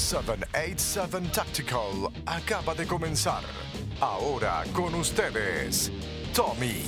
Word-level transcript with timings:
787 0.00 1.28
Tactical 1.30 2.10
acaba 2.24 2.74
de 2.74 2.86
comenzar. 2.86 3.42
Ahora 4.00 4.64
con 4.72 4.94
ustedes, 4.94 5.92
Tommy. 6.34 6.82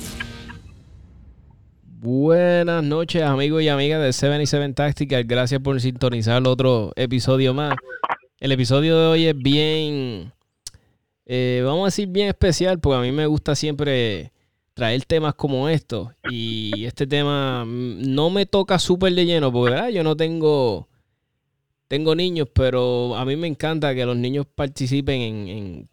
Buenas 1.85 2.83
noches 2.83 3.21
amigos 3.21 3.61
y 3.61 3.69
amigas 3.69 4.01
de 4.01 4.11
77 4.11 4.73
Tactical. 4.73 5.23
Gracias 5.25 5.61
por 5.61 5.79
sintonizar 5.79 6.45
otro 6.47 6.91
episodio 6.95 7.53
más. 7.53 7.75
El 8.39 8.51
episodio 8.51 8.99
de 8.99 9.05
hoy 9.05 9.25
es 9.27 9.37
bien, 9.37 10.33
eh, 11.27 11.61
vamos 11.63 11.83
a 11.83 11.85
decir 11.85 12.07
bien 12.09 12.29
especial, 12.29 12.79
porque 12.79 12.97
a 12.97 13.01
mí 13.01 13.11
me 13.11 13.27
gusta 13.27 13.55
siempre 13.55 14.33
traer 14.73 15.05
temas 15.05 15.35
como 15.35 15.69
estos. 15.69 16.09
Y 16.31 16.83
este 16.83 17.05
tema 17.05 17.63
no 17.67 18.31
me 18.31 18.47
toca 18.47 18.79
súper 18.79 19.13
de 19.13 19.25
lleno, 19.27 19.53
porque 19.53 19.75
¿verdad? 19.75 19.89
yo 19.89 20.03
no 20.03 20.17
tengo, 20.17 20.89
tengo 21.87 22.15
niños, 22.15 22.47
pero 22.53 23.15
a 23.15 23.25
mí 23.25 23.35
me 23.35 23.47
encanta 23.47 23.93
que 23.93 24.05
los 24.05 24.17
niños 24.17 24.45
participen 24.53 25.21
en, 25.47 25.89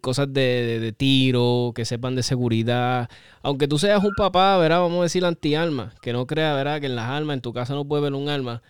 cosas 0.00 0.32
de, 0.32 0.94
tiro, 0.96 1.72
que 1.74 1.84
sepan 1.84 2.16
de 2.16 2.22
seguridad. 2.22 3.08
Aunque 3.42 3.68
tú 3.68 3.78
seas 3.78 4.02
un 4.02 4.14
papá, 4.16 4.58
¿verdad? 4.58 4.80
Vamos 4.80 5.00
a 5.00 5.02
decir 5.04 5.24
anti-alma, 5.24 5.94
que 6.02 6.12
no 6.12 6.26
crea, 6.26 6.54
¿verdad? 6.54 6.80
Que 6.80 6.86
en 6.86 6.96
las 6.96 7.08
almas, 7.10 7.34
en 7.34 7.40
tu 7.40 7.52
casa 7.52 7.74
no 7.74 7.86
puede 7.86 8.02
ver 8.02 8.14
un 8.14 8.28
alma. 8.28 8.62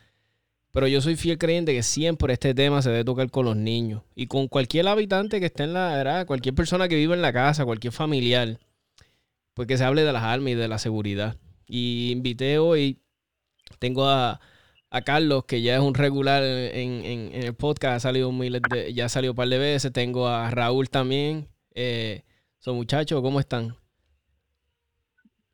Pero 0.73 0.89
yo 0.89 1.01
soy 1.01 1.17
fiel 1.17 1.39
creyente 1.39 1.73
que 1.73 1.83
siempre 1.83 2.35
este 2.35 2.55
tema 2.55 2.83
se 2.83 2.91
debe 2.91 3.05
tocar 3.05 3.31
con 3.31 3.47
los 3.47 3.57
niños 3.57 4.03
y 4.15 4.27
con 4.27 4.49
cualquier 4.49 4.87
habitante 4.89 5.41
que 5.41 5.47
esté 5.47 5.63
en 5.65 5.73
la, 5.73 5.97
¿verdad? 5.97 6.27
Cualquier 6.27 6.55
persona 6.55 6.87
que 6.89 6.97
vive 6.97 7.15
en 7.15 7.23
la 7.23 7.33
casa, 7.33 7.65
cualquier 7.65 7.95
familiar 7.95 8.59
pues 9.57 9.67
que 9.67 9.79
se 9.79 9.85
hable 9.85 10.05
de 10.05 10.13
las 10.13 10.23
armas 10.23 10.51
y 10.51 10.55
de 10.55 10.69
la 10.69 10.79
seguridad. 10.79 11.39
Y 11.67 12.11
invité 12.13 12.59
hoy, 12.59 13.01
tengo 13.79 14.07
a, 14.07 14.39
Carlos, 15.05 15.45
que 15.45 15.63
ya 15.63 15.75
es 15.75 15.81
un 15.81 15.95
regular 15.95 16.43
en, 16.43 17.31
el 17.33 17.55
podcast, 17.55 17.97
ha 17.97 18.01
salido 18.01 18.31
ya 18.93 19.09
salió 19.09 19.33
un 19.33 19.37
par 19.37 19.49
de 19.49 19.59
veces. 19.59 19.93
Tengo 19.93 20.29
a 20.29 20.51
Raúl 20.51 20.89
también. 20.89 21.49
Eh, 21.75 22.23
son 22.59 22.77
muchachos, 22.77 23.21
¿cómo 23.21 23.39
están? 23.39 23.77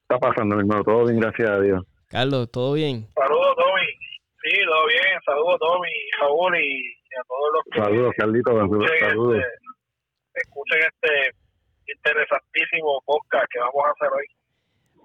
Está 0.02 0.18
pasando, 0.18 0.56
mi 0.56 0.60
hermano, 0.60 0.84
todo 0.84 1.04
bien, 1.04 1.20
gracias 1.20 1.50
a 1.50 1.60
Dios. 1.60 1.84
Carlos, 2.08 2.50
¿todo 2.50 2.74
bien? 2.74 3.08
Saludos, 3.14 3.56
Tommy. 3.56 3.86
Sí, 4.42 4.56
todo 4.64 4.86
bien. 4.86 5.20
Saludos, 5.24 5.58
Tommy, 5.60 5.88
Raúl 6.20 6.56
y, 6.56 6.94
a 7.18 7.24
todos 7.26 7.50
los 7.54 7.64
que... 7.64 7.80
Saludos, 7.80 8.14
Carlito. 8.16 8.50
Saludos. 8.52 9.36
Este, 9.36 9.62
escuchen 10.34 10.78
este 10.78 11.36
interesantísimo 11.86 13.02
podcast 13.04 13.46
que 13.50 13.58
vamos 13.58 13.82
a 13.86 13.90
hacer 13.90 14.08
hoy. 14.12 14.26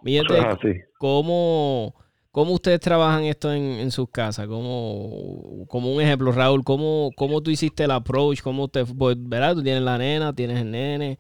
Mire, 0.04 0.86
¿cómo, 1.00 1.94
¿cómo 2.38 2.54
ustedes 2.54 2.80
trabajan 2.80 3.24
esto 3.24 3.52
en, 3.52 3.90
sus 3.90 4.12
casas? 4.12 4.46
Como, 4.46 5.66
como 5.68 5.92
un 5.92 6.00
ejemplo, 6.00 6.32
Raúl, 6.32 6.64
¿cómo, 6.64 7.10
¿cómo 7.16 7.42
tú 7.42 7.50
hiciste 7.50 7.86
el 7.86 7.90
approach? 7.90 8.44
¿Cómo 8.44 8.68
te, 8.68 8.86
pues, 8.86 9.18
¿verdad? 9.28 9.56
Tú 9.56 9.64
tienes 9.64 9.82
la 9.82 9.98
nena, 9.98 10.36
tienes 10.36 10.62
el 10.62 10.70
nene. 10.70 11.18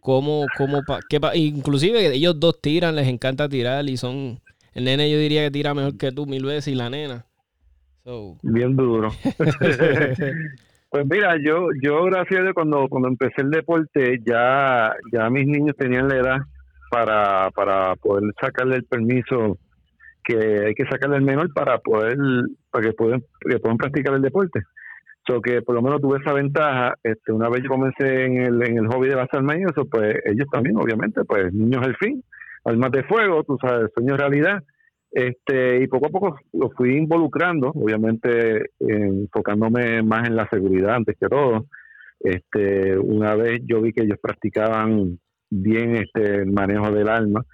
¿Cómo, 0.00 0.46
cómo, 0.56 0.80
qué, 1.10 1.20
inclusive 1.34 2.14
ellos 2.14 2.40
dos 2.40 2.62
tiran, 2.62 2.96
les 2.96 3.08
encanta 3.08 3.46
tirar 3.46 3.86
y 3.90 3.98
son... 3.98 4.40
El 4.72 4.84
nene 4.84 5.10
yo 5.10 5.18
diría 5.18 5.44
que 5.44 5.50
tira 5.50 5.74
mejor 5.74 5.98
que 5.98 6.12
tú 6.12 6.24
mil 6.24 6.46
veces 6.46 6.68
y 6.68 6.74
la 6.74 6.88
nena. 6.88 7.26
Bien 8.42 8.74
duro. 8.74 9.10
Pues 10.88 11.06
mira, 11.10 11.34
yo, 11.44 11.70
yo 11.82 12.04
gracias 12.04 12.38
a 12.38 12.42
Dios, 12.44 12.54
cuando, 12.54 12.86
cuando 12.88 13.08
empecé 13.08 13.42
el 13.42 13.50
deporte, 13.50 14.20
ya, 14.24 14.94
ya 15.12 15.28
mis 15.28 15.44
niños 15.44 15.74
tenían 15.76 16.06
la 16.06 16.16
edad 16.18 16.36
para, 16.88 17.50
para 17.50 17.96
poder 17.96 18.32
sacarle 18.40 18.76
el 18.76 18.84
permiso 18.84 19.58
que 20.24 20.66
hay 20.66 20.74
que 20.74 20.86
sacarle 20.86 21.16
al 21.16 21.22
menor 21.22 21.52
para 21.52 21.78
poder, 21.78 22.16
para 22.70 22.86
que 22.86 22.92
puedan, 22.92 23.22
que 23.40 23.58
puedan 23.58 23.76
practicar 23.76 24.14
el 24.14 24.22
deporte. 24.22 24.62
So 25.26 25.40
que 25.40 25.62
por 25.62 25.74
lo 25.74 25.82
menos 25.82 26.00
tuve 26.00 26.18
esa 26.20 26.34
ventaja, 26.34 26.94
este, 27.02 27.32
una 27.32 27.48
vez 27.48 27.62
yo 27.62 27.70
comencé 27.70 28.24
en 28.24 28.42
el, 28.42 28.62
en 28.62 28.78
el 28.78 28.88
hobby 28.88 29.08
de 29.08 29.14
armas 29.14 29.56
y 29.56 29.62
eso, 29.62 29.88
pues 29.90 30.16
ellos 30.26 30.46
también, 30.52 30.76
obviamente, 30.76 31.24
pues 31.24 31.52
niños 31.52 31.82
al 31.82 31.96
fin, 31.96 32.22
almas 32.64 32.90
de 32.92 33.04
fuego, 33.04 33.42
tú 33.42 33.56
sabes, 33.60 33.90
sueño 33.94 34.16
realidad, 34.16 34.62
este, 35.14 35.80
y 35.80 35.86
poco 35.86 36.06
a 36.06 36.10
poco 36.10 36.36
lo 36.52 36.70
fui 36.70 36.96
involucrando, 36.96 37.68
obviamente 37.68 38.70
enfocándome 38.80 40.02
más 40.02 40.26
en 40.28 40.34
la 40.34 40.48
seguridad 40.50 40.96
antes 40.96 41.16
que 41.18 41.28
todo. 41.28 41.66
Este, 42.18 42.98
una 42.98 43.36
vez 43.36 43.60
yo 43.64 43.80
vi 43.80 43.92
que 43.92 44.02
ellos 44.02 44.18
practicaban 44.20 45.20
bien 45.50 45.96
este 45.96 46.42
el 46.42 46.52
manejo 46.52 46.90
del 46.90 47.08
arma, 47.08 47.44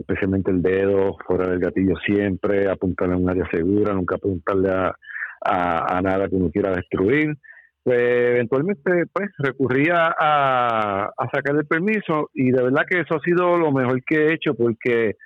especialmente 0.00 0.50
el 0.50 0.62
dedo 0.62 1.16
fuera 1.26 1.48
del 1.48 1.60
gatillo 1.60 1.94
siempre, 2.04 2.70
apuntarle 2.70 3.14
a 3.14 3.18
un 3.18 3.30
área 3.30 3.48
segura, 3.50 3.94
nunca 3.94 4.16
apuntarle 4.16 4.70
a, 4.70 4.94
a, 5.42 6.02
nada 6.02 6.28
que 6.28 6.36
uno 6.36 6.50
quiera 6.50 6.74
destruir. 6.74 7.36
Pues 7.82 7.98
eventualmente 7.98 9.06
pues 9.12 9.30
recurría 9.38 10.14
a, 10.18 11.10
a 11.16 11.30
sacar 11.32 11.56
el 11.56 11.66
permiso 11.66 12.28
y 12.34 12.50
de 12.50 12.62
verdad 12.62 12.84
que 12.88 13.00
eso 13.00 13.14
ha 13.14 13.20
sido 13.20 13.56
lo 13.56 13.72
mejor 13.72 14.02
que 14.04 14.16
he 14.16 14.34
hecho 14.34 14.54
porque 14.54 15.16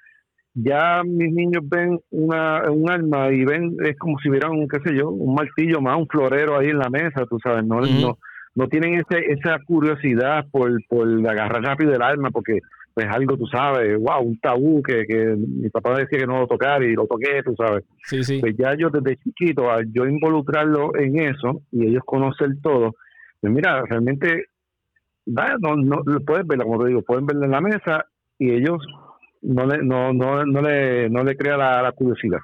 ya 0.54 1.02
mis 1.04 1.32
niños 1.32 1.62
ven 1.68 1.98
una, 2.10 2.70
un 2.70 2.88
arma 2.88 3.32
y 3.32 3.44
ven, 3.44 3.76
es 3.84 3.98
como 3.98 4.18
si 4.20 4.30
vieran, 4.30 4.68
qué 4.68 4.78
sé 4.84 4.96
yo, 4.96 5.10
un 5.10 5.34
martillo 5.34 5.80
más, 5.80 5.98
un 5.98 6.06
florero 6.06 6.56
ahí 6.56 6.68
en 6.68 6.78
la 6.78 6.90
mesa, 6.90 7.26
tú 7.28 7.38
sabes, 7.42 7.64
no, 7.64 7.80
no, 7.80 8.18
no 8.54 8.68
tienen 8.68 8.94
ese, 8.94 9.32
esa 9.32 9.58
curiosidad 9.66 10.46
por, 10.52 10.70
por 10.88 11.08
agarrar 11.28 11.60
rápido 11.62 11.92
el 11.92 12.02
arma, 12.02 12.30
porque 12.30 12.60
pues 12.94 13.09
algo, 13.10 13.37
tú 13.37 13.47
sabes, 13.49 13.99
wow, 13.99 14.22
un 14.22 14.38
tabú 14.38 14.81
que, 14.81 15.05
que 15.05 15.34
mi 15.37 15.69
papá 15.69 15.99
decía 15.99 16.21
que 16.21 16.27
no 16.27 16.38
lo 16.38 16.47
tocar 16.47 16.81
y 16.84 16.94
lo 16.94 17.06
toqué, 17.09 17.43
tú 17.44 17.55
sabes. 17.56 17.84
Sí, 18.05 18.22
sí. 18.22 18.38
Pues 18.41 18.56
ya 18.56 18.75
yo 18.78 18.88
desde 18.88 19.16
chiquito, 19.16 19.69
al 19.69 19.93
yo 19.93 20.06
involucrarlo 20.06 20.97
en 20.97 21.19
eso 21.19 21.62
y 21.72 21.88
ellos 21.88 22.05
conocer 22.06 22.50
todo, 22.62 22.94
pues 23.41 23.53
mira, 23.53 23.82
realmente, 23.82 24.47
no, 25.27 25.77
no, 25.77 26.03
pueden 26.25 26.47
verla, 26.47 26.65
como 26.65 26.82
te 26.84 26.88
digo, 26.88 27.03
pueden 27.03 27.27
verla 27.27 27.47
en 27.47 27.50
la 27.50 27.60
mesa 27.60 28.06
y 28.38 28.53
ellos 28.53 28.78
no 29.43 29.66
le, 29.66 29.78
no, 29.82 30.12
no, 30.12 30.47
no 30.47 30.62
le, 30.62 31.11
no 31.11 31.25
le 31.25 31.37
crea 31.37 31.56
la, 31.56 31.93
curiosidad. 31.93 32.38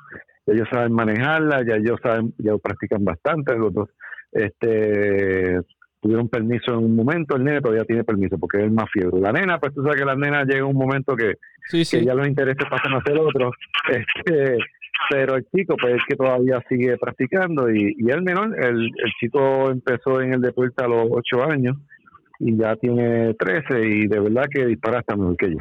Ellos 0.47 0.67
saben 0.69 0.93
manejarla, 0.93 1.65
ya 1.65 1.77
ellos 1.77 2.01
saben, 2.03 2.35
ya 2.39 2.57
practican 2.59 3.05
bastante, 3.05 3.57
los 3.57 3.73
dos, 3.73 3.89
este, 4.33 5.61
tuvieron 6.01 6.29
permiso 6.29 6.73
en 6.73 6.79
un 6.79 6.97
momento, 6.97 7.37
el 7.37 7.45
nene 7.45 7.61
todavía 7.61 7.85
tiene 7.85 8.05
permiso 8.05 8.39
porque 8.39 8.65
es 8.65 8.73
más 8.73 8.91
fiebre. 8.91 9.21
La 9.21 9.33
nena, 9.33 9.59
pues 9.59 9.75
tú 9.75 9.83
sabes 9.83 9.99
que 9.99 10.07
la 10.07 10.17
nena 10.17 10.45
llega 10.45 10.65
un 10.65 10.77
momento 10.77 11.15
que, 11.15 11.35
ya 11.71 12.15
los 12.15 12.27
intereses 12.27 12.67
pasan 12.69 12.95
a 12.95 13.03
ser 13.03 13.19
otros, 13.19 13.55
este, 13.89 14.57
pero 15.11 15.37
el 15.37 15.47
chico 15.55 15.77
pues 15.81 15.97
es 15.97 16.03
que 16.09 16.17
todavía 16.17 16.63
sigue 16.69 16.97
practicando 16.97 17.71
y, 17.71 17.95
y 17.99 18.11
el 18.11 18.23
menor, 18.23 18.57
el, 18.59 18.85
el 18.85 19.13
chico 19.21 19.71
empezó 19.71 20.21
en 20.21 20.35
el 20.35 20.41
deporte 20.41 20.83
a 20.83 20.89
los 20.89 21.07
8 21.11 21.51
años 21.51 21.77
y 22.41 22.57
ya 22.57 22.75
tiene 22.77 23.35
13 23.35 23.87
y 23.87 24.07
de 24.07 24.21
verdad 24.21 24.47
que 24.51 24.65
dispara 24.65 25.01
hasta 25.01 25.15
mejor 25.15 25.37
que 25.37 25.51
yo. 25.51 25.59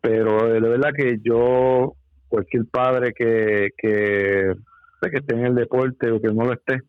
Pero 0.00 0.52
de 0.52 0.60
verdad 0.60 0.90
que 0.96 1.18
yo, 1.22 1.94
cualquier 2.28 2.66
padre 2.66 3.12
que, 3.12 3.70
que, 3.76 4.54
pues, 5.00 5.12
que 5.12 5.18
esté 5.18 5.34
en 5.34 5.46
el 5.46 5.54
deporte 5.56 6.10
o 6.10 6.20
que 6.20 6.28
no 6.28 6.44
lo 6.44 6.52
esté, 6.52 6.82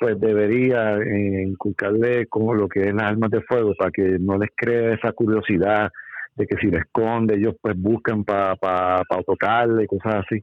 pues 0.00 0.18
debería 0.18 0.96
eh, 0.96 1.42
inculcarle 1.46 2.26
como 2.26 2.54
lo 2.54 2.68
que 2.68 2.80
es 2.80 2.94
las 2.94 3.04
armas 3.04 3.30
de 3.30 3.42
fuego 3.42 3.74
para 3.78 3.90
que 3.90 4.18
no 4.18 4.38
les 4.38 4.50
cree 4.56 4.94
esa 4.94 5.12
curiosidad 5.12 5.90
de 6.34 6.46
que 6.46 6.56
si 6.56 6.68
le 6.68 6.78
esconde 6.78 7.36
ellos 7.36 7.54
pues 7.60 7.76
buscan 7.76 8.24
para 8.24 8.56
pa, 8.56 9.02
pa 9.08 9.22
tocarle 9.22 9.86
cosas 9.86 10.24
así. 10.24 10.42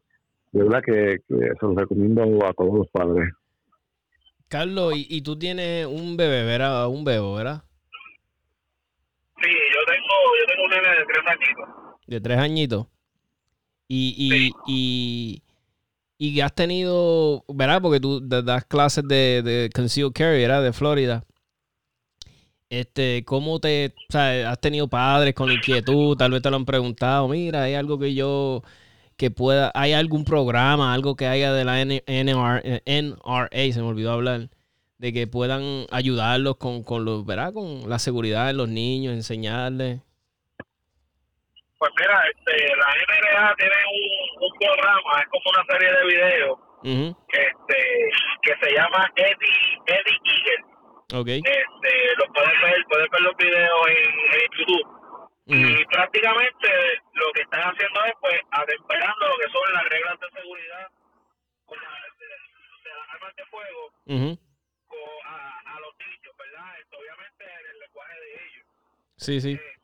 De 0.52 0.64
verdad 0.64 0.82
que, 0.86 1.18
se 1.28 1.66
lo 1.66 1.76
recomiendo 1.76 2.46
a 2.46 2.54
todos 2.54 2.78
los 2.78 2.88
padres. 2.90 3.34
Carlos, 4.48 4.94
y, 4.96 5.08
y 5.10 5.22
tú 5.22 5.38
tienes 5.38 5.88
un 5.88 6.16
bebé, 6.16 6.46
¿verdad? 6.46 6.88
Un 6.88 7.04
bebo, 7.04 7.36
¿verdad? 7.36 7.64
Sí, 9.42 9.50
yo 9.50 9.80
tengo, 9.86 10.16
yo 10.40 10.46
tengo 10.48 10.64
un 10.64 10.70
bebé 10.70 10.98
de 11.00 11.06
tres 11.06 11.24
añitos 11.28 11.88
de 12.08 12.22
tres 12.22 12.38
añitos. 12.40 12.88
Y, 13.88 14.16
y, 14.18 14.52
y, 14.68 15.44
y, 16.18 16.42
has 16.42 16.54
tenido, 16.54 17.46
¿verdad? 17.48 17.82
Porque 17.82 18.00
tú 18.00 18.22
das 18.22 18.66
clases 18.66 19.08
de, 19.08 19.70
concealed 19.74 20.14
carry, 20.14 20.42
¿verdad? 20.42 20.64
De 20.64 20.74
Florida. 20.74 21.24
Este, 22.70 23.24
¿cómo 23.26 23.60
te, 23.60 23.94
o 24.10 24.12
sea, 24.12 24.52
has 24.52 24.60
tenido 24.60 24.90
padres 24.90 25.34
con 25.34 25.52
inquietud? 25.52 26.18
Tal 26.18 26.32
vez 26.32 26.42
te 26.42 26.50
lo 26.50 26.58
han 26.58 26.66
preguntado, 26.66 27.28
mira, 27.30 27.64
hay 27.64 27.76
algo 27.76 27.98
que 27.98 28.14
yo, 28.14 28.62
que 29.16 29.32
pueda, 29.32 29.72
hay 29.74 29.94
algún 29.94 30.26
programa, 30.26 30.94
algo 30.94 31.16
que 31.16 31.28
haya 31.28 31.54
de 31.54 31.64
la 31.66 31.82
NRA, 31.82 33.52
se 33.74 33.82
me 33.82 33.88
olvidó 33.88 34.12
hablar, 34.12 34.50
de 34.98 35.14
que 35.14 35.28
puedan 35.28 35.86
ayudarlos 35.92 36.58
con, 36.58 36.84
con 36.84 37.06
los, 37.06 37.26
¿verdad? 37.26 37.54
Con 37.54 37.90
la 37.90 38.00
seguridad 38.00 38.48
de 38.48 38.54
los 38.54 38.70
niños, 38.70 39.14
enseñarles. 39.14 40.02
Pues 41.78 41.92
mira, 42.00 42.24
este, 42.26 42.76
la 42.76 42.88
NRA 42.88 43.56
tiene 43.56 43.76
un, 43.94 44.44
un 44.44 44.60
programa, 44.60 45.22
es 45.22 45.28
como 45.30 45.50
una 45.54 45.66
serie 45.70 45.92
de 45.92 46.06
videos, 46.06 46.60
que, 47.30 47.38
este, 47.38 48.10
que 48.42 48.54
se 48.62 48.74
llama 48.74 49.12
Eddie, 49.16 49.78
Eddie 49.86 50.20
Eagle. 50.26 51.22
Okay. 51.22 51.40
Este, 51.40 51.92
lo 52.18 52.34
puedes 52.34 52.62
ver, 52.62 52.84
puedes 52.90 53.10
ver 53.10 53.22
los 53.22 53.38
videos 53.38 53.88
en, 53.88 54.10
en 54.42 54.50
YouTube. 54.58 54.98
Y 55.50 55.86
prácticamente 55.86 56.68
lo 57.14 57.32
que 57.34 57.42
están 57.42 57.62
haciendo 57.62 58.06
es, 58.06 58.14
pues, 58.20 58.42
atemperando 58.52 59.28
lo 59.28 59.38
que 59.38 59.50
son 59.50 59.74
las 59.74 59.84
reglas 59.86 60.20
de 60.20 60.42
seguridad 60.42 60.92
con 61.66 61.78
las, 61.80 62.20
de, 62.20 62.90
las 62.90 63.10
armas 63.14 63.36
de 63.36 63.46
fuego 63.46 63.92
a, 65.26 65.80
los 65.80 65.94
niños, 66.00 66.36
¿verdad? 66.38 66.80
Esto, 66.82 66.98
obviamente 66.98 67.44
en 67.46 67.66
el 67.72 67.80
lenguaje 67.80 68.20
de 68.20 68.34
ellos. 68.34 68.66
Sí, 69.18 69.42
sí. 69.42 69.52
Eh, 69.54 69.77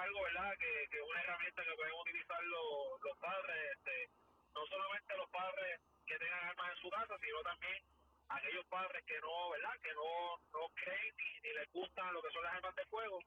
algo, 0.00 0.22
¿verdad? 0.22 0.56
Que, 0.58 0.88
que 0.90 0.96
es 0.96 1.04
una 1.04 1.20
herramienta 1.20 1.64
que 1.64 1.76
pueden 1.76 1.94
utilizar 1.94 2.42
los, 2.44 3.00
los 3.04 3.18
padres, 3.18 3.76
este, 3.76 4.08
no 4.54 4.66
solamente 4.66 5.16
los 5.16 5.30
padres 5.30 5.80
que 6.06 6.18
tengan 6.18 6.44
armas 6.44 6.70
en 6.70 6.82
su 6.82 6.90
casa, 6.90 7.18
sino 7.20 7.42
también 7.42 7.82
aquellos 8.28 8.66
padres 8.66 9.04
que 9.04 9.20
no, 9.20 9.50
¿verdad? 9.50 9.80
Que 9.82 9.92
no, 9.94 10.40
no 10.52 10.68
creen 10.74 11.14
ni, 11.16 11.40
ni 11.40 11.52
les 11.52 11.72
gustan 11.72 12.12
lo 12.12 12.22
que 12.22 12.30
son 12.30 12.42
las 12.44 12.54
armas 12.54 12.74
de 12.76 12.86
fuego, 12.86 13.18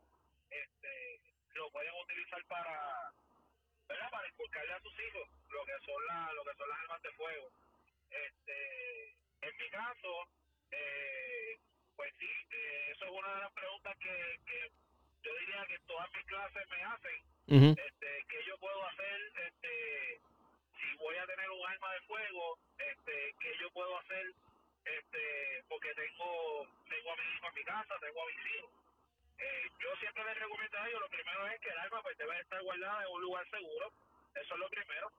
este, 0.49 1.19
lo 1.53 1.69
pueden 1.71 1.93
utilizar 2.01 2.43
para, 2.45 3.11
¿verdad? 3.87 4.09
Para 4.09 4.27
inculcarle 4.27 4.73
a 4.73 4.79
sus 4.81 4.99
hijos 4.99 5.29
lo 5.49 5.65
que 5.65 5.77
son, 5.85 6.05
la, 6.07 6.33
lo 6.33 6.43
que 6.43 6.55
son 6.55 6.69
las 6.69 6.79
armas 6.79 7.01
de 7.01 7.11
fuego. 7.11 7.49
Este, 8.09 9.09
en 9.41 9.57
mi 9.57 9.69
caso, 9.69 10.27
eh, 10.71 11.59
pues 11.95 12.13
sí, 12.17 12.29
eh, 12.51 12.91
eso 12.91 13.05
es 13.05 13.11
una 13.11 13.35
de 13.35 13.41
las 13.41 13.51
preguntas 13.53 13.97
que, 13.99 14.39
que 14.45 14.71
yo 15.23 15.35
diría 15.39 15.65
que 15.67 15.79
todas 15.87 16.11
mis 16.11 16.25
clases 16.25 16.69
me 16.69 16.83
hacen. 16.83 17.23
este, 17.77 18.25
¿Qué 18.29 18.43
yo 18.45 18.57
puedo 18.57 18.85
hacer 18.87 19.21
este, 19.47 20.19
si 20.77 20.97
voy 20.97 21.15
a 21.17 21.25
tener 21.25 21.49
un 21.49 21.65
arma 21.67 21.93
de 21.93 22.01
fuego? 22.01 22.57
Este, 22.77 23.35
¿Qué 23.39 23.57
yo 23.59 23.71
puedo 23.71 23.97
hacer 23.99 24.25
este, 24.85 25.63
porque 25.69 25.93
tengo, 25.95 26.67
tengo 26.89 27.11
a 27.11 27.15
mi 27.15 27.23
hijo 27.23 27.47
en 27.47 27.55
mi 27.55 27.63
casa, 27.63 27.99
tengo 27.99 28.21
a 28.21 28.25
mis 28.27 28.55
hijos? 28.55 28.71
Eh, 29.39 29.69
yo 29.79 29.95
siempre 29.97 30.23
les 30.25 30.39
recomiendo 30.39 30.77
a 30.77 30.87
ellos, 30.87 31.01
lo 31.01 31.09
primero 31.09 31.47
es 31.47 31.59
que 31.59 31.69
el 31.69 31.77
arma 31.77 32.01
pues 32.01 32.17
debe 32.17 32.39
estar 32.39 32.61
guardada 32.61 33.03
en 33.03 33.11
un 33.11 33.21
lugar 33.21 33.49
seguro, 33.49 33.91
eso 34.35 34.53
es 34.53 34.59
lo 34.59 34.69
primero. 34.69 35.11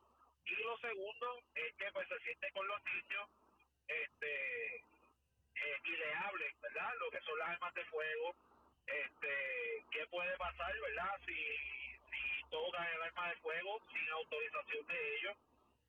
Y 0.46 0.54
lo 0.62 0.76
segundo 0.78 1.40
es 1.54 1.74
que 1.76 1.90
pues 1.92 2.08
se 2.08 2.18
siente 2.20 2.50
con 2.52 2.66
los 2.68 2.82
niños 2.84 3.28
este, 3.88 4.76
eh, 4.76 5.78
y 5.84 5.96
le 5.96 6.14
hablen, 6.14 6.60
¿verdad? 6.60 6.92
Lo 7.00 7.10
que 7.10 7.20
son 7.20 7.38
las 7.38 7.48
armas 7.48 7.74
de 7.74 7.84
fuego, 7.86 8.34
este, 8.86 9.84
qué 9.90 10.06
puede 10.06 10.36
pasar, 10.36 10.72
¿verdad? 10.80 11.20
Si, 11.26 11.34
si 11.34 12.50
tocan 12.50 12.86
el 12.86 13.02
arma 13.02 13.28
de 13.28 13.36
fuego 13.36 13.80
sin 13.92 14.08
autorización 14.10 14.86
de 14.86 15.16
ellos. 15.16 15.36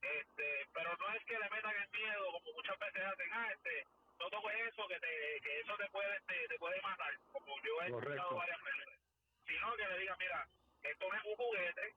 Este, 0.01 0.67
pero 0.73 0.95
no 0.97 1.13
es 1.13 1.25
que 1.25 1.39
le 1.39 1.49
metan 1.49 1.75
el 1.75 1.89
miedo, 1.89 2.31
como 2.31 2.53
muchas 2.53 2.77
veces 2.77 3.03
hacen, 3.03 3.29
ah, 3.33 3.49
este, 3.51 3.87
no 4.19 4.29
toques 4.29 4.53
eso, 4.69 4.87
que, 4.87 4.99
te, 4.99 5.41
que 5.41 5.59
eso 5.61 5.75
te 5.77 5.89
puede, 5.89 6.19
te, 6.27 6.47
te 6.47 6.59
puede 6.59 6.81
matar, 6.81 7.11
como 7.31 7.57
yo 7.63 7.81
he 7.81 7.87
escuchado 7.87 8.35
varias 8.35 8.61
veces. 8.61 8.99
Sino 9.47 9.75
que 9.75 9.87
le 9.87 9.99
digan, 9.99 10.17
mira, 10.19 10.47
esto 10.83 11.09
no 11.09 11.15
es 11.15 11.23
un 11.25 11.35
juguete, 11.35 11.95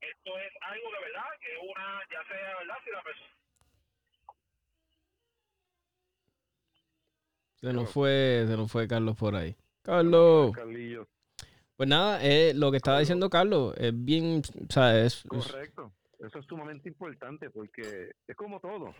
esto 0.00 0.38
es 0.38 0.52
algo 0.60 0.90
de 0.92 1.00
verdad, 1.00 1.30
que 1.40 1.56
una, 1.58 2.00
ya 2.10 2.24
sea, 2.24 2.58
¿verdad? 2.58 2.78
Si 2.84 2.90
la 2.90 3.02
persona 3.02 3.32
Se 7.62 7.72
nos 7.72 7.92
fue, 7.92 8.44
se 8.48 8.56
nos 8.56 8.72
fue 8.72 8.88
Carlos 8.88 9.16
por 9.16 9.36
ahí. 9.36 9.56
Carlos. 9.82 10.52
Pues 11.76 11.88
nada, 11.88 12.22
eh, 12.22 12.52
lo 12.54 12.70
que 12.70 12.76
estaba 12.76 13.00
diciendo 13.00 13.28
Carlos 13.28 13.74
es 13.76 13.92
bien, 13.92 14.42
o 14.68 14.72
sea, 14.72 15.04
es, 15.04 15.24
Correcto. 15.26 15.92
Eso 16.20 16.38
es 16.38 16.46
sumamente 16.46 16.88
importante 16.88 17.50
porque 17.50 18.12
es 18.28 18.36
como 18.36 18.60
todo. 18.60 18.94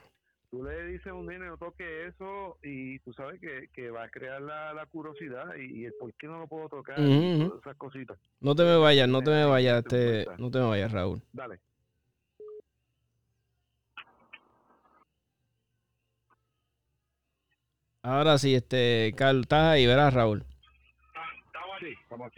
Tú 0.51 0.65
le 0.65 0.87
dices 0.87 1.07
a 1.07 1.15
un 1.15 1.27
niño 1.27 1.45
no 1.45 1.57
toque 1.57 2.09
eso 2.09 2.59
y 2.63 2.99
tú 2.99 3.13
sabes 3.13 3.41
que, 3.41 3.69
que 3.73 3.91
va 3.91 4.05
a 4.05 4.11
crear 4.11 4.43
la, 4.43 4.75
la 4.75 4.85
curiosidad 4.87 5.55
y, 5.57 5.85
el 5.85 5.95
por 5.95 6.13
qué 6.15 6.27
no 6.27 6.41
lo 6.41 6.49
puedo 6.49 6.69
tocar, 6.69 6.99
esas 6.99 7.77
cositas. 7.77 8.19
No 8.41 8.55
te 8.55 8.65
me 8.65 8.77
vayas, 8.77 9.09
no 9.09 9.23
te 9.23 9.31
me 9.31 9.45
vayas, 9.45 9.79
este, 9.79 10.27
no 10.39 10.51
te 10.51 10.59
me 10.59 10.67
vayas, 10.67 10.93
Raúl. 10.93 11.23
Dale. 11.33 11.61
Ahora 18.03 18.37
sí, 18.37 18.55
este, 18.57 19.15
Carlos, 19.17 19.45
estás 19.45 19.75
ahí, 19.75 19.87
verás, 19.87 20.13
Raúl. 20.13 20.45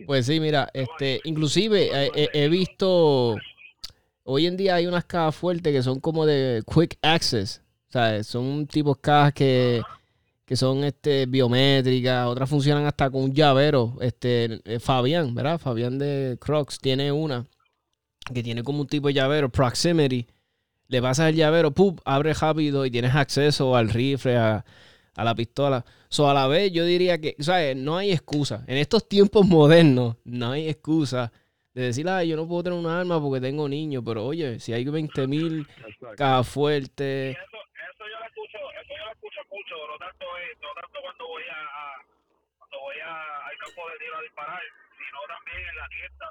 Pues 0.07 0.27
sí, 0.27 0.41
mira, 0.41 0.69
este, 0.73 1.21
inclusive 1.25 1.91
he, 2.15 2.49
visto, 2.49 3.37
hoy 4.23 4.47
en 4.47 4.57
día 4.57 4.77
hay 4.77 4.87
unas 4.87 5.05
cajas 5.05 5.37
fuertes 5.37 5.73
que 5.73 5.83
son 5.83 6.01
como 6.01 6.27
de 6.27 6.63
quick 6.73 6.99
access, 7.03 7.63
¿sabes? 7.89 8.27
Son 8.27 8.67
tipos 8.67 8.99
cajas 8.99 9.33
que, 9.35 9.83
que 10.45 10.57
son 10.57 10.85
este 10.85 11.27
biométricas, 11.27 12.27
otras 12.27 12.49
funcionan 12.49 12.87
hasta 12.87 13.11
con 13.11 13.25
un 13.25 13.35
llavero. 13.35 13.97
Este, 14.01 14.61
eh, 14.65 14.81
Fabián, 14.81 15.35
¿verdad? 15.35 15.59
Fabián 15.59 15.99
de 15.99 16.37
Crocs 16.41 16.79
tiene 16.79 17.13
una 17.13 17.47
que 18.33 18.43
tiene 18.43 18.63
como 18.63 18.81
un 18.81 18.87
tipo 18.87 19.09
de 19.09 19.15
llavero, 19.15 19.49
proximity. 19.51 20.27
Le 20.89 21.03
pasas 21.03 21.31
el 21.31 21.37
llavero, 21.37 21.71
¡pum! 21.71 21.97
abre 22.05 22.35
rápido 22.35 22.87
y 22.87 22.91
tienes 22.91 23.15
acceso 23.15 23.77
al 23.77 23.91
rifle, 23.91 24.37
a, 24.37 24.65
a 25.17 25.25
la 25.25 25.35
pistola. 25.35 25.85
So, 26.09 26.29
a 26.29 26.35
la 26.35 26.47
vez, 26.47 26.73
yo 26.73 26.85
diría 26.85 27.21
que, 27.21 27.37
¿sabes? 27.39 27.77
No 27.77 27.97
hay 27.97 28.13
excusa. 28.13 28.65
En 28.67 28.77
estos 28.77 29.09
tiempos 29.09 29.47
modernos, 29.47 30.17
no 30.25 30.53
hay 30.53 30.69
excusa 30.69 31.33
de 31.75 31.83
decir, 31.83 32.09
ay, 32.09 32.29
yo 32.29 32.37
no 32.37 32.47
puedo 32.47 32.63
tener 32.63 32.79
un 32.79 32.87
arma 32.87 33.21
porque 33.21 33.41
tengo 33.41 33.69
niños, 33.69 34.03
pero 34.07 34.25
oye, 34.25 34.61
si 34.61 34.73
hay 34.73 34.85
20 34.85 35.27
mil 35.27 35.67
cajas 36.17 36.49
fuertes. 36.49 37.37
Eso, 37.37 37.59
eso, 37.91 38.05
yo 38.07 38.19
lo 38.19 38.27
escucho, 38.27 38.59
eso 38.79 38.95
yo 38.95 39.05
lo 39.05 39.13
escucho 39.13 39.41
mucho, 39.51 39.75
no 39.91 39.99
tanto, 39.99 40.27
no 40.63 40.71
tanto 40.81 40.99
cuando 41.03 41.27
voy 41.27 41.43
a, 41.51 41.61
cuando 42.59 42.79
voy 42.79 42.99
a, 43.03 43.47
al 43.51 43.57
campo 43.59 43.83
de 43.91 43.99
tiro 43.99 44.17
a 44.19 44.23
disparar, 44.23 44.63
sino 44.99 45.19
también 45.27 45.63
en 45.67 45.77
la 45.77 45.89
tienda. 45.91 46.27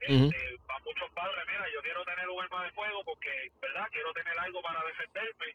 Este, 0.00 0.58
para 0.66 0.80
muchos 0.82 1.10
padres, 1.14 1.42
mira, 1.46 1.64
yo 1.70 1.80
quiero 1.82 2.02
tener 2.04 2.26
un 2.26 2.42
arma 2.42 2.64
de 2.64 2.70
fuego 2.72 2.98
porque, 3.04 3.30
¿verdad? 3.62 3.86
Quiero 3.92 4.10
tener 4.10 4.34
algo 4.38 4.58
para 4.62 4.80
defenderme 4.90 5.54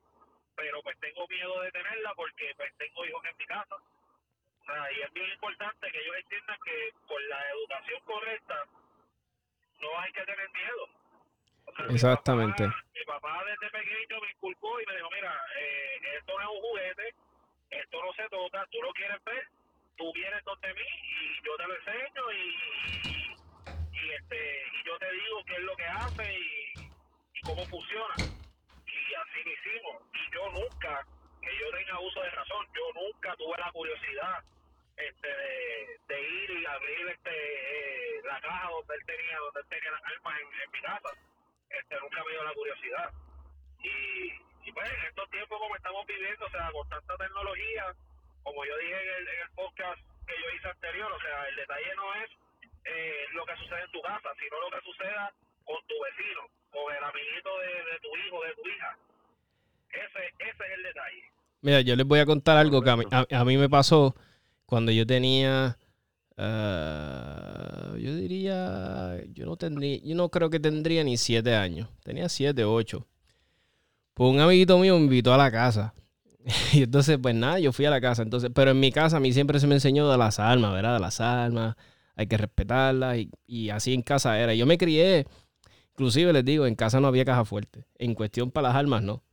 pero 0.55 0.81
pues 0.81 0.97
tengo 0.99 1.27
miedo 1.27 1.61
de 1.61 1.71
tenerla 1.71 2.13
porque 2.15 2.53
pues 2.55 2.73
tengo 2.77 3.05
hijos 3.05 3.25
en 3.25 3.37
mi 3.37 3.45
casa. 3.45 3.75
Y 4.95 5.01
es 5.01 5.13
bien 5.13 5.29
importante 5.29 5.91
que 5.91 5.99
ellos 5.99 6.15
entiendan 6.17 6.57
que 6.65 6.91
con 7.07 7.29
la 7.29 7.51
educación 7.51 8.01
correcta 8.03 8.63
no 9.79 9.99
hay 9.99 10.11
que 10.11 10.25
tener 10.25 10.49
miedo. 10.49 11.93
Exactamente. 11.93 12.67
Mi 12.67 13.03
papá, 13.05 13.43
desde 13.45 13.69
pequeño 13.69 14.21
me 14.21 14.31
inculcó 14.31 14.81
y 14.81 14.85
me 14.85 14.95
dijo, 14.95 15.09
mira, 15.11 15.39
eh, 15.59 16.17
esto 16.17 16.33
no 16.33 16.41
es 16.41 16.49
un 16.49 16.61
juguete, 16.61 17.15
esto 17.69 18.03
no 18.03 18.13
se 18.13 18.29
toca, 18.29 18.65
tú 18.71 18.81
lo 18.81 18.91
quieres 18.93 19.23
ver, 19.23 19.47
tú 19.97 20.11
vienes 20.13 20.43
donde 20.45 20.73
mí 20.73 20.81
y 20.81 21.45
yo 21.45 21.55
te 21.57 21.67
lo 21.67 21.75
enseño 21.75 22.31
y, 22.31 23.37
y, 23.91 24.11
este 24.11 24.63
y 24.73 24.87
yo 24.87 24.97
te 24.97 25.11
digo 25.11 25.43
qué 25.45 25.53
es 25.53 25.61
lo 25.61 25.75
que 25.75 25.85
hace 25.85 26.39
y, 26.39 26.73
y 27.33 27.41
cómo 27.41 27.65
funciona 27.65 28.15
y 29.07 29.13
así 29.13 29.43
lo 29.43 29.51
hicimos. 29.51 30.03
Y 30.13 30.33
yo 30.33 30.49
nunca, 30.51 31.05
que 31.41 31.57
yo 31.57 31.71
tenga 31.71 31.99
uso 31.99 32.21
de 32.21 32.31
razón, 32.31 32.65
yo 32.73 33.01
nunca 33.01 33.35
tuve 33.35 33.57
la 33.57 33.71
curiosidad 33.71 34.43
este 34.97 35.27
de, 36.07 36.21
ir 36.21 36.49
y 36.51 36.65
abrir 36.65 37.07
este 37.09 37.31
eh, 37.31 38.21
la 38.23 38.39
caja 38.39 38.69
donde 38.69 38.95
él 38.95 39.05
tenía 39.05 39.37
donde 39.39 39.59
él 39.59 39.67
tenía 39.67 39.91
las 39.91 40.03
armas 40.05 40.39
en, 40.39 40.71
mi 40.71 40.81
casa 40.81 41.11
este 41.69 41.99
nunca 41.99 42.23
me 42.23 42.31
dio 42.31 42.43
la 42.45 42.53
curiosidad 42.53 43.11
y, 43.83 44.31
y 44.63 44.71
pues 44.71 44.89
en 44.89 45.05
estos 45.05 45.29
tiempos 45.31 45.59
como 45.59 45.75
estamos 45.75 46.05
viviendo 46.07 46.45
o 46.45 46.49
sea 46.49 46.71
con 46.71 46.87
tanta 46.87 47.17
tecnología 47.17 47.93
como 48.43 48.63
yo 48.63 48.77
dije 48.77 48.93
en 48.95 49.09
el, 49.15 49.27
en 49.27 49.41
el 49.41 49.49
podcast 49.51 49.99
que 50.25 50.41
yo 50.41 50.49
hice 50.55 50.69
anterior 50.69 51.11
o 51.11 51.19
sea 51.19 51.45
el 51.49 51.55
detalle 51.57 51.95
no 51.97 52.13
es 52.15 52.31
eh, 52.85 53.25
lo 53.33 53.45
que 53.45 53.57
sucede 53.57 53.81
en 53.81 53.91
tu 53.91 54.01
casa 54.01 54.31
sino 54.39 54.61
lo 54.61 54.71
que 54.71 54.81
suceda 54.81 55.33
con 55.65 55.81
tu 55.87 55.95
vecino, 55.99 56.47
con 56.75 56.93
el 56.93 57.03
amiguito 57.03 57.49
de, 57.63 57.99
tu 58.03 58.11
hijo, 58.19 58.43
de 58.43 58.51
tu 58.61 58.67
hija. 58.67 58.97
Ese, 59.89 60.21
ese 60.39 60.63
es 60.63 60.77
el 60.77 60.83
detalle. 60.83 61.23
Mira, 61.61 61.81
yo 61.81 61.95
les 61.95 62.05
voy 62.05 62.19
a 62.19 62.25
contar 62.25 62.57
algo 62.57 62.81
que 62.81 62.89
a 62.89 63.45
mí, 63.45 63.57
me 63.57 63.69
pasó 63.69 64.15
cuando 64.65 64.91
yo 64.91 65.07
tenía, 65.07 65.77
uh, 66.37 67.97
yo 67.97 68.15
diría, 68.15 69.23
yo 69.33 69.45
no 69.45 69.55
tendría, 69.55 69.99
yo 70.03 70.15
no 70.15 70.29
creo 70.29 70.49
que 70.49 70.59
tendría 70.59 71.03
ni 71.03 71.17
siete 71.17 71.55
años, 71.55 71.89
tenía 72.03 72.29
siete, 72.29 72.65
ocho. 72.65 73.07
Pues 74.13 74.29
un 74.29 74.39
amiguito 74.39 74.77
mío 74.77 74.95
me 74.97 75.05
invitó 75.05 75.33
a 75.33 75.37
la 75.37 75.51
casa. 75.51 75.93
Y 76.73 76.83
entonces, 76.83 77.17
pues 77.21 77.33
nada, 77.33 77.59
yo 77.59 77.71
fui 77.71 77.85
a 77.85 77.89
la 77.89 77.99
casa. 77.99 78.21
Entonces, 78.21 78.51
pero 78.53 78.71
en 78.71 78.79
mi 78.79 78.91
casa 78.91 79.17
a 79.17 79.19
mí 79.19 79.33
siempre 79.33 79.59
se 79.59 79.67
me 79.67 79.75
enseñó 79.75 80.09
de 80.11 80.17
las 80.17 80.39
almas, 80.39 80.73
¿verdad? 80.73 80.95
De 80.95 80.99
las 80.99 81.19
almas, 81.19 81.75
hay 82.15 82.27
que 82.27 82.37
respetarlas 82.37 83.17
y, 83.17 83.31
y 83.47 83.69
así 83.71 83.93
en 83.93 84.03
casa 84.03 84.39
era. 84.39 84.53
Yo 84.53 84.65
me 84.65 84.77
crié 84.77 85.25
Inclusive 85.95 86.33
les 86.33 86.43
digo, 86.43 86.65
en 86.65 86.75
casa 86.75 86.99
no 86.99 87.07
había 87.07 87.23
caja 87.23 87.45
fuerte. 87.45 87.85
En 87.97 88.15
cuestión 88.15 88.51
para 88.51 88.67
las 88.67 88.77
armas, 88.77 89.01
no. 89.01 89.23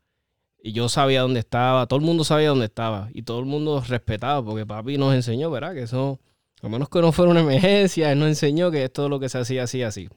Y 0.62 0.71
yo 0.71 0.88
sabía 0.88 1.23
dónde 1.23 1.40
estaba, 1.40 1.88
todo 1.88 1.99
el 1.99 2.04
mundo 2.04 2.23
sabía 2.23 2.50
dónde 2.50 2.66
estaba. 2.66 3.09
Y 3.12 3.23
todo 3.23 3.40
el 3.40 3.47
mundo 3.47 3.83
respetaba, 3.87 4.45
porque 4.45 4.64
papi 4.64 4.97
nos 4.97 5.12
enseñó, 5.12 5.50
¿verdad? 5.50 5.75
Que 5.75 5.83
eso, 5.83 6.21
a 6.62 6.69
menos 6.69 6.88
que 6.88 7.00
no 7.00 7.11
fuera 7.11 7.33
una 7.33 7.40
emergencia, 7.40 8.12
él 8.12 8.21
nos 8.21 8.28
enseñó 8.28 8.71
que 8.71 8.85
es 8.85 8.92
todo 8.92 9.09
lo 9.09 9.19
que 9.19 9.28
se 9.28 9.38
hacía 9.38 9.64
así, 9.64 9.83
así. 9.83 10.09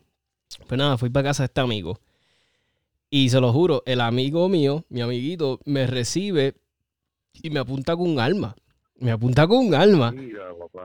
Pues 0.67 0.77
nada, 0.77 0.99
fui 0.99 1.09
para 1.09 1.29
casa 1.29 1.41
de 1.41 1.47
este 1.47 1.61
amigo. 1.61 1.99
Y 3.09 3.29
se 3.29 3.41
lo 3.41 3.51
juro, 3.51 3.81
el 3.87 3.99
amigo 3.99 4.47
mío, 4.47 4.85
mi 4.89 5.01
amiguito, 5.01 5.59
me 5.65 5.87
recibe 5.87 6.53
y 7.33 7.49
me 7.49 7.59
apunta 7.59 7.95
con 7.95 8.07
un 8.07 8.19
arma. 8.19 8.55
Me 8.97 9.09
apunta 9.11 9.47
con 9.47 9.65
un 9.65 9.73
arma. 9.73 10.13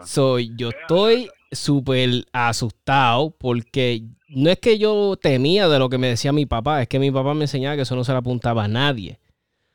Soy, 0.06 0.52
yo 0.56 0.70
estoy 0.70 1.28
súper 1.52 2.26
asustado 2.32 3.30
porque 3.38 4.02
no 4.28 4.50
es 4.50 4.58
que 4.58 4.78
yo 4.78 5.16
temía 5.20 5.68
de 5.68 5.78
lo 5.78 5.88
que 5.88 5.98
me 5.98 6.08
decía 6.08 6.32
mi 6.32 6.46
papá, 6.46 6.82
es 6.82 6.88
que 6.88 6.98
mi 6.98 7.10
papá 7.10 7.34
me 7.34 7.44
enseñaba 7.44 7.76
que 7.76 7.82
eso 7.82 7.96
no 7.96 8.04
se 8.04 8.12
le 8.12 8.18
apuntaba 8.18 8.64
a 8.64 8.68
nadie. 8.68 9.18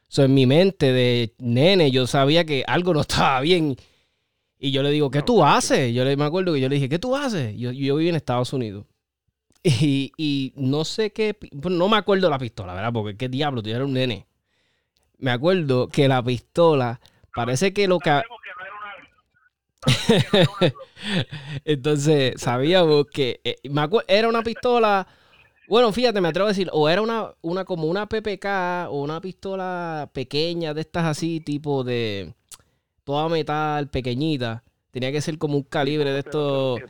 So, 0.08 0.24
en 0.24 0.34
mi 0.34 0.46
mente 0.46 0.94
de 0.94 1.34
nene 1.40 1.92
yo 1.92 2.08
sabía 2.08 2.46
que 2.46 2.64
algo 2.68 2.94
no 2.94 3.02
estaba 3.08 3.42
bien. 3.42 3.76
Y 4.58 4.72
yo 4.72 4.82
le 4.84 4.90
digo, 4.92 5.12
¿qué 5.12 5.22
tú 5.22 5.44
haces? 5.44 5.94
Yo 5.94 6.06
le, 6.06 6.16
me 6.16 6.24
acuerdo 6.24 6.54
que 6.54 6.62
yo 6.62 6.70
le 6.70 6.76
dije, 6.76 6.88
¿qué 6.90 6.98
tú 6.98 7.16
haces? 7.16 7.56
Yo, 7.58 7.72
yo 7.72 7.98
vivo 7.98 8.10
en 8.10 8.16
Estados 8.16 8.54
Unidos. 8.54 8.86
Y, 9.64 10.12
y 10.16 10.54
no 10.56 10.86
sé 10.86 11.12
qué, 11.12 11.36
no 11.52 11.90
me 11.90 11.98
acuerdo 11.98 12.30
la 12.30 12.38
pistola, 12.38 12.76
¿verdad? 12.76 12.94
Porque 12.94 13.18
qué 13.18 13.30
diablo, 13.30 13.64
tú 13.64 13.70
eres 13.72 13.82
un 13.82 13.94
nene. 13.94 14.28
Me 15.18 15.32
acuerdo 15.32 15.88
que 15.88 16.08
la 16.08 16.24
pistola, 16.24 17.00
parece 17.34 17.74
que 17.74 17.88
lo 17.88 17.98
que... 17.98 18.12
Sabemos 18.12 18.38
que 18.44 18.50
no 18.52 18.64
era 18.64 18.74
una 18.76 18.92
sabemos 18.92 19.20
que 19.24 19.40
no 19.40 19.42
era 19.42 19.50
una- 19.50 19.66
Entonces, 21.66 22.34
sabíamos 22.42 23.06
que 23.08 23.42
eh, 23.44 23.58
me 23.70 23.88
era 24.08 24.28
una 24.28 24.44
pistola. 24.44 25.08
Bueno, 25.68 25.92
fíjate, 25.92 26.22
me 26.22 26.28
atrevo 26.28 26.48
a 26.48 26.52
decir, 26.52 26.70
o 26.74 26.90
era 26.90 27.02
una, 27.02 27.34
una 27.42 27.66
como 27.66 27.88
una 27.88 28.08
PPK 28.08 28.90
o 28.90 29.02
una 29.02 29.20
pistola 29.22 30.10
pequeña 30.14 30.74
de 30.74 30.82
estas 30.82 31.06
así, 31.06 31.40
tipo 31.40 31.84
de 31.84 32.34
toda 33.04 33.30
metal, 33.30 33.90
pequeñita. 33.90 34.64
Tenía 34.92 35.12
que 35.12 35.22
ser 35.22 35.38
como 35.38 35.58
un 35.58 35.64
calibre 35.64 36.12
de 36.12 36.20
estos. 36.20 36.82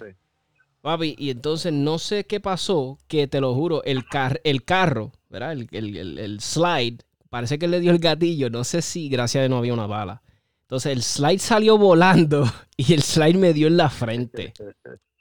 Papi, 0.81 1.15
y 1.17 1.31
entonces 1.31 1.73
no 1.73 1.97
sé 1.97 2.25
qué 2.25 2.39
pasó, 2.39 2.99
que 3.07 3.27
te 3.27 3.41
lo 3.41 3.55
juro, 3.55 3.83
el, 3.85 4.07
car 4.07 4.39
el 4.43 4.63
carro, 4.63 5.11
¿verdad? 5.29 5.53
El, 5.53 5.67
el- 5.71 5.97
el- 5.97 6.19
el 6.19 6.39
slide, 6.41 6.99
parece 7.29 7.57
que 7.57 7.67
le 7.67 7.79
dio 7.79 7.91
el 7.91 7.99
gatillo, 7.99 8.49
no 8.51 8.63
sé 8.63 8.81
si 8.83 9.09
gracias 9.09 9.39
a 9.39 9.43
Dios 9.43 9.49
no 9.49 9.57
había 9.57 9.73
una 9.73 9.87
bala. 9.87 10.21
Entonces 10.65 10.91
el 10.93 11.03
slide 11.03 11.39
salió 11.39 11.77
volando 11.77 12.43
y 12.77 12.93
el 12.93 13.03
slide 13.03 13.37
me 13.37 13.53
dio 13.53 13.67
en 13.67 13.77
la 13.77 13.89
frente. 13.89 14.53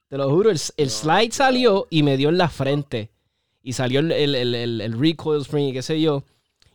Te 0.09 0.17
lo 0.19 0.31
juro, 0.31 0.51
el, 0.51 0.61
el 0.77 0.91
slide 0.91 1.33
salió 1.33 1.87
y 1.91 2.03
me 2.03 2.17
dio 2.17 2.29
en 2.31 2.39
la 2.39 2.49
frente. 2.49 3.11
Y 3.63 3.73
salió 3.73 4.01
el, 4.01 4.13
el, 4.13 4.55
el- 4.55 4.99
recoil 4.99 5.41
spring 5.43 5.69
y 5.69 5.73
qué 5.73 5.83
sé 5.83 6.01
yo. 6.01 6.25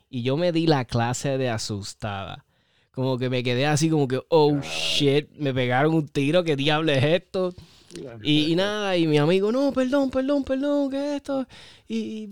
Y 0.10 0.24
yo 0.24 0.38
me 0.38 0.52
di 0.52 0.66
la 0.68 0.86
clase 0.86 1.38
de 1.38 1.50
asustada. 1.50 2.46
Como 2.92 3.18
que 3.18 3.30
me 3.30 3.44
quedé 3.44 3.66
así 3.68 3.90
como 3.90 4.08
que, 4.08 4.20
oh 4.30 4.60
shit, 4.62 5.30
me 5.38 5.54
pegaron 5.54 5.94
un 5.94 6.08
tiro, 6.08 6.44
¿qué 6.44 6.56
diablo 6.56 6.92
es 6.92 7.04
esto? 7.04 7.54
Y, 8.24 8.52
y 8.52 8.56
nada, 8.56 8.98
y 8.98 9.08
mi 9.08 9.18
amigo, 9.18 9.52
no, 9.52 9.72
perdón, 9.72 10.10
perdón, 10.10 10.44
perdón, 10.44 10.90
¿qué 10.92 10.98
es 11.10 11.16
esto? 11.18 11.48
Y, 11.88 12.24
y 12.26 12.30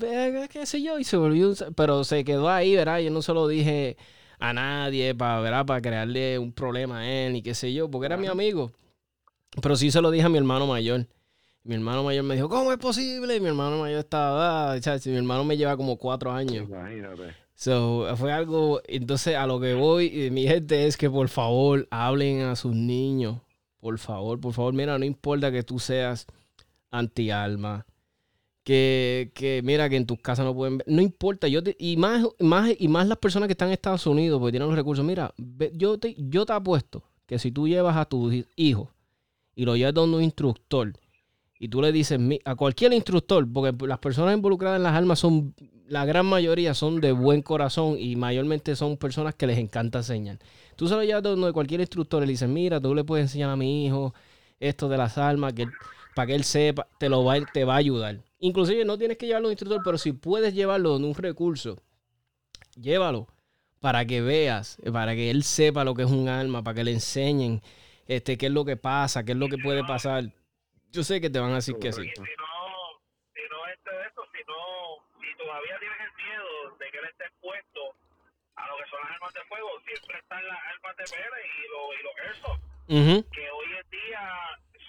qué 0.50 0.65
sé 0.65 0.82
yo, 0.82 1.00
y 1.00 1.03
se 1.03 1.17
volvió, 1.17 1.50
un- 1.50 1.74
pero 1.75 2.03
se 2.03 2.24
quedó 2.24 2.50
ahí, 2.50 2.75
¿verdad? 2.75 3.00
Yo 3.00 3.12
no 3.12 3.22
se 3.22 3.34
lo 3.34 3.48
dije 3.48 3.96
a 4.39 4.53
nadie 4.53 5.15
para. 5.15 5.65
Para 5.65 5.82
crearle 5.82 6.39
un 6.39 6.51
problema 6.51 7.00
a 7.00 7.10
él, 7.10 7.36
y 7.38 7.41
qué 7.41 7.53
sé 7.53 7.74
yo, 7.74 7.89
porque 7.89 8.06
era 8.08 8.17
mi 8.17 8.27
amigo. 8.27 8.72
Pero 9.62 9.75
sí 9.75 9.91
se 9.91 10.01
lo 10.01 10.12
dije 10.12 10.25
a 10.25 10.29
mi 10.29 10.38
hermano 10.38 10.67
mayor. 10.67 11.08
Mi 11.63 11.75
hermano 11.75 12.03
mayor 12.03 12.24
me 12.24 12.36
dijo, 12.36 12.48
¿cómo 12.48 12.72
es 12.72 12.77
posible? 12.77 13.36
Y 13.36 13.39
mi 13.41 13.48
hermano 13.48 13.79
mayor 13.79 14.00
estaba, 14.00 14.72
ah, 14.72 14.79
chacho, 14.79 15.10
mi 15.10 15.17
hermano 15.17 15.44
me 15.44 15.58
lleva 15.58 15.75
como 15.75 15.98
cuatro 15.98 16.32
años. 16.32 16.67
Imagínate. 16.70 17.34
So, 17.56 18.15
fue 18.17 18.32
algo, 18.32 18.82
entonces 18.88 19.36
a 19.36 19.48
lo 19.48 19.60
que 19.60 19.74
voy, 19.74 20.29
mi 20.32 20.48
gente, 20.48 20.86
es 20.86 20.96
que 20.96 21.10
por 21.10 21.27
favor 21.27 21.88
hablen 21.89 22.41
a 22.41 22.56
sus 22.56 22.75
niños. 22.75 23.41
Por 23.79 23.98
favor, 23.98 24.39
por 24.39 24.53
favor, 24.53 24.74
mira, 24.74 24.98
no 25.00 25.06
importa 25.06 25.51
que 25.51 25.63
tú 25.63 25.79
seas 25.79 26.27
anti-alma. 26.91 27.86
Que, 28.67 29.31
que 29.33 29.62
mira 29.63 29.88
que 29.88 29.95
en 29.95 30.05
tus 30.05 30.19
casas 30.19 30.45
no 30.45 30.53
pueden 30.53 30.79
ver. 30.79 30.88
No 30.89 31.01
importa, 31.01 31.47
yo 31.47 31.63
te- 31.63 31.77
y 31.79 31.95
más, 31.95 32.25
más, 32.39 32.69
y 32.77 32.89
más 32.89 33.07
las 33.07 33.17
personas 33.17 33.47
que 33.47 33.53
están 33.53 33.69
en 33.69 33.75
Estados 33.75 34.05
Unidos, 34.05 34.41
porque 34.41 34.51
tienen 34.51 34.67
los 34.67 34.75
recursos. 34.75 35.05
Mira, 35.05 35.33
yo 35.74 35.97
te, 35.97 36.13
yo 36.17 36.45
te 36.45 36.51
apuesto 36.51 37.01
que 37.25 37.39
si 37.39 37.50
tú 37.53 37.65
llevas 37.69 37.95
a 37.95 38.03
tu 38.03 38.29
hi- 38.29 38.45
hijo 38.57 38.91
y 39.55 39.63
lo 39.63 39.77
llevas 39.77 39.93
donde 39.93 40.17
un 40.17 40.24
instructor, 40.24 40.91
y 41.57 41.69
tú 41.69 41.81
le 41.81 41.93
dices 41.93 42.19
a 42.43 42.55
cualquier 42.55 42.91
instructor, 42.91 43.47
porque 43.50 43.74
las 43.88 44.00
personas 44.00 44.36
involucradas 44.36 44.75
en 44.79 44.83
las 44.83 44.95
armas 44.95 45.19
son, 45.19 45.55
la 45.88 46.03
gran 46.03 46.25
mayoría 46.25 46.74
son 46.74 47.00
de 47.00 47.13
buen 47.13 47.41
corazón 47.41 47.95
y 47.97 48.17
mayormente 48.17 48.75
son 48.75 48.97
personas 48.97 49.33
que 49.33 49.47
les 49.47 49.59
encanta 49.59 50.00
enseñar. 50.00 50.39
Tú 50.75 50.89
se 50.89 50.95
lo 50.95 51.05
llevas 51.05 51.24
donde 51.24 51.53
cualquier 51.53 51.79
instructor 51.79 52.21
y 52.21 52.25
le 52.25 52.33
dices, 52.33 52.50
mira, 52.50 52.81
tú 52.81 52.93
le 52.93 53.05
puedes 53.05 53.24
enseñar 53.27 53.50
a 53.50 53.55
mi 53.55 53.86
hijo 53.86 54.13
esto 54.59 54.89
de 54.89 54.97
las 54.97 55.17
armas, 55.17 55.53
que 55.53 55.67
para 56.13 56.27
que 56.27 56.36
él 56.36 56.43
sepa, 56.43 56.86
te 57.00 57.07
lo 57.07 57.24
va, 57.24 57.36
te 57.53 57.63
va 57.63 57.75
a 57.75 57.77
ayudar. 57.77 58.26
Inclusive 58.39 58.86
no 58.86 58.98
tienes 58.98 59.17
que 59.17 59.25
llevarlo 59.25 59.48
a 59.48 59.50
un 59.50 59.53
instructor, 59.53 59.82
pero 59.84 59.98
si 59.98 60.12
puedes 60.13 60.53
llevarlo 60.53 60.89
donde 60.91 61.08
un 61.08 61.15
recurso, 61.15 61.82
llévalo 62.75 63.27
para 63.79 64.06
que 64.06 64.22
veas, 64.22 64.77
para 64.91 65.15
que 65.15 65.29
él 65.32 65.44
sepa 65.44 65.84
lo 65.84 65.94
que 65.96 66.03
es 66.03 66.12
un 66.12 66.29
arma, 66.29 66.63
para 66.63 66.75
que 66.75 66.84
le 66.84 66.91
enseñen 66.91 67.62
este, 68.08 68.38
qué 68.38 68.48
es 68.48 68.51
lo 68.51 68.63
que 68.65 68.77
pasa, 68.77 69.24
qué 69.24 69.32
es 69.32 69.38
lo 69.38 69.48
que 69.48 69.58
puede 69.58 69.84
pasar. 69.84 70.25
Yo 70.91 71.03
sé 71.03 71.20
que 71.20 71.29
te 71.29 71.39
van 71.39 71.51
a 71.51 71.56
decir 71.56 71.75
que 71.79 71.91
sí. 71.91 72.01
Si 72.01 72.08
no, 72.08 72.24
si 73.34 73.41
no 73.50 73.67
este 73.74 73.91
de 73.91 74.08
esto, 74.08 74.22
si 74.32 74.41
no, 74.48 74.56
si 75.22 75.38
todavía 75.38 75.77
tienes 75.79 75.98
el 76.00 76.13
miedo 76.25 76.77
de 76.79 76.86
que 76.91 76.98
él 76.98 77.06
esté 77.12 77.25
expuesto 77.25 77.82
a 78.56 78.67
lo 78.67 78.77
que 78.77 78.89
son 78.89 79.00
las 79.01 79.12
armas 79.12 79.34
de 79.34 79.44
fuego, 79.50 79.70
siempre 79.86 80.20
están 80.20 80.48
las 80.48 80.60
armas 80.74 80.96
de 80.98 81.03
pere 81.10 81.41
y 81.41 81.62
los 81.74 81.86
y 81.98 82.03
los 82.06 82.15
airsoft, 82.25 82.62
Ujú. 82.88 83.15
que 83.32 83.50
hoy 83.51 83.70
en 83.82 83.89
día 83.89 84.22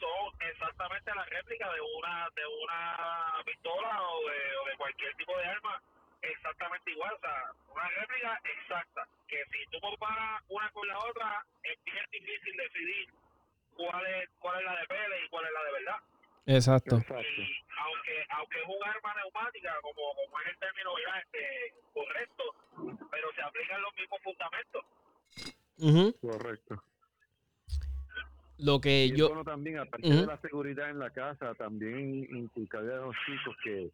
son 0.00 0.48
exactamente 0.48 1.14
la 1.14 1.24
réplica 1.24 1.72
de 1.72 1.80
una 1.80 2.28
de 2.34 2.46
una 2.46 3.42
pistola 3.44 4.02
o 4.02 4.28
de, 4.28 4.56
o 4.56 4.64
de 4.66 4.76
cualquier 4.76 5.14
tipo 5.16 5.36
de 5.36 5.44
arma 5.44 5.82
exactamente 6.22 6.90
igual, 6.90 7.14
o 7.14 7.20
sea, 7.20 7.52
una 7.72 7.88
réplica 7.88 8.40
exacta, 8.44 9.06
que 9.28 9.44
si 9.52 9.70
tú 9.70 9.78
comparas 9.80 10.42
una 10.48 10.68
con 10.70 10.86
la 10.88 10.98
otra, 10.98 11.46
es 11.62 11.78
bien 11.84 12.04
difícil 12.10 12.56
decidir 12.56 13.08
cuál 13.76 14.04
es 14.06 14.28
cuál 14.40 14.58
es 14.58 14.64
la 14.64 14.80
de 14.80 14.86
pele 14.86 15.24
y 15.24 15.28
cuál 15.28 15.44
es 15.46 15.52
la 15.52 15.64
de 15.64 15.72
verdad 15.72 15.96
Exacto. 16.46 16.96
Exacto. 16.96 17.22
y 17.22 17.64
aunque 17.78 18.26
aunque 18.30 18.58
es 18.58 18.66
un 18.66 18.82
arma 18.88 19.14
neumática 19.14 19.76
como 19.82 20.14
como 20.16 20.40
es 20.40 20.48
el 20.48 20.58
término 20.58 20.90
ya 20.98 21.18
este 21.20 21.74
correcto 21.94 22.44
pero 23.10 23.32
se 23.34 23.42
aplican 23.42 23.82
los 23.82 23.94
mismos 23.94 24.20
fundamentos 24.22 24.84
Ujú. 25.80 26.12
Correcto. 26.20 26.82
Lo 28.58 28.80
que 28.80 29.06
Y 29.06 29.16
yo... 29.16 29.28
bueno 29.28 29.44
también, 29.44 29.78
aparte 29.78 30.08
Ujú. 30.08 30.20
de 30.20 30.26
la 30.26 30.40
seguridad 30.40 30.90
en 30.90 30.98
la 30.98 31.10
casa, 31.10 31.54
también 31.54 32.26
inculcarle 32.36 32.94
a 32.94 32.98
los 32.98 33.16
chicos 33.26 33.56
que, 33.62 33.90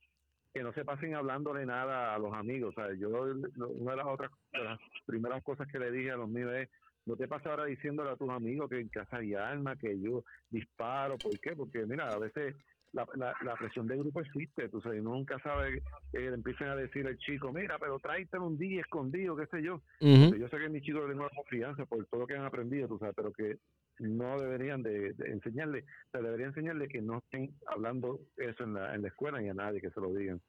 que 0.52 0.62
no 0.62 0.72
se 0.72 0.84
pasen 0.84 1.14
hablándole 1.14 1.66
nada 1.66 2.14
a 2.14 2.18
los 2.18 2.32
amigos. 2.32 2.74
Sea, 2.74 2.92
yo, 2.94 3.08
una 3.10 3.90
de 3.92 3.96
las 3.96 4.06
otras, 4.06 4.30
de 4.52 4.64
las 4.64 4.80
primeras 5.06 5.42
cosas 5.42 5.68
que 5.68 5.78
le 5.78 5.90
dije 5.90 6.10
a 6.10 6.16
los 6.16 6.28
míos 6.28 6.52
es, 6.54 6.68
no 7.06 7.16
te 7.16 7.28
pases 7.28 7.48
ahora 7.48 7.66
diciéndole 7.66 8.10
a 8.10 8.16
tus 8.16 8.30
amigos 8.30 8.70
que 8.70 8.80
en 8.80 8.88
casa 8.88 9.18
hay 9.18 9.34
armas, 9.34 9.78
que 9.78 10.00
yo 10.00 10.24
disparo. 10.48 11.18
¿Por 11.18 11.38
qué? 11.38 11.54
Porque, 11.54 11.84
mira, 11.84 12.08
a 12.08 12.18
veces 12.18 12.56
la, 12.92 13.06
la, 13.14 13.34
la 13.42 13.56
presión 13.56 13.86
de 13.86 13.98
grupo 13.98 14.22
existe. 14.22 14.70
Tú 14.70 14.80
sabes, 14.80 15.02
nunca 15.02 15.38
sabe 15.40 15.82
que 16.10 16.20
le 16.20 16.34
empiecen 16.34 16.68
a 16.68 16.76
decir 16.76 17.06
al 17.06 17.18
chico, 17.18 17.52
mira, 17.52 17.78
pero 17.78 17.98
tráetelo 17.98 18.46
un 18.46 18.56
día 18.56 18.80
escondido, 18.80 19.36
qué 19.36 19.46
sé 19.48 19.62
yo. 19.62 19.82
Yo 20.00 20.48
sé 20.48 20.58
que 20.58 20.68
mis 20.70 20.82
chicos 20.82 21.06
tengo 21.06 21.24
la 21.24 21.36
confianza 21.36 21.84
por 21.84 22.06
todo 22.06 22.22
lo 22.22 22.26
que 22.26 22.36
han 22.36 22.44
aprendido, 22.46 22.88
tú 22.88 22.98
sabes, 22.98 23.14
pero 23.14 23.32
que 23.32 23.58
no 23.98 24.40
deberían 24.40 24.82
de, 24.82 25.12
de 25.14 25.30
enseñarle, 25.30 25.84
se 26.12 26.18
debería 26.22 26.46
enseñarle 26.46 26.88
que 26.88 27.00
no 27.00 27.18
estén 27.18 27.54
hablando 27.66 28.20
eso 28.36 28.64
en 28.64 28.74
la, 28.74 28.94
en 28.94 29.02
la 29.02 29.08
escuela 29.08 29.40
ni 29.40 29.48
a 29.48 29.54
nadie 29.54 29.80
que 29.80 29.90
se 29.90 30.00
lo 30.00 30.12
digan. 30.12 30.40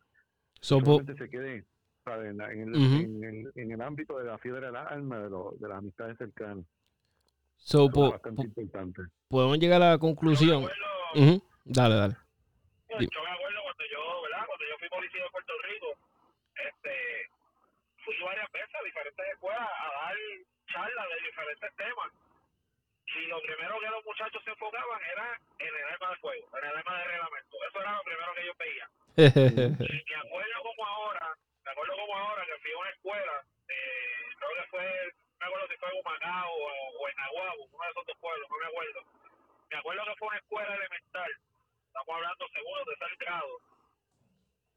So, 0.61 0.79
Solamente 0.79 1.15
se 1.15 1.29
quede 1.29 1.65
¿sabes? 2.03 2.29
En, 2.31 2.37
la- 2.37 2.51
en 2.51 2.61
el, 2.61 2.69
Ujú. 2.75 2.95
en, 3.03 3.23
el, 3.23 3.51
en 3.55 3.71
el 3.71 3.81
ámbito 3.81 4.17
de 4.19 4.25
la 4.25 4.37
fiebre 4.37 4.67
del 4.67 4.75
alma, 4.75 5.19
de, 5.19 5.29
lo- 5.29 5.55
de 5.59 5.67
las 5.67 5.77
amistades 5.79 6.17
cercanas. 6.17 6.65
so, 7.57 7.85
Eso 7.85 7.91
po- 7.93 8.05
es 8.07 8.11
bastante 8.13 8.47
po- 8.49 8.61
importante. 8.61 9.01
podemos 9.27 9.57
llegar 9.59 9.81
a 9.81 9.89
la 9.91 9.97
conclusión. 9.97 10.61
Yo 10.61 10.67
me 10.67 10.73
acuerdo- 10.73 11.31
Ujú. 11.33 11.43
Dale, 11.65 11.95
dale. 11.95 12.13
Yo 12.89 12.97
me 12.99 13.05
acuerdo 13.05 13.59
cuando 13.65 13.83
yo, 13.89 14.01
¿verdad? 14.21 14.45
Cuando 14.45 14.65
yo 14.69 14.75
fui 14.79 14.89
policía 14.89 15.23
de 15.23 15.29
Puerto 15.31 15.53
Rico, 15.65 15.87
este, 16.53 16.93
fui 18.05 18.13
varias 18.23 18.51
veces 18.53 18.75
a 18.79 18.83
diferentes 18.85 19.25
escuelas 19.33 19.65
a 19.65 19.85
dar 20.05 20.15
charlas 20.69 21.05
de 21.09 21.17
diferentes 21.25 21.69
temas. 21.75 22.09
Y 23.07 23.27
lo 23.27 23.41
primero 23.41 23.79
que 23.79 23.89
los 23.89 24.03
muchachos 24.03 24.43
se 24.43 24.49
enfocaban 24.49 25.01
era 25.11 25.39
en 25.59 25.67
el 25.67 25.83
arma 25.93 26.09
de 26.09 26.15
fuego, 26.17 26.57
en 26.57 26.65
el 26.65 26.75
arma 26.77 26.97
de 26.97 27.03
reglamento. 27.05 27.57
Eso 27.67 27.81
era 27.81 27.95
lo 27.95 28.03
primero 28.03 28.33
que 28.33 28.41
ellos 28.41 28.57
veían. 28.57 28.89
Y 29.15 30.03
me 30.09 30.15
acuerdo 30.15 30.63
como 30.63 30.85
ahora, 30.85 31.33
me 31.63 31.71
acuerdo 31.71 31.95
como 31.95 32.17
ahora 32.17 32.45
que 32.45 32.57
fui 32.59 32.71
a 32.71 32.77
una 32.77 32.89
escuela, 32.89 33.45
eh, 33.69 34.27
creo 34.37 34.51
que 34.55 34.67
fue, 34.69 34.83
no 34.83 35.39
me 35.39 35.45
acuerdo 35.45 35.67
si 35.67 35.77
fue 35.77 35.89
en 35.89 35.99
Humacao 35.99 36.51
o, 36.51 36.67
o 36.99 37.09
en 37.09 37.19
Aguabo, 37.19 37.63
uno 37.71 37.85
de 37.85 37.91
esos 37.91 38.05
dos 38.05 38.17
pueblos, 38.19 38.49
no 38.49 38.57
me 38.57 38.65
acuerdo. 38.65 39.01
Me 39.69 39.77
acuerdo 39.77 40.03
que 40.05 40.15
fue 40.15 40.27
una 40.27 40.37
escuela 40.37 40.75
elemental, 40.75 41.31
estamos 41.87 42.15
hablando 42.15 42.47
segundo, 42.49 42.85
tercer 42.85 43.17
grado. 43.19 43.61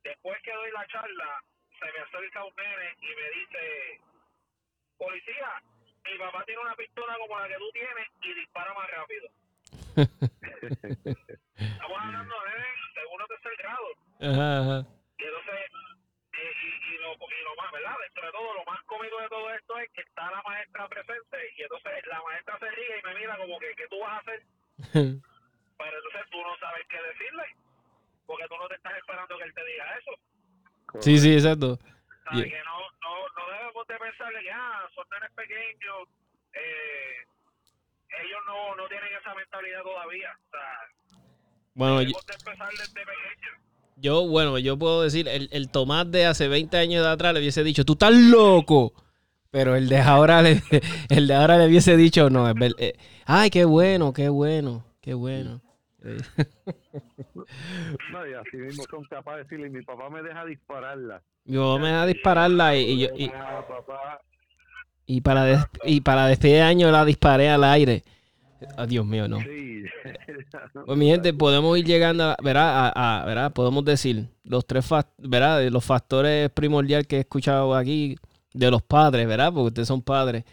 Después 0.04 0.42
que 0.42 0.52
doy 0.52 0.70
la 0.70 0.86
charla, 0.86 1.42
se 1.78 1.92
me 1.92 1.98
acerca 1.98 2.44
un 2.44 2.54
nene 2.56 2.94
y 3.00 3.14
me 3.14 3.30
dice, 3.30 4.00
policía, 4.98 5.62
mi 6.04 6.18
papá 6.18 6.44
tiene 6.44 6.60
una 6.60 6.74
pistola 6.74 7.16
como 7.18 7.38
la 7.38 7.48
que 7.48 7.56
tú 7.56 7.70
tienes 7.72 8.08
y 8.22 8.34
dispara 8.34 8.74
más 8.74 8.90
rápido. 8.90 9.28
Estamos 11.56 11.98
hablando 11.98 12.34
de 12.44 12.54
segundo 12.94 13.24
o 13.24 13.28
tercer 13.28 13.52
grado. 13.58 13.86
Ajá, 14.20 14.60
ajá. 14.60 14.78
Y 15.18 15.24
entonces, 15.24 15.70
y, 16.32 16.38
y, 16.38 16.94
y, 16.94 16.98
lo, 16.98 17.12
y 17.14 17.42
lo 17.44 17.56
más, 17.56 17.72
¿verdad? 17.72 17.96
Dentro 18.00 18.26
de 18.26 18.32
todo, 18.32 18.54
lo 18.54 18.64
más 18.64 18.82
cómico 18.84 19.20
de 19.20 19.28
todo 19.28 19.50
esto 19.54 19.78
es 19.78 19.90
que 19.92 20.00
está 20.02 20.30
la 20.30 20.42
maestra 20.42 20.88
presente 20.88 21.36
y 21.56 21.62
entonces 21.62 21.92
la 22.06 22.22
maestra 22.22 22.58
se 22.58 22.70
ríe 22.70 22.98
y 22.98 23.06
me 23.06 23.14
mira 23.14 23.36
como 23.36 23.58
que, 23.58 23.74
¿qué 23.74 23.88
tú 23.88 23.98
vas 24.00 24.12
a 24.12 24.18
hacer? 24.18 24.42
Pero 25.78 25.96
entonces 25.96 26.30
tú 26.30 26.38
no 26.42 26.56
sabes 26.58 26.86
qué 26.88 27.02
decirle, 27.02 27.44
porque 28.26 28.48
tú 28.48 28.56
no 28.56 28.68
te 28.68 28.74
estás 28.74 28.96
esperando 28.98 29.38
que 29.38 29.44
él 29.44 29.54
te 29.54 29.64
diga 29.64 29.98
eso. 29.98 30.12
Sí, 31.00 31.18
sí, 31.18 31.34
exacto. 31.34 31.78
Que 32.30 32.62
no, 32.64 32.78
no, 33.02 33.28
no 33.36 33.52
debemos 33.52 33.86
de 33.86 33.98
pensarle 33.98 34.42
que, 34.42 34.50
ah, 34.50 34.88
son 34.94 35.04
nenes 35.10 35.30
pequeños, 35.34 36.08
eh, 36.52 37.24
ellos 38.22 38.40
no, 38.46 38.76
no 38.76 38.88
tienen 38.88 39.08
esa 39.20 39.34
mentalidad 39.34 39.82
todavía. 39.82 40.30
O 40.32 40.50
sea, 40.50 41.18
bueno, 41.74 42.02
yo, 42.02 42.10
empezar 42.18 42.70
desde. 42.70 43.00
Yo, 44.00 44.28
bueno, 44.28 44.58
yo 44.58 44.78
puedo 44.78 45.02
decir, 45.02 45.28
el, 45.28 45.48
el 45.52 45.70
Tomás 45.70 46.10
de 46.10 46.26
hace 46.26 46.48
20 46.48 46.76
años 46.76 47.04
de 47.04 47.10
atrás 47.10 47.34
le 47.34 47.40
hubiese 47.40 47.64
dicho, 47.64 47.84
tú 47.84 47.94
estás 47.94 48.12
loco. 48.12 48.92
Pero 49.50 49.76
el 49.76 49.88
de 49.88 49.98
ahora 49.98 50.42
le, 50.42 50.60
el 51.08 51.26
de 51.26 51.34
ahora 51.34 51.56
le 51.56 51.66
hubiese 51.66 51.96
dicho, 51.96 52.30
no, 52.30 52.48
es 52.48 52.54
ver, 52.54 52.74
eh, 52.78 52.94
ay, 53.24 53.50
qué 53.50 53.64
bueno, 53.64 54.12
qué 54.12 54.28
bueno, 54.28 54.84
qué 55.00 55.14
bueno. 55.14 55.62
No, 58.12 58.26
y 58.26 58.34
así 58.34 58.56
mismo 58.56 58.84
son 58.88 59.04
capaces 59.04 59.48
de 59.48 59.56
decirle, 59.56 59.70
mi 59.70 59.84
papá 59.84 60.08
me 60.10 60.22
deja 60.22 60.44
dispararla. 60.44 61.22
Papá 61.44 61.78
me 61.78 61.88
deja 61.88 62.06
dispararla 62.06 62.76
y, 62.76 62.80
y 62.80 62.98
yo... 63.00 63.08
Y, 63.16 63.30
y 65.10 65.20
para, 65.22 65.44
des, 65.44 65.60
y 65.84 66.02
para 66.02 66.26
despedir 66.26 66.56
de 66.56 66.62
año 66.62 66.90
la 66.90 67.04
disparé 67.04 67.48
al 67.48 67.64
aire. 67.64 68.04
Oh, 68.76 68.86
Dios 68.86 69.06
mío, 69.06 69.26
no. 69.26 69.38
Sí. 69.40 69.84
Pues 70.86 70.98
mi 70.98 71.08
gente, 71.08 71.32
podemos 71.34 71.78
ir 71.78 71.84
llegando 71.84 72.24
a, 72.24 72.36
¿verdad? 72.42 72.92
A, 72.94 73.22
a, 73.22 73.26
¿verdad? 73.26 73.52
Podemos 73.52 73.84
decir 73.84 74.28
los 74.44 74.66
tres 74.66 74.88
¿verdad? 75.18 75.66
los 75.68 75.84
factores 75.84 76.50
primordiales 76.50 77.06
que 77.06 77.16
he 77.16 77.20
escuchado 77.20 77.74
aquí 77.74 78.16
de 78.54 78.70
los 78.70 78.82
padres, 78.82 79.26
¿verdad? 79.26 79.52
Porque 79.52 79.68
ustedes 79.68 79.88
son 79.88 80.02
padres. 80.02 80.44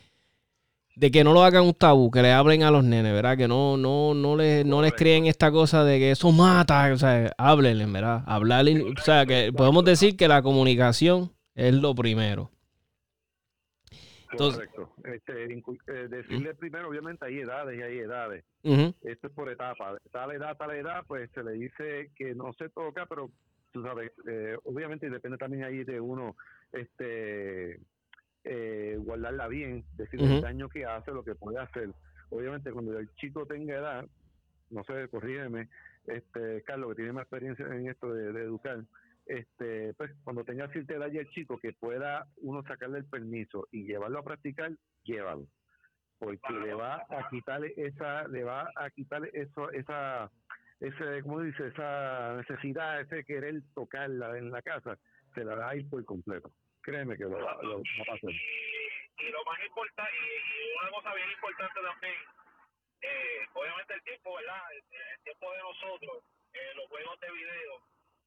De 0.96 1.12
que 1.12 1.24
no 1.24 1.34
lo 1.34 1.44
hagan 1.44 1.66
un 1.66 1.74
tabú, 1.74 2.10
que 2.10 2.22
le 2.22 2.32
hablen 2.32 2.64
a 2.64 2.72
los 2.72 2.84
nenes, 2.84 3.12
¿verdad? 3.12 3.36
Que 3.36 3.48
no, 3.48 3.76
no, 3.76 4.14
no 4.14 4.38
les, 4.38 4.66
no 4.66 4.82
les 4.82 4.94
creen 4.94 5.26
esta 5.26 5.52
cosa 5.52 5.84
de 5.84 6.00
que 6.00 6.12
eso 6.12 6.32
mata, 6.32 6.94
o 6.94 6.98
sea, 6.98 7.34
háblenle, 7.38 7.86
¿verdad? 7.86 8.24
Hablarle, 8.26 8.82
o 8.82 9.02
sea, 9.02 9.26
que 9.26 9.52
podemos 9.52 9.84
decir 9.84 10.16
que 10.16 10.30
la 10.30 10.42
comunicación 10.42 11.32
es 11.54 11.74
lo 11.74 11.94
primero. 11.96 12.50
Correcto. 14.38 14.92
Este, 15.04 15.46
eh, 15.46 16.08
decirle 16.10 16.56
primero, 16.56 16.90
obviamente 16.90 17.26
hay 17.26 17.40
edades 17.40 17.80
y 17.80 17.82
hay 17.82 18.00
edades. 18.00 18.44
Esto 18.64 19.28
es 19.28 19.34
por 19.34 19.50
etapa. 19.50 19.98
Tal 20.12 20.32
edad, 20.32 20.58
tal 20.58 20.72
edad, 20.72 21.04
pues 21.08 21.30
se 21.32 21.44
le 21.44 21.52
dice 21.54 22.12
que 22.16 22.36
no 22.36 22.54
se 22.54 22.70
toca, 22.70 23.06
pero 23.06 23.32
tú 23.72 23.84
sabes, 23.84 24.12
eh, 24.28 24.58
obviamente 24.64 25.10
depende 25.10 25.38
también 25.38 25.64
ahí 25.64 25.84
de 25.84 26.00
uno, 26.00 26.36
este, 26.72 27.80
eh, 28.46 28.96
guardarla 29.00 29.48
bien, 29.48 29.84
decir 29.98 30.22
el 30.22 30.42
daño 30.42 30.70
que 30.70 30.86
hace, 30.86 31.12
lo 31.12 31.24
que 31.24 31.36
puede 31.36 31.60
hacer. 31.60 31.90
Obviamente 32.30 32.72
cuando 32.72 32.98
el 32.98 33.14
chico 33.16 33.46
tenga 33.46 33.76
edad, 33.76 34.06
no 34.70 34.84
sé, 34.84 35.08
corrígeme, 35.10 35.68
este, 36.08 36.62
Carlos, 36.64 36.90
que 36.90 36.96
tiene 36.96 37.14
más 37.14 37.24
experiencia 37.24 37.66
en 37.66 37.90
esto 37.90 38.14
de, 38.14 38.32
de 38.32 38.44
educar, 38.44 38.84
este, 39.26 39.94
pues 39.96 40.12
cuando 40.24 40.44
tenga 40.44 40.68
cierta 40.70 40.94
edad 40.94 41.12
y 41.12 41.18
el 41.18 41.30
chico 41.30 41.58
que 41.58 41.74
pueda 41.74 42.28
uno 42.38 42.62
sacarle 42.64 43.00
el 43.00 43.06
permiso 43.06 43.68
y 43.72 43.86
llevarlo 43.86 44.20
a 44.20 44.24
practicar, 44.24 44.72
llévalo. 45.04 45.48
Porque 46.20 46.54
le 46.54 46.74
va 46.74 47.06
a 47.10 47.30
quitarle 47.30 47.74
esa, 47.76 48.28
le 48.28 48.44
va 48.44 48.70
a 48.76 48.90
quitarle 48.92 49.32
eso, 49.34 49.72
esa, 49.72 50.32
ese, 50.80 51.22
¿cómo 51.24 51.42
dice? 51.42 51.68
Esa 51.68 52.36
necesidad, 52.38 53.02
ese 53.02 53.24
querer 53.26 53.62
tocarla 53.74 54.38
en 54.38 54.52
la 54.52 54.62
casa, 54.62 54.98
se 55.34 55.44
la 55.44 55.56
va 55.56 55.70
a 55.70 55.76
ir 55.76 55.90
por 55.90 56.06
completo. 56.06 56.52
Créeme 56.86 57.18
que 57.18 57.24
lo, 57.24 57.34
va 57.34 57.52
a 57.52 58.06
pasar. 58.06 58.30
Y 58.30 59.30
lo 59.32 59.44
más 59.44 59.60
importante, 59.66 60.12
y 60.14 60.78
una 60.80 60.92
cosa 60.92 61.16
bien 61.16 61.32
importante 61.32 61.82
también, 61.82 62.14
eh, 63.02 63.42
obviamente 63.54 63.94
el 63.96 64.04
tiempo, 64.04 64.36
¿verdad? 64.36 64.62
El, 64.72 65.24
tiempo 65.24 65.52
de 65.52 65.58
nosotros, 65.58 66.24
eh, 66.54 66.72
los 66.76 66.86
juegos 66.86 67.20
de 67.22 67.32
video, 67.32 67.82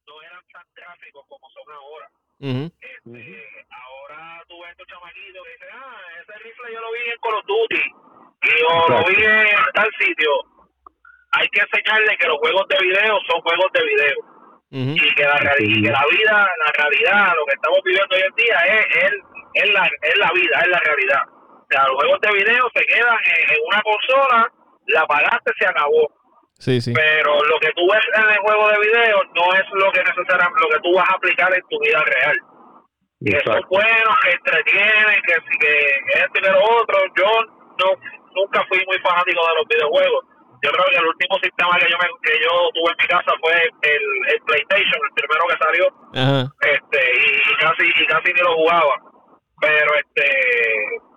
no 0.07 0.21
eran 0.23 0.43
tan 0.51 0.65
gráficos 0.75 1.25
como 1.29 1.49
son 1.51 1.71
ahora. 1.71 2.11
este, 2.41 3.65
Ahora 3.71 4.43
tú 4.49 4.59
ves 4.59 4.71
estos 4.71 4.87
chamaquitos 4.87 5.43
que 5.45 5.51
dicen, 5.53 5.69
ah, 5.71 6.01
ese 6.19 6.33
rifle 6.43 6.73
yo 6.73 6.81
lo 6.81 6.91
vi 6.91 6.99
en 6.99 7.17
Call 7.23 7.35
of 7.35 7.45
Duty 7.45 7.83
y 8.43 8.59
yo 8.59 8.89
lo 8.89 9.03
vi 9.07 9.23
en 9.23 9.55
tal 9.73 9.89
sitio. 9.97 10.31
Hay 11.31 11.47
que 11.47 11.61
enseñarle 11.61 12.17
que 12.17 12.27
los 12.27 12.37
juegos 12.39 12.67
de 12.67 12.77
video 12.81 13.19
son 13.23 13.39
juegos 13.39 13.71
de 13.71 13.83
video. 13.85 14.28
Y, 14.71 15.15
que 15.15 15.23
la, 15.23 15.55
y 15.59 15.81
que 15.81 15.91
la 15.91 16.03
vida, 16.11 16.47
la 16.65 16.71
realidad, 16.77 17.33
lo 17.35 17.45
que 17.45 17.55
estamos 17.55 17.79
viviendo 17.83 18.15
hoy 18.15 18.21
en 18.21 18.35
día 18.35 18.57
es, 18.65 18.85
es, 19.03 19.11
es, 19.53 19.73
la, 19.73 19.85
es 19.85 20.17
la 20.17 20.31
vida, 20.31 20.59
es 20.61 20.67
la 20.67 20.79
realidad. 20.79 21.23
O 21.27 21.67
sea, 21.69 21.83
los 21.87 21.95
juegos 21.95 22.19
de 22.21 22.31
video 22.33 22.69
se 22.75 22.85
quedan 22.85 23.17
en, 23.25 23.55
en 23.55 23.59
una 23.65 23.81
consola, 23.81 24.51
la 24.87 25.01
apagaste, 25.01 25.51
se 25.57 25.65
acabó 25.65 26.19
pero 26.93 27.39
lo 27.45 27.59
que 27.59 27.71
tú 27.71 27.87
ves 27.89 28.03
en 28.15 28.29
el 28.29 28.37
juego 28.39 28.67
de 28.67 28.79
video 28.79 29.23
no 29.33 29.53
es 29.55 29.63
lo 29.71 29.91
que 29.91 30.03
necesariamente 30.03 30.59
lo 30.59 30.69
que 30.69 30.79
tú 30.83 30.93
vas 30.93 31.09
a 31.09 31.15
aplicar 31.15 31.53
en 31.53 31.63
tu 31.69 31.79
vida 31.79 32.03
real. 32.03 32.37
Que 33.23 33.39
son 33.45 33.61
buenos, 33.69 34.15
que 34.23 34.31
entretienen, 34.31 35.21
que, 35.25 35.35
que, 35.59 35.73
que 36.03 36.19
esto 36.19 36.35
y 36.35 36.41
que 36.41 36.51
lo 36.51 36.63
otro. 36.81 36.97
Yo 37.15 37.31
no 37.79 37.95
nunca 38.35 38.63
fui 38.67 38.83
muy 38.85 38.99
fanático 38.99 39.39
de 39.39 39.55
los 39.55 39.67
videojuegos. 39.67 40.25
Yo 40.61 40.69
creo 40.71 40.85
que 40.91 40.97
el 40.97 41.07
último 41.07 41.35
sistema 41.41 41.77
que 41.79 41.89
yo 41.89 41.97
me, 41.97 42.07
que 42.21 42.35
yo 42.43 42.53
tuve 42.75 42.91
en 42.91 42.99
mi 42.99 43.07
casa 43.07 43.31
fue 43.39 43.53
el, 43.55 44.03
el 44.33 44.39
PlayStation, 44.43 44.99
el 45.03 45.13
primero 45.15 45.43
que 45.47 45.63
salió. 45.63 45.85
Este 46.61 46.99
y, 46.99 47.55
casi 47.59 47.85
y 47.87 48.05
casi 48.07 48.33
ni 48.33 48.41
lo 48.41 48.55
jugaba. 48.55 48.93
Pero 49.61 49.91
este, 49.95 50.25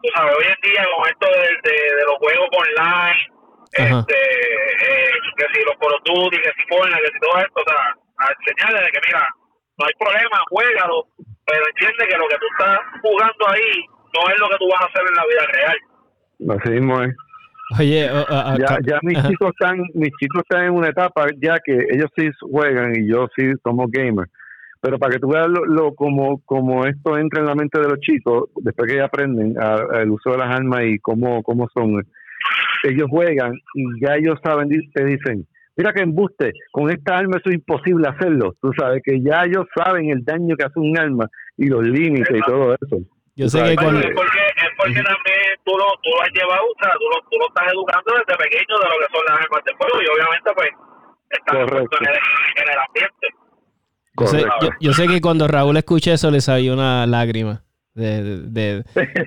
tú 0.03 0.09
sabes, 0.15 0.35
hoy 0.37 0.47
en 0.47 0.71
día 0.71 0.87
con 0.97 1.09
esto 1.09 1.27
de, 1.27 1.71
de, 1.71 1.77
de 1.97 2.05
los 2.07 2.17
juegos 2.19 2.49
online 2.51 3.33
este, 3.73 4.15
eh, 4.15 5.11
que 5.37 5.47
si 5.53 5.65
los 5.65 5.77
Call 5.81 5.95
of 5.95 6.03
Duty, 6.05 6.37
que 6.37 6.53
si 6.53 6.63
Fortnite, 6.69 7.01
que 7.01 7.13
si 7.13 7.21
todo 7.21 7.39
esto, 7.41 7.61
o 7.61 7.65
sea, 7.65 7.97
a 8.19 8.27
enseñarle 8.39 8.85
de 8.85 8.91
que 8.93 9.01
mira, 9.07 9.29
no 9.79 9.87
hay 9.87 9.95
problema, 9.99 10.45
juégalo, 10.51 11.07
pero 11.47 11.67
entiende 11.69 12.09
que 12.09 12.19
lo 12.19 12.29
que 12.29 12.37
tú 12.37 12.47
estás 12.53 12.79
jugando 13.01 13.49
ahí 13.49 13.87
no 14.13 14.31
es 14.31 14.39
lo 14.39 14.49
que 14.51 14.59
tú 14.59 14.69
vas 14.69 14.83
a 14.83 14.87
hacer 14.87 15.03
en 15.09 15.15
la 15.15 15.27
vida 15.27 15.47
real. 15.47 15.79
Así 16.59 16.71
mismo 16.71 17.03
es. 17.03 17.15
Oye, 17.79 18.11
ya, 18.59 18.79
ya 18.85 18.99
mis 19.03 19.23
chicos 19.27 19.51
están, 19.51 19.79
mis 19.95 20.11
chicos 20.21 20.43
están 20.43 20.65
en 20.67 20.73
una 20.73 20.89
etapa 20.89 21.27
ya 21.41 21.59
que 21.65 21.73
ellos 21.91 22.11
sí 22.17 22.29
juegan 22.41 22.93
y 22.97 23.09
yo 23.09 23.29
sí 23.37 23.53
somos 23.63 23.91
gamers. 23.91 24.31
Pero 24.81 24.99
para 24.99 25.13
que 25.13 25.21
tú 25.21 25.29
veas 25.29 25.49
lo, 25.49 25.65
lo 25.65 25.95
como, 25.95 26.41
como 26.45 26.85
esto 26.87 27.17
entra 27.17 27.41
en 27.41 27.47
la 27.47 27.55
mente 27.55 27.81
de 27.81 27.89
los 27.89 28.01
chicos, 28.01 28.51
después 28.63 28.91
que 28.91 28.99
ya 28.99 29.05
aprenden 29.05 29.55
el 29.95 30.11
uso 30.11 30.33
de 30.33 30.39
las 30.39 30.51
armas 30.51 30.83
y 30.87 30.99
cómo, 30.99 31.43
cómo 31.43 31.69
son 31.73 32.03
ellos 32.85 33.09
juegan 33.09 33.53
y 33.75 33.85
ya 34.01 34.17
ellos 34.17 34.39
saben, 34.43 34.69
te 34.93 35.05
dicen, 35.05 35.47
mira 35.77 35.93
que 35.93 36.03
embuste, 36.03 36.53
con 36.71 36.91
esta 36.91 37.19
arma 37.19 37.37
eso 37.39 37.51
es 37.51 37.57
imposible 37.57 38.09
hacerlo. 38.09 38.55
Tú 38.61 38.71
sabes 38.77 39.03
que 39.05 39.21
ya 39.23 39.45
ellos 39.45 39.67
saben 39.75 40.11
el 40.11 40.25
daño 40.25 40.57
que 40.57 40.65
hace 40.65 40.79
un 40.79 40.99
arma 40.99 41.29
y 41.57 41.67
los 41.67 41.85
límites 41.85 42.37
y 42.37 42.41
todo 42.41 42.75
eso. 42.75 42.99
Yo 43.37 43.49
sé 43.49 43.63
que 43.63 43.77
cuando... 43.77 44.01
Es 44.01 44.15
porque, 44.15 44.39
es 44.57 44.71
porque 44.77 44.95
también 44.95 45.42
tú 45.65 45.73
lo, 45.77 45.85
tú 46.03 46.11
lo 46.11 46.23
has 46.23 46.33
llevado, 46.33 46.65
o 46.65 46.77
sea, 46.81 46.93
tú 46.95 47.07
lo, 47.09 47.21
tú 47.31 47.39
lo 47.39 47.47
estás 47.49 47.73
educando 47.73 48.13
desde 48.15 48.37
pequeño 48.39 48.75
de 48.79 48.87
lo 48.89 48.97
que 48.99 49.13
son 49.13 49.25
las 49.29 49.41
armas 49.41 49.65
de 49.65 49.75
fuego 49.77 50.03
y 50.03 50.07
obviamente 50.07 50.51
pues 50.55 50.71
estás 51.31 51.55
en 51.55 52.09
el, 52.09 52.19
en 52.57 52.69
el 52.69 52.79
ambiente. 52.87 53.27
Yo 54.19 54.27
sé, 54.27 54.45
yo, 54.61 54.69
yo 54.81 54.93
sé, 54.93 55.09
que 55.09 55.21
cuando 55.21 55.49
Raúl 55.49 55.77
escucha 55.77 56.13
eso 56.13 56.31
le 56.31 56.41
salió 56.41 56.75
una 56.75 57.07
lágrima 57.07 57.65
de, 57.95 58.23
de, 58.23 58.83
de, 58.83 58.85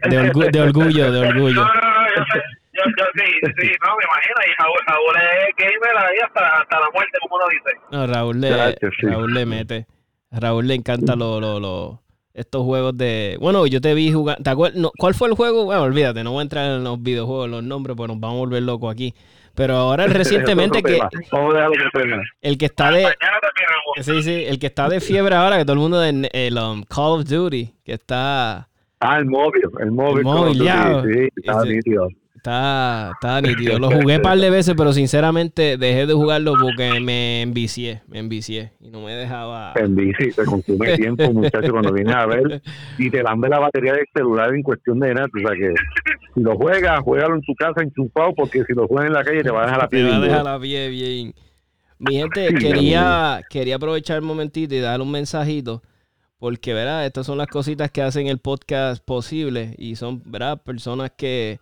de, 0.09 0.17
orgu 0.17 0.41
de 0.51 0.61
orgullo, 0.61 1.11
de 1.11 1.27
orgullo. 1.27 1.61
No, 1.61 1.73
no, 1.73 1.81
no, 1.81 2.07
yo 2.15 2.23
sé 2.31 2.41
yo, 2.75 2.83
yo 2.97 3.05
sí, 3.15 3.31
sí, 3.57 3.71
no, 3.83 3.95
me 3.95 4.03
imagino. 4.03 4.35
Y 4.45 4.53
Raúl, 4.59 4.79
Raúl 4.85 5.15
es 5.17 5.55
gamer 5.57 5.97
ahí 5.97 6.17
hasta, 6.23 6.59
hasta 6.59 6.79
la 6.79 6.89
muerte, 6.93 7.17
como 7.21 7.35
uno 7.35 7.45
dice. 7.49 7.77
No, 7.91 8.07
Raúl 8.07 8.41
le, 8.41 8.75
Raúl 9.01 9.33
le 9.33 9.45
mete. 9.45 9.87
A 10.31 10.39
Raúl 10.39 10.67
le 10.67 10.75
encanta 10.75 11.15
lo, 11.15 11.39
lo, 11.39 11.59
lo, 11.59 12.01
estos 12.35 12.63
juegos 12.63 12.95
de. 12.97 13.37
Bueno, 13.39 13.65
yo 13.65 13.81
te 13.81 13.93
vi 13.93 14.11
jugar. 14.11 14.37
¿te 14.43 14.51
no, 14.75 14.91
¿Cuál 14.97 15.15
fue 15.15 15.29
el 15.29 15.35
juego? 15.35 15.65
Bueno, 15.65 15.83
olvídate, 15.83 16.23
no 16.23 16.31
voy 16.31 16.39
a 16.39 16.43
entrar 16.43 16.65
en 16.69 16.83
los 16.83 17.01
videojuegos, 17.01 17.49
los 17.49 17.63
nombres, 17.63 17.95
pues 17.95 18.09
nos 18.09 18.19
vamos 18.19 18.35
a 18.35 18.39
volver 18.39 18.63
locos 18.63 18.93
aquí. 18.93 19.13
Pero 19.55 19.75
ahora 19.75 20.05
recientemente 20.07 20.83
que. 20.83 20.99
El 22.41 22.57
que 22.57 22.65
está 22.65 22.91
de. 22.91 23.07
Sí, 24.01 24.21
sí, 24.21 24.43
el 24.45 24.59
que 24.59 24.67
está 24.67 24.89
de 24.89 24.99
fiebre 24.99 25.35
ahora, 25.35 25.57
que 25.57 25.63
todo 25.63 25.73
el 25.73 25.79
mundo 25.79 25.99
de 25.99 26.29
el 26.33 26.57
um, 26.57 26.83
Call 26.83 27.21
of 27.21 27.25
Duty, 27.25 27.73
que 27.83 27.93
está. 27.93 28.67
Ah, 28.99 29.17
el 29.17 29.25
móvil, 29.25 29.63
el 29.79 29.91
móvil. 29.91 30.19
El 30.19 30.23
móvil, 30.23 30.63
ya. 30.63 31.01
Sí, 31.03 31.29
está 31.37 31.63
nítido. 31.63 32.09
Está, 32.45 33.09
está 33.13 33.41
nítido. 33.41 33.79
Lo 33.79 33.89
jugué 33.89 34.17
un 34.17 34.21
par 34.21 34.37
de 34.37 34.51
veces, 34.51 34.75
pero 34.77 34.93
sinceramente 34.93 35.77
dejé 35.77 36.05
de 36.05 36.13
jugarlo 36.13 36.53
porque 36.61 36.99
me 36.99 37.41
envicié, 37.41 38.03
me 38.07 38.19
envicié 38.19 38.73
y 38.79 38.91
no 38.91 39.01
me 39.01 39.13
dejaba. 39.13 39.73
Te 39.73 39.81
envici, 39.81 40.29
te 40.29 40.45
consume 40.45 40.95
tiempo, 40.95 41.33
muchacho, 41.33 41.71
cuando 41.71 41.91
vienes 41.91 42.13
a 42.13 42.27
ver 42.27 42.61
y 42.99 43.09
te 43.09 43.23
lambe 43.23 43.49
la 43.49 43.57
batería 43.57 43.93
del 43.93 44.05
celular 44.13 44.53
en 44.53 44.61
cuestión 44.61 44.99
de 44.99 45.15
nada. 45.15 45.25
O 45.25 45.39
sea 45.39 45.57
que 45.57 45.73
si 46.35 46.41
lo 46.41 46.55
juegas, 46.55 46.99
juégalo 46.99 47.33
en 47.33 47.41
tu 47.41 47.55
casa 47.55 47.81
enchufado, 47.81 48.35
porque 48.35 48.63
si 48.63 48.73
lo 48.73 48.87
juegas 48.87 49.07
en 49.07 49.13
la 49.13 49.23
calle 49.23 49.41
te 49.41 49.49
va 49.49 49.63
a 49.63 49.65
dejar 49.65 49.79
la 49.79 49.89
pie. 49.89 50.03
Te 50.03 50.09
va 50.11 50.17
a 50.17 50.19
dejar 50.19 50.43
la 50.43 50.59
pie 50.59 50.89
bien. 50.89 51.33
Mi 51.97 52.13
gente, 52.13 52.53
quería, 52.53 53.41
quería 53.49 53.77
aprovechar 53.77 54.17
el 54.17 54.23
momentito 54.23 54.75
y 54.75 54.81
dar 54.81 55.01
un 55.01 55.09
mensajito. 55.09 55.81
Porque, 56.37 56.75
¿verdad? 56.75 57.07
Estas 57.07 57.25
son 57.25 57.39
las 57.39 57.47
cositas 57.47 57.89
que 57.89 58.03
hacen 58.03 58.27
el 58.27 58.37
podcast 58.37 59.03
posible. 59.03 59.73
Y 59.79 59.95
son, 59.95 60.21
¿verdad? 60.25 60.61
Personas 60.61 61.09
que 61.17 61.59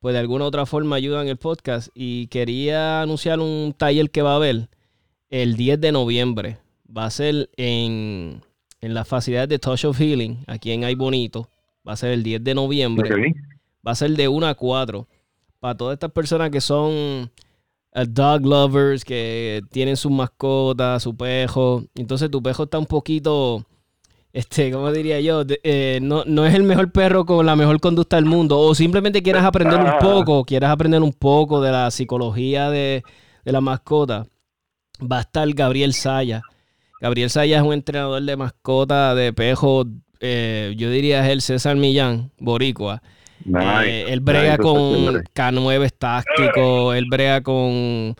pues 0.00 0.12
de 0.12 0.20
alguna 0.20 0.44
otra 0.44 0.66
forma 0.66 0.96
ayudan 0.96 1.28
el 1.28 1.36
podcast. 1.36 1.88
Y 1.94 2.28
quería 2.28 3.02
anunciar 3.02 3.40
un 3.40 3.74
taller 3.76 4.10
que 4.10 4.22
va 4.22 4.32
a 4.32 4.36
haber 4.36 4.68
el 5.30 5.56
10 5.56 5.80
de 5.80 5.92
noviembre. 5.92 6.58
Va 6.96 7.04
a 7.04 7.10
ser 7.10 7.50
en, 7.56 8.42
en 8.80 8.94
la 8.94 9.04
facilidad 9.04 9.48
de 9.48 9.58
Touch 9.58 9.84
of 9.84 10.00
Healing, 10.00 10.44
aquí 10.46 10.72
en 10.72 10.84
Ay 10.84 10.94
Bonito. 10.94 11.50
Va 11.86 11.92
a 11.92 11.96
ser 11.96 12.10
el 12.10 12.22
10 12.22 12.44
de 12.44 12.54
noviembre. 12.54 13.34
Va 13.86 13.92
a 13.92 13.94
ser 13.94 14.10
de 14.10 14.28
1 14.28 14.46
a 14.46 14.54
4. 14.54 15.06
para 15.60 15.76
todas 15.76 15.94
estas 15.94 16.12
personas 16.12 16.50
que 16.50 16.60
son 16.60 17.30
eh, 17.92 18.04
dog 18.08 18.44
lovers, 18.44 19.04
que 19.04 19.62
tienen 19.70 19.96
sus 19.96 20.12
mascotas, 20.12 21.02
su 21.02 21.16
pejo. 21.16 21.84
Entonces 21.94 22.30
tu 22.30 22.42
pejo 22.42 22.64
está 22.64 22.78
un 22.78 22.86
poquito, 22.86 23.64
este, 24.38 24.70
¿cómo 24.70 24.92
diría 24.92 25.20
yo? 25.20 25.42
Eh, 25.64 25.98
no, 26.00 26.22
no 26.24 26.46
es 26.46 26.54
el 26.54 26.62
mejor 26.62 26.92
perro 26.92 27.26
con 27.26 27.44
la 27.44 27.56
mejor 27.56 27.80
conducta 27.80 28.14
del 28.14 28.24
mundo. 28.24 28.56
O 28.60 28.72
simplemente 28.72 29.20
quieras 29.20 29.44
aprender 29.44 29.80
un 29.80 29.98
poco, 29.98 30.44
quieras 30.44 30.70
aprender 30.70 31.02
un 31.02 31.12
poco 31.12 31.60
de 31.60 31.72
la 31.72 31.90
psicología 31.90 32.70
de, 32.70 33.02
de 33.44 33.52
la 33.52 33.60
mascota. 33.60 34.26
Va 35.00 35.18
a 35.18 35.20
estar 35.22 35.48
Gabriel 35.54 35.92
Saya. 35.92 36.42
Gabriel 37.00 37.30
Saya 37.30 37.56
es 37.56 37.64
un 37.64 37.72
entrenador 37.72 38.22
de 38.22 38.36
mascota 38.36 39.16
de 39.16 39.32
pejo. 39.32 39.84
Eh, 40.20 40.72
yo 40.76 40.88
diría 40.88 41.24
es 41.26 41.32
el 41.32 41.42
César 41.42 41.74
Millán, 41.74 42.30
Boricua. 42.38 43.02
Eh, 43.84 44.04
él 44.06 44.20
brega 44.20 44.56
con 44.56 45.24
K9 45.34 45.90
táctico, 45.98 46.94
él 46.94 47.06
brega 47.08 47.40
con 47.40 48.14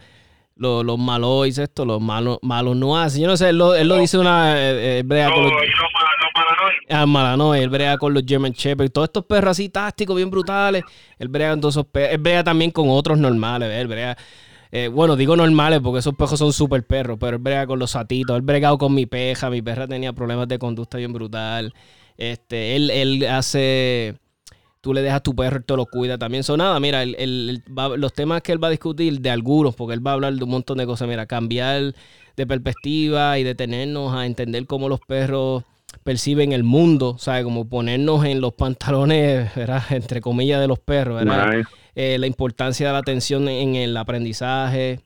los, 0.58 0.84
los 0.84 0.98
malois, 0.98 1.56
esto, 1.58 1.84
los 1.84 2.00
malos, 2.00 2.38
malos 2.42 2.76
no 2.76 2.98
hace. 2.98 3.20
Yo 3.20 3.28
no 3.28 3.36
sé, 3.36 3.50
él 3.50 3.58
lo, 3.58 3.74
él 3.74 3.88
lo 3.88 3.96
dice 3.96 4.18
una. 4.18 4.58
Eh, 4.58 4.98
él 4.98 5.06
brega 5.06 5.30
con 5.30 5.44
los, 5.44 5.52
Ah, 6.90 7.06
Malanoy, 7.06 7.60
él 7.60 7.68
brega 7.68 7.98
con 7.98 8.14
los 8.14 8.22
German 8.26 8.52
Shepherd, 8.52 8.90
todos 8.90 9.08
estos 9.08 9.24
perros 9.24 9.52
así 9.52 9.68
tácticos, 9.68 10.16
bien 10.16 10.30
brutales. 10.30 10.82
Él 11.18 11.28
brega 11.28 11.50
con 11.50 11.60
todos 11.60 11.74
esos 11.74 11.86
perros. 11.86 12.14
Él 12.14 12.18
brega 12.18 12.44
también 12.44 12.70
con 12.70 12.88
otros 12.88 13.18
normales, 13.18 13.70
él 13.70 13.88
brega. 13.88 14.16
Eh, 14.70 14.88
bueno, 14.88 15.16
digo 15.16 15.34
normales 15.36 15.80
porque 15.82 16.00
esos 16.00 16.14
perros 16.14 16.38
son 16.38 16.52
súper 16.52 16.86
perros, 16.86 17.16
pero 17.20 17.36
él 17.36 17.42
brega 17.42 17.66
con 17.66 17.78
los 17.78 17.92
satitos. 17.92 18.36
Él 18.36 18.42
bregado 18.42 18.78
con 18.78 18.94
mi 18.94 19.06
peja, 19.06 19.50
mi 19.50 19.62
perra 19.62 19.86
tenía 19.86 20.12
problemas 20.12 20.48
de 20.48 20.58
conducta 20.58 20.98
bien 20.98 21.12
brutal. 21.12 21.72
Este, 22.16 22.76
él, 22.76 22.90
él 22.90 23.26
hace 23.26 24.18
tú 24.80 24.94
le 24.94 25.02
dejas 25.02 25.22
tu 25.22 25.34
perro, 25.34 25.60
te 25.62 25.76
lo 25.76 25.86
cuida 25.86 26.18
también. 26.18 26.44
Son 26.44 26.58
nada, 26.58 26.78
mira, 26.80 27.04
los 27.04 28.12
temas 28.12 28.42
que 28.42 28.52
él 28.52 28.62
va 28.62 28.68
a 28.68 28.70
discutir 28.70 29.20
de 29.20 29.30
algunos, 29.30 29.74
porque 29.74 29.94
él 29.94 30.06
va 30.06 30.12
a 30.12 30.14
hablar 30.14 30.34
de 30.34 30.44
un 30.44 30.50
montón 30.50 30.78
de 30.78 30.86
cosas, 30.86 31.08
mira, 31.08 31.26
cambiar 31.26 31.94
de 32.36 32.46
perspectiva 32.46 33.38
y 33.38 33.44
detenernos 33.44 34.14
a 34.14 34.26
entender 34.26 34.66
cómo 34.66 34.88
los 34.88 35.00
perros 35.00 35.64
perciben 36.04 36.52
el 36.52 36.64
mundo, 36.64 37.16
¿sabes? 37.18 37.44
Como 37.44 37.68
ponernos 37.68 38.24
en 38.24 38.40
los 38.40 38.54
pantalones, 38.54 39.54
¿verdad? 39.54 39.82
Entre 39.90 40.20
comillas, 40.20 40.60
de 40.60 40.68
los 40.68 40.78
perros, 40.78 41.24
¿verdad? 41.24 41.64
Eh, 41.94 42.16
la 42.18 42.26
importancia 42.26 42.86
de 42.86 42.92
la 42.92 42.98
atención 42.98 43.48
en 43.48 43.74
el 43.74 43.96
aprendizaje, 43.96 45.00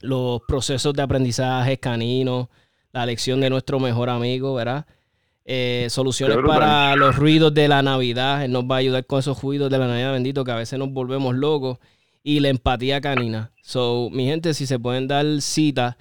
los 0.00 0.40
procesos 0.46 0.94
de 0.94 1.02
aprendizaje 1.02 1.78
caninos, 1.78 2.48
la 2.92 3.06
lección 3.06 3.40
de 3.40 3.50
nuestro 3.50 3.78
mejor 3.78 4.10
amigo, 4.10 4.54
¿verdad? 4.54 4.86
Eh, 5.44 5.86
soluciones 5.88 6.36
para 6.46 6.94
los 6.96 7.16
ruidos 7.16 7.54
de 7.54 7.68
la 7.68 7.82
Navidad. 7.82 8.44
Él 8.44 8.52
nos 8.52 8.64
va 8.64 8.76
a 8.76 8.78
ayudar 8.78 9.06
con 9.06 9.20
esos 9.20 9.40
ruidos 9.40 9.70
de 9.70 9.78
la 9.78 9.86
Navidad, 9.86 10.12
bendito, 10.12 10.44
que 10.44 10.50
a 10.50 10.56
veces 10.56 10.78
nos 10.78 10.90
volvemos 10.90 11.34
locos. 11.34 11.78
Y 12.22 12.40
la 12.40 12.48
empatía 12.48 13.00
canina. 13.00 13.52
So, 13.62 14.10
mi 14.10 14.26
gente, 14.26 14.52
si 14.52 14.66
se 14.66 14.78
pueden 14.78 15.08
dar 15.08 15.24
cita, 15.40 15.96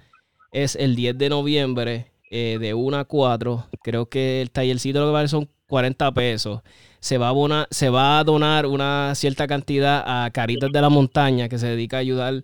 es 0.52 0.76
el 0.76 0.96
10 0.96 1.18
de 1.18 1.30
noviembre 1.30 2.12
eh, 2.30 2.58
de 2.60 2.74
1 2.74 2.98
a 2.98 3.06
4. 3.06 3.68
Creo 3.84 4.08
que 4.08 4.42
el 4.42 4.52
tallercito 4.52 5.00
lo 5.00 5.08
que 5.08 5.12
vale 5.14 5.28
son 5.28 5.50
40 5.68 6.12
pesos. 6.14 6.62
Se 7.00 7.18
va, 7.18 7.30
a 7.30 7.68
se 7.72 7.90
va 7.90 8.20
a 8.20 8.24
donar 8.24 8.66
una 8.66 9.14
cierta 9.16 9.48
cantidad 9.48 10.04
a 10.06 10.30
Caritas 10.32 10.72
de 10.72 10.82
la 10.82 10.90
Montaña, 10.90 11.50
que 11.50 11.58
se 11.58 11.68
dedica 11.68 11.98
a 11.98 12.00
ayudar 12.02 12.44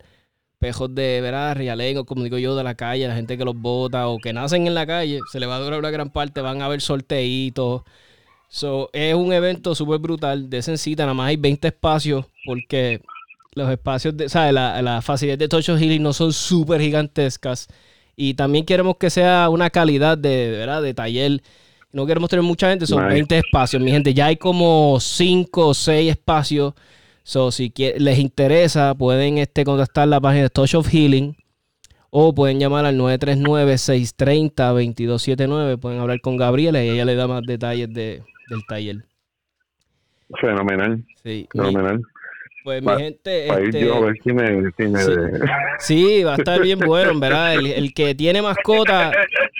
pejos 0.59 0.93
de, 0.95 1.19
¿verdad? 1.21 1.55
Rialengo, 1.55 2.05
como 2.05 2.23
digo 2.23 2.37
yo, 2.37 2.55
de 2.55 2.63
la 2.63 2.75
calle, 2.75 3.07
la 3.07 3.15
gente 3.15 3.37
que 3.37 3.45
los 3.45 3.55
bota 3.55 4.07
o 4.07 4.19
que 4.19 4.31
nacen 4.31 4.67
en 4.67 4.75
la 4.75 4.85
calle, 4.85 5.19
se 5.31 5.39
le 5.39 5.45
va 5.45 5.57
a 5.57 5.59
durar 5.59 5.79
una 5.79 5.91
gran 5.91 6.09
parte, 6.09 6.41
van 6.41 6.61
a 6.61 6.65
haber 6.65 6.81
sorteitos. 6.81 7.81
So, 8.47 8.89
es 8.93 9.15
un 9.15 9.33
evento 9.33 9.75
súper 9.75 9.99
brutal, 9.99 10.49
de 10.49 10.61
cita, 10.61 11.03
nada 11.03 11.15
más 11.15 11.29
hay 11.29 11.37
20 11.37 11.67
espacios 11.67 12.25
porque 12.45 13.01
los 13.55 13.69
espacios 13.69 14.15
de, 14.15 14.29
¿sabes? 14.29 14.53
Las 14.53 14.81
la 14.83 15.01
facilidades 15.01 15.39
de 15.39 15.47
Tocho 15.49 15.77
Healing 15.77 16.01
no 16.01 16.13
son 16.13 16.31
súper 16.31 16.79
gigantescas 16.79 17.67
y 18.15 18.33
también 18.33 18.65
queremos 18.65 18.97
que 18.97 19.09
sea 19.09 19.49
una 19.49 19.69
calidad 19.69 20.17
de, 20.17 20.51
¿verdad? 20.51 20.81
De 20.81 20.93
taller. 20.93 21.41
No 21.91 22.05
queremos 22.05 22.29
tener 22.29 22.43
mucha 22.43 22.69
gente, 22.69 22.87
son 22.87 23.07
20 23.07 23.37
espacios, 23.37 23.81
mi 23.81 23.91
gente. 23.91 24.13
Ya 24.13 24.27
hay 24.27 24.37
como 24.37 24.99
5 24.99 25.67
o 25.67 25.73
6 25.73 26.11
espacios 26.11 26.73
So, 27.23 27.51
si 27.51 27.73
les 27.97 28.19
interesa, 28.19 28.93
pueden 28.95 29.37
este, 29.37 29.63
contactar 29.63 30.09
la 30.09 30.19
página 30.19 30.43
de 30.43 30.49
Touch 30.49 30.75
of 30.75 30.89
Healing 30.89 31.37
o 32.09 32.35
pueden 32.35 32.59
llamar 32.59 32.83
al 32.85 32.99
939-630-2279. 32.99 35.79
Pueden 35.79 36.01
hablar 36.01 36.19
con 36.19 36.35
Gabriela 36.35 36.83
y 36.83 36.89
ella 36.89 37.05
le 37.05 37.15
da 37.15 37.27
más 37.27 37.43
detalles 37.43 37.93
de, 37.93 38.23
del 38.49 38.65
taller. 38.67 39.05
Fenomenal. 40.39 41.05
Sí. 41.23 41.47
Fenomenal. 41.51 42.01
Pues 42.63 42.81
mi 42.81 42.95
gente. 42.95 43.47
Este, 43.47 43.91
sí, 45.79 46.23
va 46.23 46.33
a 46.33 46.35
estar 46.37 46.61
bien 46.61 46.79
bueno, 46.79 47.19
¿verdad? 47.19 47.55
El, 47.55 47.93
que 47.93 48.15
tiene 48.15 48.41
mascota 48.41 49.11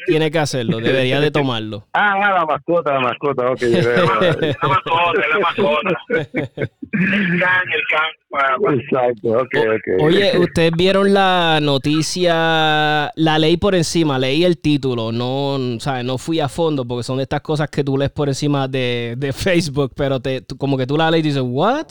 tiene 0.06 0.32
que 0.32 0.40
hacerlo, 0.40 0.80
debería 0.80 1.20
de 1.20 1.32
tomarlo. 1.32 1.86
Ah, 1.96 2.18
la 2.18 2.46
mascota, 2.46 2.94
la 2.94 3.00
mascota, 3.00 3.52
ok. 3.52 3.62
la 3.62 4.68
mascota, 4.68 5.28
la 5.30 5.40
mascota. 5.40 5.90
El 6.10 7.40
can, 7.40 7.64
el 7.72 7.84
can. 7.90 8.80
Exacto, 8.80 9.30
ok, 9.30 9.56
ok. 9.76 10.04
Oye, 10.04 10.38
ustedes 10.40 10.72
vieron 10.76 11.14
la 11.14 11.60
noticia, 11.62 13.12
la 13.16 13.40
ley 13.40 13.58
por 13.58 13.76
encima, 13.76 14.18
leí 14.18 14.44
el 14.44 14.58
título, 14.58 15.12
no, 15.12 15.80
¿sabes? 15.80 16.04
No 16.04 16.18
fui 16.18 16.40
a 16.40 16.50
fondo 16.50 16.86
porque 16.86 17.04
son 17.04 17.18
de 17.18 17.24
estas 17.24 17.42
cosas 17.42 17.70
que 17.70 17.84
tú 17.84 17.98
lees 17.98 18.12
por 18.12 18.28
encima 18.28 18.68
de, 18.68 19.16
de 19.18 19.34
Facebook, 19.34 19.94
pero 19.96 20.20
te, 20.20 20.44
como 20.58 20.78
que 20.78 20.88
tú 20.88 20.98
la 20.98 21.12
lees 21.12 21.26
y 21.26 21.28
dices, 21.28 21.44
¿what? 21.46 21.88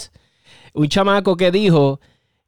Un 0.74 0.88
chamaco 0.88 1.36
que 1.36 1.50
dijo 1.50 2.00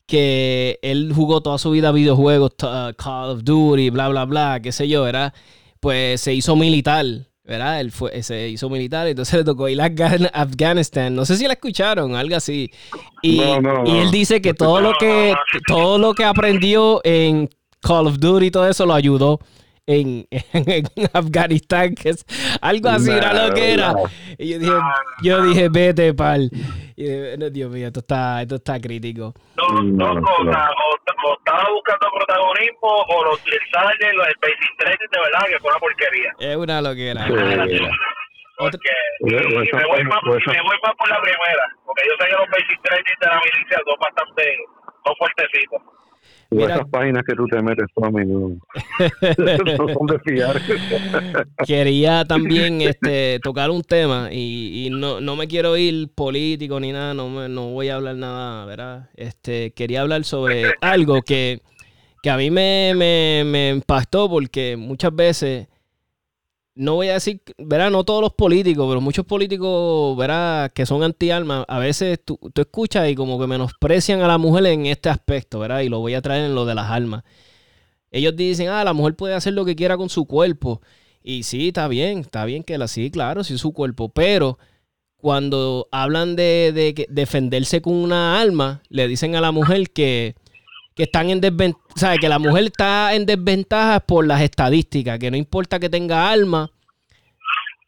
que 0.07 0.79
él 0.83 1.13
jugó 1.15 1.41
toda 1.43 1.59
su 1.59 1.71
vida 1.71 1.93
videojuegos, 1.93 2.53
uh, 2.63 2.93
Call 2.97 3.31
of 3.31 3.45
Duty, 3.45 3.91
bla, 3.91 4.09
bla, 4.09 4.25
bla, 4.25 4.61
qué 4.63 4.73
sé 4.73 4.89
yo, 4.89 5.03
¿verdad? 5.03 5.33
Pues 5.81 6.21
se 6.21 6.35
hizo 6.35 6.57
militar, 6.57 7.07
¿verdad? 7.43 7.81
Él 7.81 7.91
fue, 7.91 8.23
se 8.23 8.49
hizo 8.49 8.69
militar, 8.69 9.07
entonces 9.07 9.35
le 9.39 9.45
tocó 9.45 9.69
ir 9.69 9.81
a 9.81 9.91
Afganistán. 10.33 11.15
No 11.15 11.25
sé 11.25 11.37
si 11.37 11.47
la 11.47 11.55
escucharon, 11.55 12.17
algo 12.17 12.37
así. 12.37 12.71
Y, 13.23 13.41
y 13.41 13.99
él 13.99 14.11
dice 14.11 14.43
que 14.43 14.55
todo 14.55 14.81
lo 14.81 14.93
que, 14.99 15.35
todo 15.67 15.99
lo 15.99 16.15
que 16.15 16.25
aprendió 16.25 17.01
en 17.05 17.49
Call 17.81 18.07
of 18.07 18.19
Duty 18.19 18.47
y 18.47 18.51
todo 18.51 18.69
eso 18.69 18.87
lo 18.87 18.95
ayudó 18.95 19.41
en, 19.87 20.27
Afganistán, 21.13 21.95
que 21.95 22.11
es 22.11 22.25
algo 22.63 22.89
así, 22.89 23.11
era 23.11 23.35
lo 23.35 23.55
que 23.55 23.75
era. 23.75 23.93
Y 24.39 24.53
yo 24.53 24.59
dije, 24.59 24.73
yo 25.23 25.43
dije, 25.43 25.69
vete, 25.69 26.15
pal. 26.15 26.49
Y 26.97 27.05
Dios 27.51 27.71
mío, 27.71 27.89
esto 27.89 28.01
está, 28.01 28.41
esto 28.41 28.55
está 28.55 28.81
crítico. 28.81 29.35
Dos, 29.57 29.69
cosas, 29.69 30.71
o, 30.73 31.35
estaba 31.37 31.69
buscando 31.71 32.07
protagonismo, 32.17 32.89
o 33.09 33.25
los 33.25 33.39
salen 33.73 34.17
los 34.17 34.27
Basic 34.41 34.77
Training 34.79 35.11
de 35.13 35.21
verdad, 35.21 35.47
que 35.49 35.59
fue 35.59 35.71
una 35.71 35.81
porquería. 35.81 36.33
Es 36.39 36.57
una 36.57 36.81
loquera. 36.81 37.27
Porque 38.57 38.91
y, 39.21 39.35
me, 39.35 39.85
voy 39.85 40.05
más, 40.05 40.23
me 40.25 40.63
voy 40.63 40.79
más 40.83 40.95
por 40.97 41.09
la 41.11 41.21
primera, 41.21 41.65
porque 41.85 42.03
yo 42.07 42.15
sé 42.21 42.31
que 42.31 42.37
los 42.37 42.49
Basic 42.49 42.83
Training 42.85 43.19
de 43.21 43.27
la 43.27 43.41
milicia 43.45 43.79
son 43.85 43.97
bastante, 44.01 44.57
son 45.05 45.15
fuertecitos 45.19 45.83
esas 46.63 46.89
páginas 46.89 47.25
que 47.27 47.35
tú 47.35 47.47
te 47.47 47.61
metes, 47.63 47.87
Tommy, 47.95 48.25
no, 48.27 48.57
son 49.89 50.07
de 50.07 50.19
fiar. 50.21 50.61
Quería 51.67 52.25
también 52.25 52.81
este, 52.81 53.39
tocar 53.43 53.71
un 53.71 53.83
tema 53.83 54.29
y, 54.33 54.89
no, 54.91 55.21
no, 55.21 55.37
me 55.37 55.49
quiero 55.49 55.77
ir 55.77 56.09
político 56.15 56.79
ni 56.81 56.93
nada, 56.93 57.15
no, 57.15 57.49
no 57.49 57.71
voy 57.71 57.89
a 57.89 57.97
hablar 57.97 58.17
nada, 58.17 58.65
¿verdad? 58.67 59.11
Este, 59.17 59.73
quería 59.73 60.03
hablar 60.03 60.25
sobre 60.25 60.75
algo 60.81 61.23
que, 61.23 61.61
que 62.23 62.31
a 62.31 62.37
mí 62.37 62.51
me, 62.51 62.93
me, 62.97 63.43
me 63.45 63.71
impactó 63.71 64.29
porque 64.29 64.77
muchas 64.77 65.15
veces 65.15 65.69
no 66.75 66.95
voy 66.95 67.09
a 67.09 67.15
decir, 67.15 67.41
verá, 67.59 67.91
no 67.91 68.05
todos 68.05 68.21
los 68.21 68.33
políticos, 68.33 68.87
pero 68.89 69.01
muchos 69.01 69.25
políticos, 69.25 70.17
verá, 70.17 70.71
que 70.75 70.87
son 70.87 71.03
anti-alma, 71.03 71.65
a 71.69 71.79
veces 71.79 72.21
tú, 72.25 72.39
escuchas 72.55 73.09
y 73.09 73.15
como 73.15 73.39
que 73.39 73.47
menosprecian 73.47 74.23
a 74.23 74.29
la 74.29 74.39
mujer 74.39 74.67
en 74.67 74.87
este 74.87 75.09
aspecto, 75.09 75.61
¿verdad? 75.61 75.81
Y 75.81 75.89
lo 75.89 76.01
voy 76.01 76.15
a 76.15 76.23
traer 76.23 76.45
en 76.45 76.55
lo 76.55 76.67
de 76.67 76.75
las 76.75 76.91
almas. 76.91 77.23
Ellos 78.11 78.35
dicen, 78.37 78.69
ah, 78.69 78.85
la 78.85 78.93
mujer 78.93 79.15
puede 79.17 79.35
hacer 79.35 79.55
lo 79.55 79.65
que 79.65 79.77
quiera 79.77 79.97
con 79.97 80.09
su 80.09 80.27
cuerpo. 80.27 80.81
Y 81.23 81.45
sí, 81.45 81.69
está 81.69 81.89
bien, 81.89 82.19
está 82.19 82.45
bien 82.45 82.63
que 82.65 82.79
la 82.79 82.89
sí, 82.89 83.11
claro, 83.11 83.45
sí 83.45 83.57
su 83.59 83.73
cuerpo, 83.73 84.11
pero 84.11 84.59
cuando 85.17 85.89
hablan 85.91 86.37
de, 86.37 86.73
de 86.75 87.07
defenderse 87.09 87.81
con 87.81 87.95
una 87.95 88.41
alma, 88.41 88.83
le 88.89 89.09
dicen 89.09 89.37
a 89.37 89.41
la 89.41 89.53
mujer 89.53 89.91
que 89.91 90.35
que 90.95 91.05
están 91.05 91.31
en 91.31 91.41
desventaja, 91.41 92.17
que 92.19 92.29
la 92.29 92.39
mujer 92.39 92.65
está 92.65 93.15
en 93.15 93.27
desventaja 93.27 94.01
por 94.01 94.27
las 94.27 94.41
estadísticas, 94.41 95.19
que 95.19 95.31
no 95.31 95.37
importa 95.37 95.81
que 95.81 95.89
tenga 95.89 96.31
alma, 96.31 96.71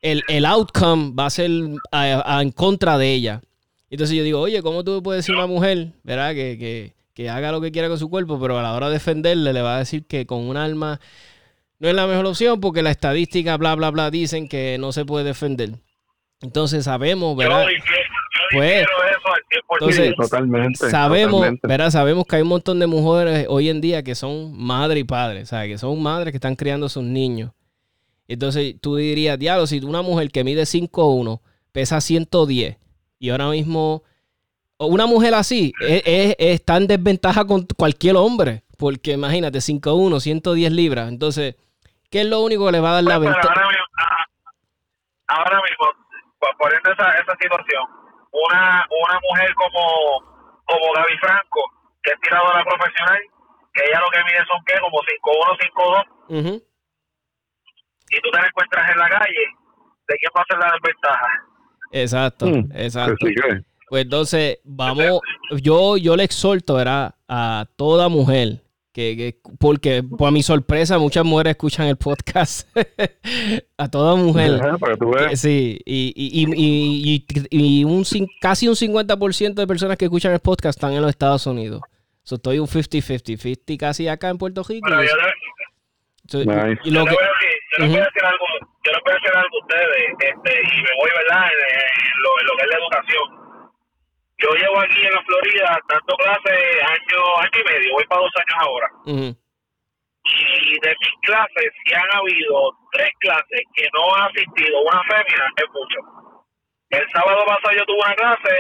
el, 0.03 0.23
el 0.29 0.45
outcome 0.45 1.13
va 1.19 1.27
a 1.27 1.31
ser 1.31 1.51
en 1.51 2.51
contra 2.53 2.99
de 2.99 3.13
ella. 3.13 3.43
Entonces 3.91 4.17
yo 4.17 4.25
digo, 4.25 4.41
oye, 4.41 4.63
¿cómo 4.63 4.83
tú 4.83 5.03
puedes 5.03 5.25
decir 5.25 5.35
a 5.37 5.39
una 5.39 5.47
mujer, 5.47 5.93
verdad, 6.03 6.35
que, 6.35 6.59
que, 6.59 6.95
que, 7.15 7.31
haga 7.31 7.53
lo 7.53 7.61
que 7.61 7.71
quiera 7.71 7.89
con 7.89 7.99
su 7.99 8.11
cuerpo, 8.11 8.41
pero 8.41 8.59
a 8.59 8.63
la 8.63 8.75
hora 8.75 8.89
de 8.89 8.95
defenderle 8.95 9.53
le 9.53 9.63
va 9.63 9.77
a 9.77 9.79
decir 9.79 10.05
que 10.07 10.27
con 10.27 10.41
un 10.41 10.57
alma 10.57 11.01
no 11.79 11.89
es 11.89 11.95
la 11.95 12.07
mejor 12.07 12.27
opción 12.27 12.61
porque 12.61 12.83
la 12.83 12.91
estadística, 12.91 13.57
bla, 13.57 13.75
bla, 13.75 13.91
bla, 13.91 14.11
dicen 14.11 14.49
que 14.49 14.77
no 14.79 14.93
se 14.93 15.05
puede 15.05 15.25
defender. 15.25 15.75
Entonces 16.43 16.85
sabemos, 16.85 17.37
¿verdad? 17.37 17.63
Yo, 17.63 17.69
Pues, 18.53 18.87
al 18.87 19.43
100%. 19.49 19.77
entonces, 19.81 20.15
totalmente. 20.17 20.91
sabemos, 20.91 21.41
totalmente. 21.61 21.91
Sabemos 21.91 22.27
que 22.27 22.37
hay 22.37 22.43
un 22.43 22.49
montón 22.49 22.79
de 22.79 22.87
mujeres 22.87 23.47
hoy 23.49 23.69
en 23.71 23.81
día 23.81 24.03
que 24.03 24.15
son 24.15 24.57
madre 24.57 25.01
y 25.01 25.05
padre, 25.05 25.43
o 25.43 25.47
sea, 25.47 25.65
que 25.67 25.79
son 25.79 26.03
madres 26.03 26.33
que 26.33 26.37
están 26.37 26.57
criando 26.57 26.87
a 26.87 26.89
sus 26.89 27.03
niños. 27.05 27.53
Entonces 28.29 28.75
tú 28.81 28.97
dirías, 28.97 29.39
diablo, 29.39 29.67
si 29.67 29.79
una 29.85 30.03
mujer 30.03 30.31
que 30.31 30.43
mide 30.45 30.63
5'1 30.67 31.41
pesa 31.73 32.01
110 32.01 32.77
y 33.19 33.31
ahora 33.31 33.49
mismo 33.51 34.03
o 34.79 34.87
una 34.87 35.07
mujer 35.07 35.35
así 35.35 35.73
es, 35.81 36.03
es- 36.05 36.37
está 36.39 36.77
en 36.77 36.87
desventaja 36.87 37.45
con 37.47 37.67
cualquier 37.77 38.17
hombre, 38.17 38.63
porque 38.79 39.13
imagínate, 39.13 39.61
5'1, 39.61 40.21
110 40.21 40.73
libras. 40.73 41.09
Entonces, 41.09 41.55
¿qué 42.11 42.21
es 42.23 42.27
lo 42.27 42.41
único 42.43 42.67
que 42.67 42.73
le 42.73 42.81
va 42.81 42.91
a 42.91 42.95
dar 42.95 43.05
la 43.05 43.17
Pues, 43.19 43.31
ventaja? 43.31 43.49
ahora 43.55 43.69
mismo, 43.69 43.85
ah, 43.99 44.25
ahora 45.29 45.63
mismo, 45.63 45.87
por- 46.39 46.57
poniendo 46.59 46.93
esa, 46.93 47.11
esa 47.13 47.33
situación, 47.41 47.83
una, 48.45 48.85
una 48.91 49.21
mujer 49.29 49.55
como, 49.55 49.83
como 50.65 50.93
Gaby 50.95 51.17
Franco, 51.19 51.61
que 52.03 52.13
es 52.13 52.21
tiradora 52.21 52.65
profesional, 52.65 53.19
que 53.73 53.83
ella 53.85 54.01
lo 54.01 54.11
que 54.11 54.25
mide 54.25 54.45
son 54.47 54.63
¿qué? 54.67 54.75
como 54.81 54.99
5'1, 54.99 56.05
5'2, 56.29 56.41
Ujú. 56.41 56.63
y 58.11 58.21
tú 58.21 58.31
te 58.31 58.41
la 58.41 58.47
encuentras 58.47 58.91
en 58.91 58.99
la 58.99 59.09
calle, 59.09 59.45
¿de 60.09 60.15
quién 60.17 60.31
va 60.37 60.43
a 60.43 60.45
ser 60.49 60.59
la 60.59 60.73
desventaja? 60.73 61.29
Exacto, 61.93 62.47
Mm, 62.47 62.73
exacto. 62.75 63.27
Que, 63.27 63.63
Pues 63.89 64.03
entonces, 64.05 64.59
vamos, 64.65 65.21
yo, 65.63 65.97
yo 65.97 66.17
le 66.17 66.25
exhorto, 66.25 66.75
¿verdad? 66.75 67.15
A 67.29 67.67
toda 67.77 68.09
mujer, 68.09 68.61
que, 68.97 69.15
que- 69.15 69.41
porque 69.59 70.03
por 70.03 70.33
mi 70.33 70.43
sorpresa 70.43 70.99
muchas 70.99 71.23
mujeres 71.23 71.51
escuchan 71.51 71.87
el 71.87 71.97
podcast, 71.99 72.67
a 73.77 73.91
toda 73.91 74.17
mujer. 74.17 74.59
para 74.81 74.97
que 75.29 75.37
Sí, 75.37 75.79
y, 75.85 76.15
y, 76.17 76.45
y, 76.47 76.47
y- 76.57 77.27
y- 77.51 77.81
y 77.81 77.85
un, 77.85 78.05
casi 78.41 78.69
un 78.69 78.75
50% 78.75 79.53
de 79.55 79.67
personas 79.67 79.99
que 79.99 80.07
escuchan 80.07 80.33
el 80.33 80.41
podcast 80.41 80.79
están 80.79 80.93
en 80.95 81.03
los 81.03 81.11
Estados 81.11 81.47
Unidos. 81.47 81.83
So, 82.23 82.37
estoy 82.37 82.59
un 82.59 82.67
50-50, 82.69 83.37
50 83.37 83.77
casi 83.79 84.09
acá 84.09 84.31
en 84.31 84.39
Puerto 84.39 84.63
Rico. 84.67 84.87
Pero 84.89 85.03
yo, 85.03 85.11
So, 86.29 86.39
Nice. 86.39 86.81
y 86.85 86.91
yo 86.91 87.01
lo 87.01 87.05
le 87.05 87.11
que, 87.11 87.17
yo 87.79 87.85
les 87.85 87.89
voy 87.93 88.01
a 88.01 88.05
decir 88.05 88.25
algo, 88.25 88.47
yo 88.83 88.93
les 88.93 89.01
voy 89.05 89.13
a 89.13 89.15
decir 89.15 89.37
algo 89.37 89.57
a 89.57 89.61
ustedes, 89.61 90.09
este, 90.25 90.53
y 90.59 90.77
me 90.83 90.91
voy, 90.99 91.11
¿verdad?, 91.21 91.45
en, 91.53 91.59
en 91.77 92.17
lo, 92.25 92.31
en 92.41 92.47
lo 92.47 92.53
que 92.57 92.63
es 92.65 92.71
la 92.73 92.79
educación. 92.83 93.46
Yo 94.39 94.51
llevo 94.53 94.79
aquí 94.81 95.01
en 95.07 95.13
la 95.13 95.23
Florida 95.23 95.79
dando 95.89 96.17
clases 96.17 96.83
año, 96.83 97.21
año 97.39 97.51
y 97.61 97.73
medio, 97.73 97.93
voy 97.95 98.05
para 98.05 98.21
dos 98.21 98.31
años 98.37 98.67
ahora. 98.67 98.89
Y 100.29 100.81
de 100.81 100.91
mis 101.01 101.15
clases, 101.23 101.73
si 101.85 101.95
han 101.95 102.11
habido 102.17 102.73
tres 102.93 103.11
clases 103.21 103.61
que 103.75 103.89
no 103.95 104.15
ha 104.15 104.27
asistido 104.27 104.81
una 104.83 105.03
fémina, 105.05 105.47
es 105.57 105.69
mucho. 105.73 106.43
El 106.91 107.07
sábado 107.13 107.45
pasado 107.47 107.77
yo 107.77 107.85
tuve 107.87 107.97
una 108.05 108.15
clase 108.15 108.55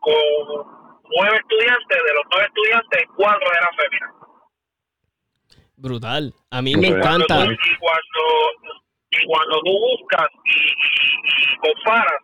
con 0.00 1.02
nueve 1.16 1.36
estudiantes, 1.36 1.98
de 2.06 2.14
los 2.14 2.24
nueve 2.30 2.46
estudiantes, 2.48 3.04
cuatro 3.16 3.46
eran 3.52 3.76
féminas. 3.76 4.10
brutal. 5.76 6.32
A 6.50 6.62
mí 6.62 6.74
me. 6.76 6.88
Cuando 6.88 7.24
encanta. 7.26 7.44
tú- 7.44 7.50
y, 7.52 7.76
cuando, 7.76 8.74
y 9.10 9.26
cuando 9.26 9.60
tú 9.62 9.72
buscas 9.78 10.28
y, 10.44 10.58
y- 10.58 11.52
y 11.54 11.56
comparas, 11.58 12.20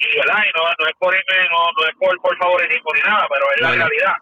y, 0.00 0.16
¿verdad? 0.16 0.42
y 0.42 0.50
no, 0.58 0.64
no 0.78 0.86
es 0.88 0.94
por 0.98 1.12
irme, 1.14 1.48
no, 1.50 1.58
no 1.76 1.88
es 1.88 1.94
por, 1.98 2.20
por 2.22 2.36
favoritismo 2.38 2.90
ni 2.94 3.00
nada, 3.10 3.26
pero 3.32 3.44
es 3.54 3.60
la 3.62 3.68
Bueno. 3.68 3.84
realidad. 3.86 4.14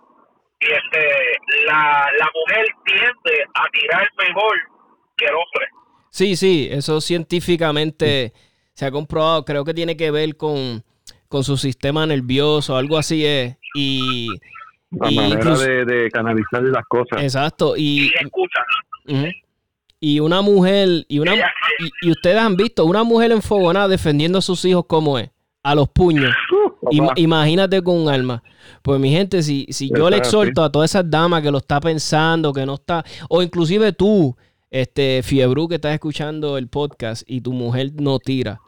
Y 0.61 0.67
este, 0.67 1.67
la, 1.67 2.09
la 2.19 2.29
mujer 2.35 2.67
tiende 2.85 3.45
a 3.55 3.65
tirar 3.73 4.09
mejor 4.19 4.55
que 5.17 5.25
el 5.27 5.35
hombre. 5.35 5.67
Sí, 6.11 6.35
sí, 6.37 6.69
eso 6.71 7.01
científicamente 7.01 8.33
se 8.75 8.87
ha 8.87 8.91
comprobado. 8.91 9.45
Creo 9.45 9.65
que 9.65 9.73
tiene 9.75 9.97
que 9.97 10.11
ver 10.11 10.37
con, 10.37 10.83
con 11.29 11.45
su 11.45 11.57
sistema 11.57 12.07
nervioso, 12.07 12.77
algo 12.77 12.99
así 12.99 13.25
es. 13.25 13.57
Y, 13.75 14.29
La 14.91 15.11
y 15.13 15.17
manera 15.17 15.41
incluso- 15.41 15.63
de, 15.65 15.85
de 15.85 16.11
canalizar 16.11 16.63
las 16.63 16.85
cosas. 16.89 17.23
exacto. 17.23 17.77
Y 17.77 18.07
Y, 18.07 18.13
escucha, 18.21 18.65
y 20.01 20.21
una 20.21 20.43
mujer, 20.43 20.89
y 21.09 21.19
una 21.19 21.35
y, 21.35 21.41
y 22.03 22.11
ustedes 22.11 22.39
han 22.39 22.57
visto 22.57 22.85
una 22.85 23.03
mujer 23.05 23.33
enfogonada 23.33 23.89
defendiendo 23.89 24.39
a 24.39 24.43
sus 24.43 24.65
hijos 24.65 24.85
como 24.87 25.19
es, 25.19 25.31
a 25.63 25.75
los 25.75 25.89
puños. 25.89 26.33
Ima- 26.91 27.13
imagínate 27.17 27.83
con 27.83 27.97
un 27.97 28.09
arma. 28.09 28.43
Pues 28.83 28.99
mi 29.01 29.11
gente, 29.11 29.43
si, 29.43 29.67
si 29.71 29.91
yo 29.95 30.09
le 30.11 30.17
exhorto 30.19 30.63
a 30.63 30.71
todas 30.73 30.91
esas 30.91 31.11
damas 31.11 31.43
que 31.43 31.51
lo 31.51 31.59
está 31.59 31.81
pensando, 31.81 32.53
que 32.53 32.65
no 32.65 32.75
está, 32.75 33.05
o 33.29 33.43
inclusive 33.43 33.93
tú, 33.93 34.37
este 34.71 35.23
Fiebru, 35.23 35.69
que 35.69 35.77
estás 35.77 35.93
escuchando 35.95 36.57
el 36.59 36.69
podcast 36.69 37.23
y 37.27 37.41
tu 37.41 37.53
mujer 37.53 37.93
no 37.95 38.19
tira. 38.19 38.61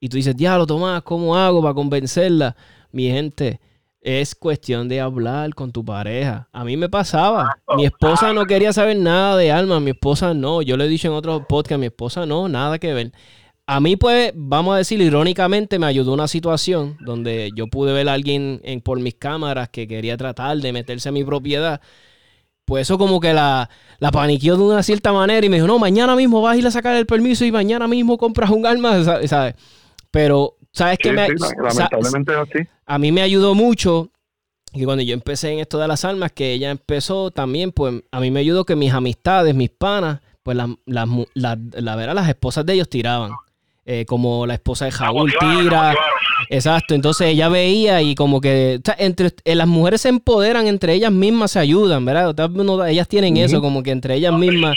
Y 0.00 0.08
tú 0.08 0.16
dices, 0.16 0.36
diablo, 0.36 0.66
Tomás, 0.66 1.02
¿cómo 1.02 1.36
hago 1.36 1.62
para 1.62 1.74
convencerla? 1.74 2.54
Mi 2.92 3.10
gente, 3.10 3.60
es 4.00 4.34
cuestión 4.34 4.88
de 4.88 5.00
hablar 5.00 5.54
con 5.54 5.72
tu 5.72 5.84
pareja. 5.84 6.48
A 6.52 6.64
mí 6.64 6.76
me 6.76 6.88
pasaba. 6.88 7.58
Mi 7.76 7.86
esposa 7.86 8.32
no 8.32 8.44
quería 8.44 8.72
saber 8.72 8.96
nada 8.98 9.36
de 9.36 9.50
armas, 9.50 9.82
mi 9.82 9.90
esposa 9.90 10.32
no. 10.32 10.62
Yo 10.62 10.76
le 10.76 10.84
he 10.84 10.88
dicho 10.88 11.08
en 11.08 11.14
otros 11.14 11.42
podcasts, 11.48 11.80
mi 11.80 11.86
esposa 11.86 12.24
no, 12.26 12.48
nada 12.48 12.78
que 12.78 12.92
ver. 12.94 13.12
A 13.68 13.80
mí, 13.80 13.96
pues, 13.96 14.32
vamos 14.36 14.74
a 14.74 14.78
decir, 14.78 15.00
irónicamente, 15.00 15.78
me 15.80 15.86
ayudó 15.86 16.12
una 16.12 16.28
situación 16.28 16.96
donde 17.00 17.50
yo 17.56 17.66
pude 17.66 17.92
ver 17.92 18.08
a 18.08 18.12
alguien 18.12 18.60
en, 18.62 18.80
por 18.80 19.00
mis 19.00 19.14
cámaras 19.14 19.70
que 19.70 19.88
quería 19.88 20.16
tratar 20.16 20.58
de 20.58 20.72
meterse 20.72 21.08
a 21.08 21.12
mi 21.12 21.24
propiedad. 21.24 21.80
Pues 22.64 22.82
eso 22.82 22.98
como 22.98 23.20
que 23.20 23.32
la, 23.34 23.70
la 23.98 24.10
paniqueó 24.12 24.56
de 24.56 24.62
una 24.62 24.82
cierta 24.84 25.12
manera 25.12 25.44
y 25.46 25.48
me 25.48 25.56
dijo, 25.56 25.66
no, 25.68 25.78
mañana 25.80 26.14
mismo 26.16 26.42
vas 26.42 26.54
a 26.56 26.58
ir 26.58 26.66
a 26.66 26.70
sacar 26.70 26.96
el 26.96 27.06
permiso 27.06 27.44
y 27.44 27.52
mañana 27.52 27.88
mismo 27.88 28.18
compras 28.18 28.50
un 28.50 28.66
arma, 28.66 29.02
sa- 29.04 29.26
¿sabes? 29.26 29.54
Pero, 30.12 30.56
¿sabes 30.72 30.98
Sí, 31.02 31.08
qué? 31.08 31.12
me, 31.12 31.26
sí, 31.28 31.34
lamentablemente 31.62 32.34
así. 32.34 32.58
a 32.86 32.98
mí 32.98 33.12
me 33.12 33.22
ayudó 33.22 33.54
mucho 33.54 34.10
que 34.72 34.84
cuando 34.84 35.02
yo 35.02 35.14
empecé 35.14 35.50
en 35.52 35.60
esto 35.60 35.78
de 35.78 35.88
las 35.88 36.04
armas, 36.04 36.32
que 36.32 36.52
ella 36.52 36.70
empezó 36.70 37.30
también, 37.32 37.72
pues 37.72 38.02
a 38.12 38.20
mí 38.20 38.30
me 38.30 38.40
ayudó 38.40 38.64
que 38.64 38.76
mis 38.76 38.92
amistades, 38.92 39.54
mis 39.54 39.70
panas, 39.70 40.20
pues 40.42 40.56
las, 40.56 40.68
las, 40.86 41.08
las- 41.34 41.58
la 41.74 41.96
verdad, 41.96 42.14
las 42.14 42.28
esposas 42.28 42.66
de 42.66 42.74
ellos 42.74 42.88
tiraban. 42.88 43.32
Eh, 43.88 44.04
como 44.04 44.46
la 44.46 44.54
esposa 44.54 44.86
de 44.86 44.90
Jaúl 44.90 45.32
la 45.40 45.62
tira. 45.62 45.94
Exacto, 46.50 46.94
entonces 46.94 47.28
ella 47.28 47.48
veía 47.48 48.02
y 48.02 48.16
como 48.16 48.40
que 48.40 48.80
o 48.80 48.82
sea, 48.84 48.96
entre 48.98 49.30
eh, 49.44 49.54
las 49.54 49.68
mujeres 49.68 50.00
se 50.00 50.08
empoderan 50.08 50.66
entre 50.66 50.92
ellas 50.94 51.12
mismas, 51.12 51.52
se 51.52 51.60
ayudan, 51.60 52.04
¿verdad? 52.04 52.34
Ellas 52.88 53.06
tienen 53.06 53.36
eso, 53.36 53.60
como 53.60 53.84
que 53.84 53.92
entre 53.92 54.14
ellas 54.16 54.32
mismas. 54.34 54.76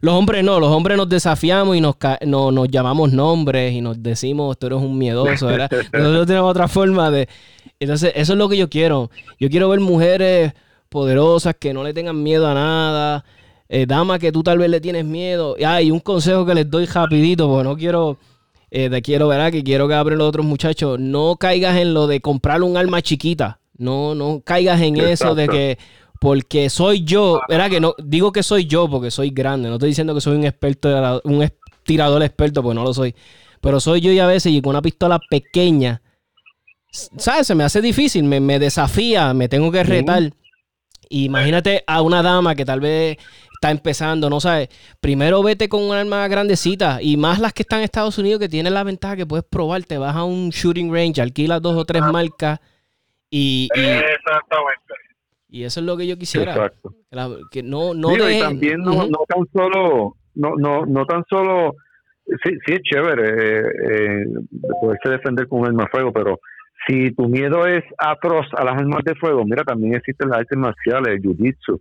Los 0.00 0.14
hombres 0.14 0.42
no, 0.42 0.58
los 0.58 0.70
hombres 0.70 0.96
nos 0.96 1.08
desafiamos 1.08 1.76
y 1.76 1.80
nos, 1.82 1.96
ca- 1.96 2.18
no- 2.24 2.50
nos 2.50 2.68
llamamos 2.68 3.12
nombres 3.12 3.74
y 3.74 3.80
nos 3.82 4.02
decimos, 4.02 4.58
tú 4.58 4.66
eres 4.68 4.78
un 4.78 4.96
miedoso, 4.96 5.46
¿verdad? 5.46 5.70
Nosotros 5.92 6.26
tenemos 6.26 6.50
otra 6.50 6.68
forma 6.68 7.10
de... 7.10 7.28
Entonces, 7.80 8.12
eso 8.14 8.32
es 8.34 8.38
lo 8.38 8.48
que 8.48 8.56
yo 8.56 8.68
quiero. 8.70 9.10
Yo 9.40 9.48
quiero 9.50 9.68
ver 9.68 9.80
mujeres 9.80 10.52
poderosas 10.88 11.54
que 11.58 11.72
no 11.74 11.82
le 11.82 11.92
tengan 11.94 12.22
miedo 12.22 12.46
a 12.46 12.54
nada. 12.54 13.24
Eh, 13.68 13.84
damas 13.86 14.18
que 14.18 14.32
tú 14.32 14.42
tal 14.42 14.58
vez 14.58 14.70
le 14.70 14.80
tienes 14.80 15.04
miedo. 15.04 15.56
Ah, 15.64 15.80
y 15.82 15.90
un 15.90 16.00
consejo 16.00 16.44
que 16.46 16.54
les 16.54 16.70
doy 16.70 16.86
rapidito, 16.86 17.48
porque 17.48 17.64
no 17.64 17.76
quiero... 17.76 18.18
Eh, 18.70 18.90
te 18.90 19.02
quiero, 19.02 19.28
¿verdad? 19.28 19.52
Que 19.52 19.62
quiero 19.62 19.88
que 19.88 19.94
abren 19.94 20.18
los 20.18 20.28
otros 20.28 20.44
muchachos. 20.44 20.98
No 20.98 21.36
caigas 21.36 21.76
en 21.76 21.94
lo 21.94 22.06
de 22.06 22.20
comprar 22.20 22.62
un 22.62 22.76
arma 22.76 23.02
chiquita. 23.02 23.60
No, 23.78 24.14
no 24.14 24.40
caigas 24.44 24.80
en 24.80 24.96
eso 24.96 25.34
de 25.34 25.48
que 25.48 25.78
porque 26.20 26.70
soy 26.70 27.04
yo, 27.04 27.40
¿verdad? 27.48 27.70
Que 27.70 27.80
no 27.80 27.94
digo 28.02 28.32
que 28.32 28.42
soy 28.42 28.66
yo 28.66 28.88
porque 28.88 29.10
soy 29.10 29.30
grande. 29.30 29.68
No 29.68 29.74
estoy 29.76 29.90
diciendo 29.90 30.14
que 30.14 30.20
soy 30.20 30.36
un 30.36 30.44
experto, 30.44 31.20
un 31.24 31.48
tirador 31.84 32.22
experto, 32.22 32.62
porque 32.62 32.74
no 32.74 32.84
lo 32.84 32.94
soy. 32.94 33.14
Pero 33.60 33.80
soy 33.80 34.00
yo 34.00 34.10
y 34.12 34.18
a 34.18 34.26
veces 34.26 34.52
y 34.52 34.60
con 34.60 34.70
una 34.70 34.82
pistola 34.82 35.18
pequeña, 35.30 36.02
¿sabes? 36.90 37.46
Se 37.46 37.54
me 37.54 37.64
hace 37.64 37.80
difícil, 37.80 38.24
me, 38.24 38.40
me 38.40 38.58
desafía, 38.58 39.32
me 39.34 39.48
tengo 39.48 39.70
que 39.70 39.84
retar. 39.84 40.32
Imagínate 41.08 41.84
a 41.86 42.02
una 42.02 42.22
dama 42.22 42.54
que 42.54 42.64
tal 42.64 42.80
vez 42.80 43.16
está 43.60 43.70
empezando, 43.70 44.30
no 44.30 44.40
sabes. 44.40 44.68
Primero 45.00 45.42
vete 45.42 45.68
con 45.68 45.82
un 45.82 45.94
arma 45.94 46.26
grandecita 46.28 46.98
y 47.02 47.16
más 47.16 47.40
las 47.40 47.52
que 47.52 47.62
están 47.62 47.80
en 47.80 47.84
Estados 47.84 48.18
Unidos 48.18 48.40
que 48.40 48.48
tienen 48.48 48.74
la 48.74 48.84
ventaja 48.84 49.16
que 49.16 49.26
puedes 49.26 49.44
probar. 49.44 49.82
Te 49.84 49.98
vas 49.98 50.14
a 50.14 50.24
un 50.24 50.50
shooting 50.50 50.92
range, 50.92 51.20
alquilas 51.20 51.60
dos 51.62 51.76
o 51.76 51.84
tres 51.84 52.02
marcas 52.02 52.60
y, 53.30 53.68
y- 53.74 53.80
Exactamente. 53.80 54.94
y 55.48 55.64
eso 55.64 55.80
es 55.80 55.86
lo 55.86 55.96
que 55.96 56.06
yo 56.06 56.16
quisiera. 56.16 56.52
Exacto. 56.52 56.94
La- 57.10 57.30
que 57.50 57.62
no, 57.62 57.94
no 57.94 58.10
Digo, 58.10 58.28
y 58.30 58.38
también 58.40 58.78
no, 58.80 59.06
no 59.06 59.18
tan 59.28 59.44
solo, 59.52 60.16
no, 60.34 60.52
no, 60.56 60.86
no 60.86 61.04
tan 61.06 61.24
solo, 61.28 61.74
sí, 62.44 62.50
sí 62.66 62.72
es 62.74 62.80
chévere 62.82 63.22
eh, 63.58 63.62
eh, 63.90 64.24
poderse 64.80 65.08
defender 65.10 65.48
con 65.48 65.60
un 65.60 65.66
arma 65.68 65.84
de 65.84 65.90
fuego, 65.90 66.12
pero 66.12 66.38
si 66.86 67.10
tu 67.12 67.28
miedo 67.28 67.66
es 67.66 67.82
atroz 67.98 68.46
a 68.56 68.64
las 68.64 68.74
armas 68.76 69.02
de 69.04 69.14
fuego, 69.16 69.44
mira, 69.44 69.64
también 69.64 69.94
existen 69.96 70.28
las 70.28 70.40
artes 70.40 70.58
marciales, 70.58 71.14
el 71.14 71.22
jiu-jitsu, 71.22 71.80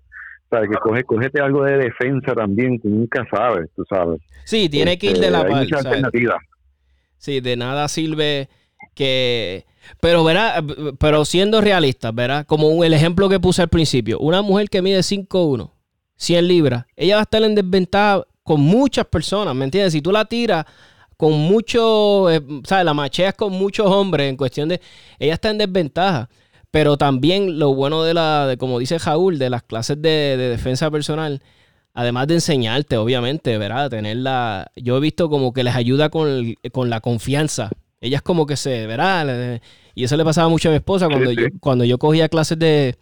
sea, 0.49 0.61
que 0.61 0.75
coge, 0.77 1.03
cógete 1.03 1.41
algo 1.41 1.63
de 1.63 1.77
defensa 1.77 2.33
también, 2.33 2.79
que 2.79 2.87
nunca 2.87 3.25
sabes, 3.29 3.69
tú 3.75 3.83
sabes. 3.89 4.21
Sí, 4.43 4.69
tiene 4.69 4.97
que 4.97 5.07
ir 5.07 5.13
de 5.13 5.27
Este, 5.27 5.31
la 5.31 5.47
par. 5.47 5.67
¿sabes? 5.67 6.03
Sí, 7.17 7.39
de 7.39 7.55
nada 7.55 7.87
sirve 7.87 8.49
que... 8.93 9.65
Pero, 10.01 10.23
verá, 10.23 10.63
pero 10.99 11.25
siendo 11.25 11.61
realistas, 11.61 12.13
¿verdad? 12.13 12.45
Como 12.45 12.83
el 12.83 12.93
ejemplo 12.93 13.29
que 13.29 13.39
puse 13.39 13.61
al 13.61 13.69
principio. 13.69 14.19
Una 14.19 14.41
mujer 14.41 14.69
que 14.69 14.81
mide 14.81 14.99
5'1", 14.99 15.71
100 16.15 16.47
libras, 16.47 16.85
ella 16.95 17.15
va 17.15 17.21
a 17.21 17.23
estar 17.23 17.43
en 17.43 17.55
desventaja 17.55 18.23
con 18.43 18.61
muchas 18.61 19.05
personas, 19.05 19.55
¿me 19.55 19.65
entiendes? 19.65 19.93
Si 19.93 20.01
tú 20.01 20.11
la 20.11 20.25
tiras 20.25 20.65
con 21.17 21.33
mucho, 21.33 22.29
eh, 22.29 22.41
¿sabes? 22.63 22.85
La 22.85 22.93
macheas 22.93 23.33
con 23.33 23.53
muchos 23.53 23.87
hombres 23.87 24.29
en 24.29 24.37
cuestión 24.37 24.69
de, 24.69 24.81
ella 25.19 25.33
está 25.33 25.49
en 25.49 25.57
desventaja. 25.57 26.29
Pero 26.75 26.97
también 26.97 27.57
lo 27.57 27.73
bueno 27.73 28.03
de 28.03 28.13
la, 28.13 28.47
de, 28.47 28.57
como 28.57 28.79
dice 28.79 28.99
Jaúl, 28.99 29.39
de 29.39 29.49
las 29.49 29.63
clases 29.63 30.01
de, 30.01 30.35
de 30.35 30.49
defensa 30.49 30.91
personal, 30.91 31.41
además 31.93 32.27
de 32.27 32.33
enseñarte, 32.33 32.97
obviamente, 32.97 33.57
¿verdad? 33.57 33.89
Tenerla, 33.89 34.69
yo 34.75 34.97
he 34.97 34.99
visto 34.99 35.29
como 35.29 35.53
que 35.53 35.63
les 35.63 35.73
ayuda 35.73 36.09
con, 36.09 36.53
con 36.73 36.89
la 36.89 36.99
confianza. 36.99 37.69
Ellas 38.01 38.21
como 38.21 38.45
que 38.45 38.57
se, 38.57 38.87
¿verdad? 38.87 39.61
Y 39.93 40.03
eso 40.03 40.17
le 40.17 40.25
pasaba 40.25 40.49
mucho 40.49 40.67
a 40.67 40.71
mi 40.73 40.75
esposa 40.75 41.07
cuando, 41.07 41.29
Sí, 41.29 41.37
yo, 41.37 41.45
cuando 41.61 41.85
yo 41.85 41.97
cogía 41.97 42.27
clases 42.27 42.59
de, 42.59 42.97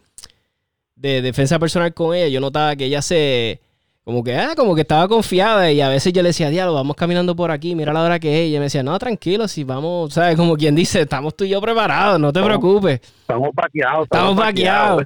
de 0.94 1.20
defensa 1.20 1.58
personal 1.58 1.92
con 1.94 2.14
ella, 2.14 2.28
yo 2.28 2.40
notaba 2.40 2.76
que 2.76 2.84
ella 2.84 3.02
se, 3.02 3.60
como 4.04 4.22
que, 4.22 4.36
ah, 4.36 4.52
como 4.54 4.74
que 4.74 4.82
estaba 4.82 5.08
confiada 5.08 5.72
y 5.72 5.80
a 5.80 5.88
veces 5.88 6.12
yo 6.12 6.22
le 6.22 6.28
decía, 6.28 6.50
diablo, 6.50 6.74
vamos 6.74 6.94
caminando 6.94 7.34
por 7.34 7.50
aquí, 7.50 7.74
mira 7.74 7.92
la 7.92 8.02
hora 8.02 8.18
que 8.20 8.42
es. 8.42 8.46
Y 8.46 8.50
ella 8.50 8.58
me 8.58 8.64
decía, 8.64 8.82
no, 8.82 8.98
tranquilo, 8.98 9.48
si 9.48 9.64
vamos, 9.64 10.12
¿sabes? 10.12 10.36
Como 10.36 10.56
quien 10.56 10.74
dice, 10.74 11.00
estamos 11.00 11.34
tú 11.34 11.44
y 11.44 11.48
yo 11.48 11.60
preparados, 11.60 12.20
no 12.20 12.32
te 12.32 12.38
Estamos- 12.40 12.58
preocupes. 12.60 13.00
Estamos 13.22 13.48
vaqueados. 13.54 14.02
Estamos 14.04 14.36
vaqueados. 14.36 15.04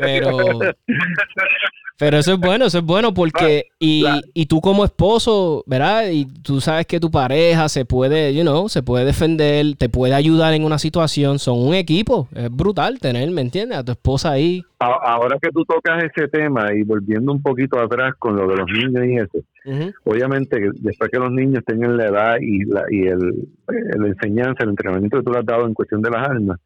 Pero, 0.00 0.38
pero 1.98 2.18
eso 2.18 2.32
es 2.34 2.38
bueno, 2.38 2.64
eso 2.66 2.78
es 2.78 2.84
bueno 2.84 3.12
porque, 3.12 3.66
y, 3.78 4.02
Claro. 4.02 4.20
y 4.32 4.46
tú 4.46 4.60
como 4.60 4.84
esposo, 4.84 5.62
¿verdad? 5.66 6.08
Y 6.10 6.24
tú 6.26 6.60
sabes 6.60 6.86
que 6.86 6.98
tu 7.00 7.10
pareja 7.10 7.68
se 7.68 7.84
puede, 7.84 8.32
you 8.32 8.42
know, 8.42 8.68
se 8.68 8.82
puede 8.82 9.04
defender, 9.04 9.74
te 9.76 9.88
puede 9.88 10.14
ayudar 10.14 10.54
en 10.54 10.64
una 10.64 10.78
situación, 10.78 11.38
son 11.38 11.58
un 11.58 11.74
equipo, 11.74 12.28
es 12.34 12.50
brutal 12.50 12.98
tener, 13.00 13.28
¿me 13.30 13.40
entiendes? 13.42 13.76
A 13.78 13.84
tu 13.84 13.92
esposa 13.92 14.30
ahí. 14.30 14.62
Ahora 14.82 15.36
que 15.42 15.50
tú 15.50 15.62
tocas 15.66 16.04
ese 16.04 16.26
tema 16.28 16.72
y 16.72 16.84
volviendo 16.84 17.32
un 17.32 17.42
poquito 17.42 17.78
atrás 17.78 18.14
con 18.18 18.34
lo 18.34 18.46
de 18.48 18.56
los 18.56 18.66
niños 18.66 19.04
y 19.04 19.16
eso, 19.16 19.92
obviamente 20.04 20.58
después 20.80 21.10
que 21.10 21.18
los 21.18 21.30
niños 21.30 21.62
tengan 21.66 21.98
la 21.98 22.06
edad 22.06 22.36
y 22.40 22.64
la, 22.64 22.84
y 22.88 23.06
el, 23.06 23.46
la 23.68 24.08
enseñanza, 24.08 24.64
el 24.64 24.70
entrenamiento 24.70 25.18
que 25.18 25.22
tú 25.22 25.32
le 25.32 25.40
has 25.40 25.44
dado 25.44 25.66
en 25.66 25.74
cuestión 25.74 26.00
de 26.00 26.08
las 26.08 26.26
armas, 26.26 26.58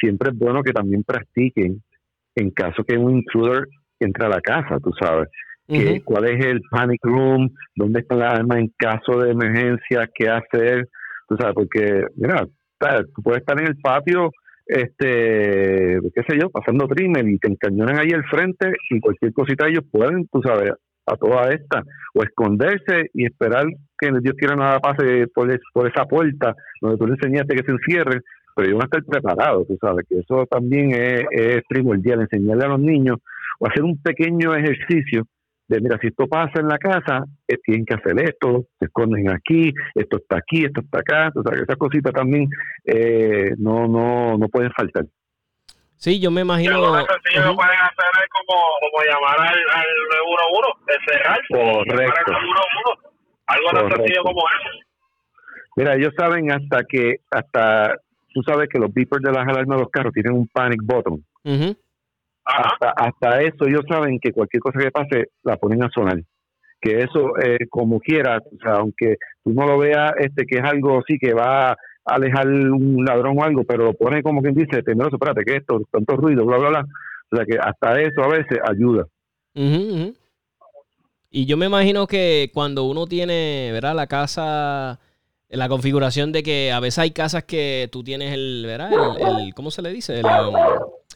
siempre 0.00 0.30
es 0.30 0.38
bueno 0.38 0.62
que 0.62 0.72
también 0.72 1.02
practiquen 1.02 1.82
en 2.36 2.50
caso 2.50 2.84
que 2.84 2.96
un 2.96 3.16
intruder 3.16 3.66
entre 3.98 4.26
a 4.26 4.28
la 4.28 4.40
casa, 4.40 4.78
tú 4.78 4.92
sabes. 5.00 5.28
que 5.66 5.94
ujú. 5.94 6.04
cuál 6.04 6.26
es 6.26 6.44
el 6.44 6.60
panic 6.70 7.00
room, 7.02 7.50
dónde 7.74 8.00
están 8.00 8.20
las 8.20 8.38
armas 8.38 8.58
en 8.58 8.72
caso 8.76 9.18
de 9.18 9.32
emergencia, 9.32 10.08
qué 10.14 10.28
hacer, 10.28 10.88
tú 11.28 11.36
sabes, 11.36 11.54
porque, 11.54 12.04
mira, 12.14 12.46
tú 13.14 13.22
puedes 13.22 13.40
estar 13.40 13.58
en 13.60 13.66
el 13.66 13.76
patio, 13.78 14.30
este, 14.66 15.98
qué 16.14 16.22
sé 16.28 16.38
yo, 16.40 16.50
pasando 16.50 16.86
trimmer 16.88 17.26
y 17.28 17.38
te 17.38 17.48
encañonan 17.48 17.98
ahí 17.98 18.10
al 18.12 18.24
frente 18.24 18.72
y 18.90 19.00
cualquier 19.00 19.32
cosita 19.32 19.68
ellos 19.68 19.84
pueden, 19.90 20.26
tú 20.28 20.40
sabes, 20.42 20.72
a 21.06 21.16
toda 21.16 21.50
esta, 21.50 21.82
o 22.14 22.22
esconderse 22.22 23.10
y 23.14 23.26
esperar 23.26 23.64
que 23.98 24.10
Dios 24.20 24.34
quiera 24.36 24.56
nada 24.56 24.80
pase 24.80 25.26
por, 25.34 25.50
es- 25.50 25.60
por 25.72 25.86
esa 25.88 26.04
puerta 26.04 26.54
donde 26.80 26.98
tú 26.98 27.06
le 27.06 27.14
enseñaste 27.14 27.54
que 27.54 27.62
se 27.64 27.70
encierre, 27.72 28.20
pero 28.54 28.68
ellos 28.68 28.78
van 28.78 28.88
a 28.92 28.96
estar 28.98 29.04
preparados, 29.04 29.68
tú 29.68 29.76
sabes, 29.80 30.04
que 30.08 30.18
eso 30.18 30.46
también 30.50 30.90
es, 30.92 31.22
es 31.30 31.62
primordial, 31.68 32.22
enseñarle 32.22 32.64
a 32.64 32.68
los 32.68 32.80
niños 32.80 33.18
o 33.60 33.66
hacer 33.68 33.84
un 33.84 34.00
pequeño 34.02 34.54
ejercicio 34.54 35.24
de 35.68 35.80
mira, 35.80 35.98
si 36.00 36.08
esto 36.08 36.26
pasa 36.26 36.60
en 36.60 36.68
la 36.68 36.78
casa, 36.78 37.24
eh, 37.48 37.56
tienen 37.64 37.84
que 37.84 37.94
hacer 37.94 38.20
esto, 38.22 38.66
se 38.78 38.86
esconden 38.86 39.28
aquí, 39.30 39.72
esto 39.94 40.18
está 40.18 40.38
aquí, 40.38 40.64
esto 40.64 40.80
está 40.80 41.00
acá, 41.00 41.32
o 41.34 41.42
sea, 41.42 41.56
que 41.56 41.62
esas 41.64 41.76
cositas 41.76 42.12
también 42.12 42.48
eh, 42.84 43.52
no, 43.58 43.88
no, 43.88 44.38
no 44.38 44.48
pueden 44.48 44.70
faltar. 44.72 45.04
Sí, 45.96 46.20
yo 46.20 46.30
me 46.30 46.42
imagino. 46.42 46.72
sencillo 46.94 47.06
que 47.06 47.40
Ujú. 47.40 47.56
pueden 47.56 47.80
hacer 47.80 48.22
es 48.22 48.28
como, 48.30 48.62
como 48.80 49.04
llamar 49.04 49.40
al, 49.40 49.58
al 49.74 49.86
911, 50.46 50.92
el 50.92 50.98
cerrarse, 51.08 51.86
Correcto. 51.88 52.32
llamar 52.32 52.36
al 52.36 52.46
911. 52.46 53.16
Algo 53.48 53.70
tan 53.70 53.96
sencillo 53.96 54.22
como 54.22 54.40
eso. 54.48 54.86
Mira, 55.76 55.94
ellos 55.94 56.12
saben 56.16 56.50
hasta 56.52 56.84
que, 56.84 57.16
hasta, 57.30 57.96
tú 58.32 58.42
sabes 58.42 58.68
que 58.68 58.78
los 58.78 58.92
beepers 58.92 59.22
de 59.22 59.32
las 59.32 59.46
alarmas 59.48 59.78
de 59.78 59.82
los 59.82 59.90
carros 59.90 60.12
tienen 60.12 60.32
un 60.32 60.48
panic 60.48 60.80
button. 60.82 61.24
Ajá. 61.44 61.74
Hasta, 62.46 62.90
hasta 62.90 63.42
eso 63.42 63.66
ellos 63.66 63.82
saben 63.88 64.20
que 64.20 64.32
cualquier 64.32 64.60
cosa 64.60 64.78
que 64.78 64.90
pase 64.92 65.24
la 65.42 65.56
ponen 65.56 65.82
a 65.82 65.90
sonar. 65.90 66.20
Que 66.80 66.98
eso, 66.98 67.36
eh, 67.42 67.66
como 67.68 67.98
quiera, 67.98 68.38
o 68.38 68.58
sea, 68.62 68.74
aunque 68.74 69.16
tú 69.42 69.52
no 69.52 69.66
lo 69.66 69.78
veas 69.78 70.12
este 70.18 70.46
que 70.46 70.58
es 70.58 70.64
algo 70.64 71.00
así 71.00 71.18
que 71.18 71.34
va 71.34 71.72
a 71.72 71.76
alejar 72.04 72.46
un 72.46 73.04
ladrón 73.04 73.38
o 73.38 73.42
algo, 73.42 73.64
pero 73.64 73.84
lo 73.84 73.94
pone 73.94 74.22
como 74.22 74.40
quien 74.42 74.54
dice, 74.54 74.82
temeroso, 74.82 75.16
espérate, 75.16 75.44
que 75.44 75.56
esto, 75.56 75.80
tanto 75.90 76.16
ruido, 76.16 76.44
bla, 76.46 76.58
bla, 76.58 76.68
bla. 76.68 76.86
O 77.32 77.36
sea, 77.36 77.44
que 77.44 77.58
hasta 77.58 78.00
eso 78.00 78.22
a 78.22 78.28
veces 78.28 78.58
ayuda. 78.64 79.06
Y 81.30 81.46
yo 81.46 81.56
me 81.56 81.66
imagino 81.66 82.06
que 82.06 82.50
cuando 82.54 82.84
uno 82.84 83.06
tiene, 83.06 83.70
¿verdad? 83.72 83.96
La 83.96 84.06
casa, 84.06 85.00
la 85.48 85.68
configuración 85.68 86.32
de 86.32 86.42
que 86.42 86.72
a 86.72 86.80
veces 86.80 86.98
hay 86.98 87.10
casas 87.12 87.44
que 87.44 87.88
tú 87.92 88.02
tienes 88.02 88.32
el, 88.32 88.64
¿verdad? 88.66 88.90
El, 88.92 89.26
el- 89.46 89.54
¿cómo 89.54 89.70
se 89.70 89.82
le 89.82 89.92
dice? 89.92 90.18
El, 90.20 90.24
um, 90.26 90.54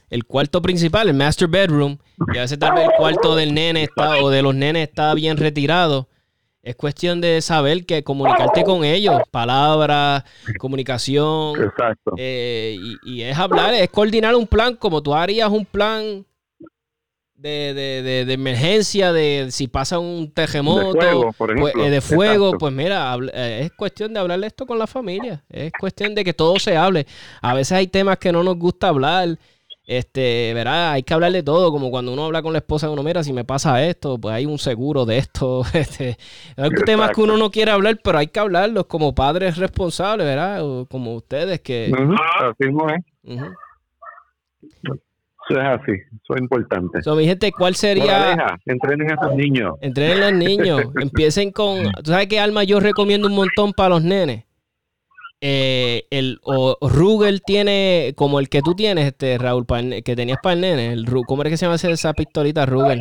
el 0.09 0.25
cuarto 0.25 0.61
principal, 0.61 1.07
el 1.09 1.13
master 1.15 1.47
bedroom, 1.47 1.97
y 2.33 2.37
a 2.37 2.41
veces 2.41 2.57
tal 2.59 2.73
vez 2.73 2.85
el 2.85 2.91
cuarto 2.97 3.35
del 3.35 3.53
nene 3.53 3.83
está 3.83 4.17
o 4.21 4.29
de 4.29 4.41
los 4.41 4.53
nenes 4.55 4.87
está 4.89 5.13
bien 5.13 5.37
retirado. 5.37 6.07
Es 6.63 6.75
cuestión 6.75 7.21
de 7.21 7.41
saber 7.41 7.85
que 7.87 8.03
comunicarte 8.03 8.63
con 8.63 8.83
ellos, 8.83 9.19
palabras, 9.31 10.23
comunicación, 10.59 11.61
Exacto. 11.61 12.13
eh, 12.17 12.77
y, 13.03 13.13
y 13.15 13.21
es 13.23 13.37
hablar, 13.37 13.73
es 13.73 13.89
coordinar 13.89 14.35
un 14.35 14.45
plan 14.45 14.75
como 14.75 15.01
tú 15.01 15.13
harías 15.15 15.49
un 15.49 15.65
plan 15.65 16.23
de, 17.41 17.73
de, 17.73 18.01
de- 18.03 18.25
de 18.25 18.33
emergencia, 18.33 19.11
de 19.11 19.47
si 19.49 19.67
pasa 19.67 19.97
un 19.97 20.31
terremoto, 20.31 20.93
de 20.93 20.99
fuego, 21.01 21.33
por 21.33 21.55
pues, 21.55 21.73
eh, 21.75 21.89
de 21.89 22.01
fuego, 22.01 22.45
Exacto. 22.47 22.57
pues 22.59 22.73
mira, 22.73 23.13
habl- 23.15 23.31
eh, 23.33 23.61
es 23.63 23.71
cuestión 23.71 24.13
de 24.13 24.19
hablarle 24.19 24.45
esto 24.47 24.65
con 24.67 24.77
la 24.77 24.85
familia, 24.85 25.43
es 25.49 25.71
cuestión 25.79 26.13
de 26.13 26.23
que 26.23 26.33
todo 26.33 26.59
se 26.59 26.77
hable. 26.77 27.07
A 27.41 27.53
veces 27.55 27.71
hay 27.71 27.87
temas 27.87 28.19
que 28.19 28.31
no 28.31 28.43
nos 28.43 28.57
gusta 28.57 28.89
hablar, 28.89 29.39
este, 29.87 30.51
verá, 30.53 30.91
hay 30.91 31.01
que 31.01 31.13
hablar 31.15 31.31
de 31.31 31.41
todo, 31.41 31.71
como 31.71 31.89
cuando 31.89 32.13
uno 32.13 32.25
habla 32.25 32.43
con 32.43 32.53
la 32.53 32.59
esposa 32.59 32.85
de 32.87 32.93
uno, 32.93 33.01
mira, 33.01 33.23
si 33.23 33.33
me 33.33 33.43
pasa 33.43 33.83
esto, 33.83 34.19
pues 34.19 34.35
hay 34.35 34.45
un 34.45 34.59
seguro 34.59 35.05
de 35.05 35.17
esto, 35.17 35.63
este, 35.73 36.17
hay 36.55 36.69
temas 36.85 37.09
que 37.11 37.21
uno 37.21 37.37
no 37.37 37.49
quiere 37.49 37.71
hablar, 37.71 37.99
pero 38.03 38.19
hay 38.19 38.27
que 38.27 38.39
hablarlos 38.39 38.85
como 38.85 39.15
padres 39.15 39.57
responsables, 39.57 40.27
¿verdad? 40.27 40.63
O 40.63 40.85
como 40.85 41.15
ustedes 41.15 41.59
que... 41.61 41.89
Así 42.39 42.65
es. 42.65 43.33
Ujú. 43.33 43.45
Eso 45.51 45.61
es 45.61 45.67
así. 45.81 45.91
Eso 45.91 46.35
es 46.35 46.41
importante. 46.41 47.01
So, 47.03 47.15
mi 47.15 47.25
gente, 47.25 47.51
¿cuál 47.51 47.75
sería? 47.75 48.03
Moraleja, 48.05 48.57
entrenen 48.65 49.11
a 49.11 49.13
esos 49.15 49.35
niños. 49.35 49.75
Entrenen 49.81 50.19
los 50.19 50.33
niños. 50.33 50.81
Empiecen 51.01 51.51
con. 51.51 51.91
¿Tú 52.03 52.11
sabes 52.11 52.27
qué 52.27 52.39
arma 52.39 52.63
yo 52.63 52.79
recomiendo 52.79 53.27
un 53.27 53.35
montón 53.35 53.73
para 53.73 53.89
los 53.89 54.03
nenes? 54.03 54.45
Eh, 55.43 56.03
el 56.11 56.39
o 56.43 56.77
Ruger 56.81 57.39
tiene 57.39 58.13
como 58.15 58.39
el 58.39 58.47
que 58.47 58.61
tú 58.61 58.75
tienes, 58.75 59.07
este 59.07 59.37
Raúl, 59.39 59.65
para 59.65 59.81
el 59.81 60.03
que 60.03 60.15
tenías 60.15 60.37
para 60.41 60.53
el 60.53 60.61
nene. 60.61 60.93
El, 60.93 61.05
¿Cómo 61.25 61.41
es 61.43 61.49
que 61.49 61.57
se 61.57 61.65
llama 61.65 61.75
esa- 61.75 61.89
esa 61.89 62.13
pistolita 62.13 62.65
Ruger? 62.67 62.99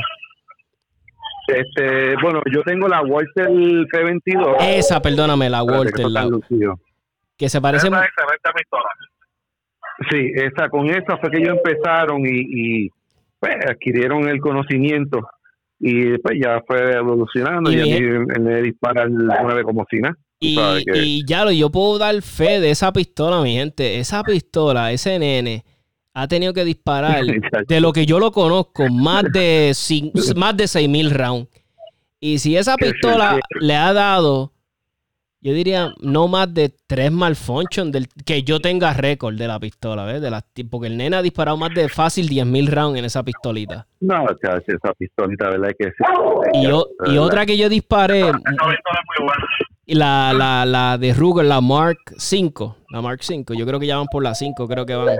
Este, 1.48 2.14
bueno, 2.22 2.40
yo 2.52 2.62
tengo 2.62 2.86
la 2.88 3.02
Walter 3.02 3.48
P22. 3.48 4.56
Esa, 4.60 5.02
perdóname, 5.02 5.50
la 5.50 5.62
Walter, 5.62 6.08
la- 6.08 6.28
que 7.36 7.48
se 7.48 7.60
parece. 7.60 7.88
Esa 7.88 8.00
es 8.02 8.08
excelente 8.08 8.50
pistola. 8.56 8.84
Sí, 10.10 10.30
esa, 10.34 10.68
con 10.68 10.88
esa 10.88 11.18
fue 11.18 11.30
que 11.30 11.38
ellos 11.38 11.56
empezaron 11.56 12.20
y, 12.26 12.84
y, 12.84 12.90
pues, 13.38 13.54
adquirieron 13.68 14.28
el 14.28 14.40
conocimiento 14.40 15.20
y 15.78 16.04
después 16.10 16.38
ya 16.42 16.62
fue 16.66 16.92
evolucionando 16.92 17.70
Y 17.72 17.76
y, 17.76 17.80
a 17.80 17.84
mí 18.00 18.00
me 18.40 18.62
dispara 18.62 19.02
el 19.04 19.12
9 19.14 19.62
como 19.64 19.84
si 19.90 19.98
nada. 20.00 20.16
Y, 20.38 20.54
sabes 20.54 20.84
que- 20.84 20.98
y 21.04 21.24
ya 21.26 21.44
lo, 21.44 21.50
yo 21.52 21.70
puedo 21.70 21.98
dar 21.98 22.20
fe 22.22 22.60
de 22.60 22.70
esa 22.70 22.92
pistola, 22.92 23.42
mi 23.42 23.54
gente. 23.54 23.98
Esa 23.98 24.22
pistola, 24.22 24.90
ese 24.92 25.18
nene, 25.18 25.64
ha 26.14 26.26
tenido 26.28 26.52
que 26.54 26.64
disparar 26.64 27.22
de 27.68 27.80
lo 27.80 27.92
que 27.92 28.06
yo 28.06 28.18
lo 28.18 28.30
conozco, 28.32 28.88
más 28.88 29.24
de, 29.32 29.70
cin- 29.74 30.34
más 30.36 30.56
de 30.56 30.66
6000 30.66 31.10
rounds. 31.10 31.48
Y 32.20 32.38
si 32.38 32.56
esa 32.56 32.76
pistola 32.76 33.38
le 33.60 33.74
ha 33.76 33.92
dado, 33.92 34.52
yo 35.42 35.52
diría, 35.54 35.92
no 36.00 36.28
más 36.28 36.52
de 36.52 36.70
tres 36.86 37.10
malfunction 37.10 37.90
del 37.90 38.08
que 38.26 38.42
yo 38.42 38.60
tenga 38.60 38.92
récord 38.92 39.36
de 39.36 39.46
la 39.48 39.58
pistola, 39.58 40.04
¿ves? 40.04 40.20
De 40.20 40.30
las, 40.30 40.44
porque 40.70 40.88
el 40.88 40.96
nene 40.96 41.16
ha 41.16 41.22
disparado 41.22 41.56
más 41.56 41.72
de 41.74 41.88
fácil 41.88 42.28
10.000 42.28 42.68
rounds 42.68 42.98
en 42.98 43.04
esa 43.06 43.22
pistolita. 43.22 43.86
No, 44.00 44.26
chacho, 44.42 44.62
esa 44.66 44.92
pistolita, 44.94 45.48
¿verdad? 45.48 45.70
Que 45.78 45.86
sí. 45.86 46.04
Y, 46.54 46.64
yo, 46.64 46.88
y 47.06 47.10
¿verdad? 47.12 47.22
otra 47.24 47.46
que 47.46 47.56
yo 47.56 47.68
disparé, 47.68 48.20
Esa 48.20 48.32
pistola 48.38 48.74
es 48.74 49.18
muy 49.18 49.26
buena. 49.26 49.44
y 49.86 49.94
la, 49.94 50.32
la, 50.34 50.64
la 50.66 50.98
de 50.98 51.14
Ruger, 51.14 51.46
la 51.46 51.60
Mark 51.60 51.98
5, 52.18 52.76
la 52.90 53.00
Mark 53.00 53.20
5, 53.22 53.54
yo 53.54 53.66
creo 53.66 53.80
que 53.80 53.86
ya 53.86 53.96
van 53.96 54.06
por 54.08 54.22
la 54.22 54.34
5, 54.34 54.68
creo 54.68 54.84
que 54.84 54.94
van. 54.94 55.16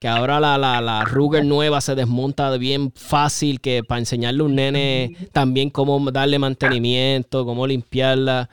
Que 0.00 0.06
ahora 0.06 0.38
la, 0.38 0.56
la, 0.58 0.80
la 0.80 1.04
Ruger 1.04 1.44
nueva 1.44 1.80
se 1.80 1.96
desmonta 1.96 2.50
de 2.52 2.58
bien 2.58 2.92
fácil, 2.92 3.60
que 3.60 3.82
para 3.82 3.98
enseñarle 3.98 4.42
a 4.42 4.44
un 4.46 4.54
nene 4.54 5.16
también 5.32 5.70
cómo 5.70 5.98
darle 6.12 6.38
mantenimiento, 6.38 7.44
cómo 7.44 7.66
limpiarla, 7.66 8.48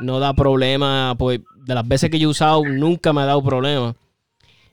no 0.00 0.20
da 0.20 0.34
problema. 0.34 1.14
Pues 1.18 1.40
de 1.64 1.74
las 1.74 1.88
veces 1.88 2.10
que 2.10 2.18
yo 2.18 2.28
he 2.28 2.30
usado, 2.30 2.62
nunca 2.66 3.12
me 3.14 3.22
ha 3.22 3.26
dado 3.26 3.42
problema. 3.42 3.94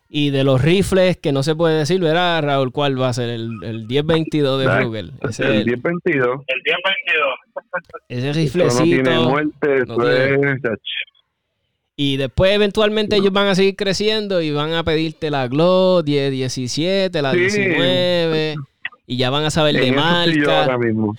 Y 0.09 0.31
de 0.31 0.43
los 0.43 0.61
rifles, 0.61 1.15
que 1.17 1.31
no 1.31 1.41
se 1.43 1.55
puede 1.55 1.77
decir, 1.77 2.01
¿verdad, 2.01 2.41
Raúl? 2.43 2.71
¿Cuál 2.73 2.99
va 2.99 3.09
a 3.09 3.13
ser? 3.13 3.29
El, 3.29 3.51
el 3.63 3.85
1022 3.87 4.59
de. 4.59 4.79
Ruger. 4.81 5.11
Ese, 5.21 5.43
el 5.45 5.65
1022. 5.67 6.41
El 6.47 6.61
1022. 6.65 7.99
ese 8.09 8.29
Eso 8.29 8.79
no 8.79 8.83
tiene 8.83 9.03
riflecito. 9.03 9.29
muerte, 9.29 9.67
no 9.87 9.93
eso 9.93 10.27
tiene- 10.35 10.51
es, 10.53 10.61
chacho. 10.63 10.81
Y 12.01 12.15
después 12.15 12.53
eventualmente 12.53 13.17
ellos 13.17 13.33
van 13.33 13.47
a 13.47 13.55
seguir 13.55 13.75
creciendo 13.75 14.41
y 14.41 14.51
van 14.51 14.71
a 14.73 14.85
pedirte 14.85 15.29
la 15.29 15.49
Glock 15.49 16.05
10, 16.05 16.31
17, 16.31 17.21
la 17.21 17.33
Sí. 17.33 17.39
19 17.39 18.55
y 19.05 19.17
ya 19.17 19.29
van 19.29 19.43
a 19.43 19.49
saber 19.49 19.75
de 19.75 19.87
yo 19.87 19.93
marca. 19.95 20.61
ahora 20.63 20.77
mismo. 20.77 21.13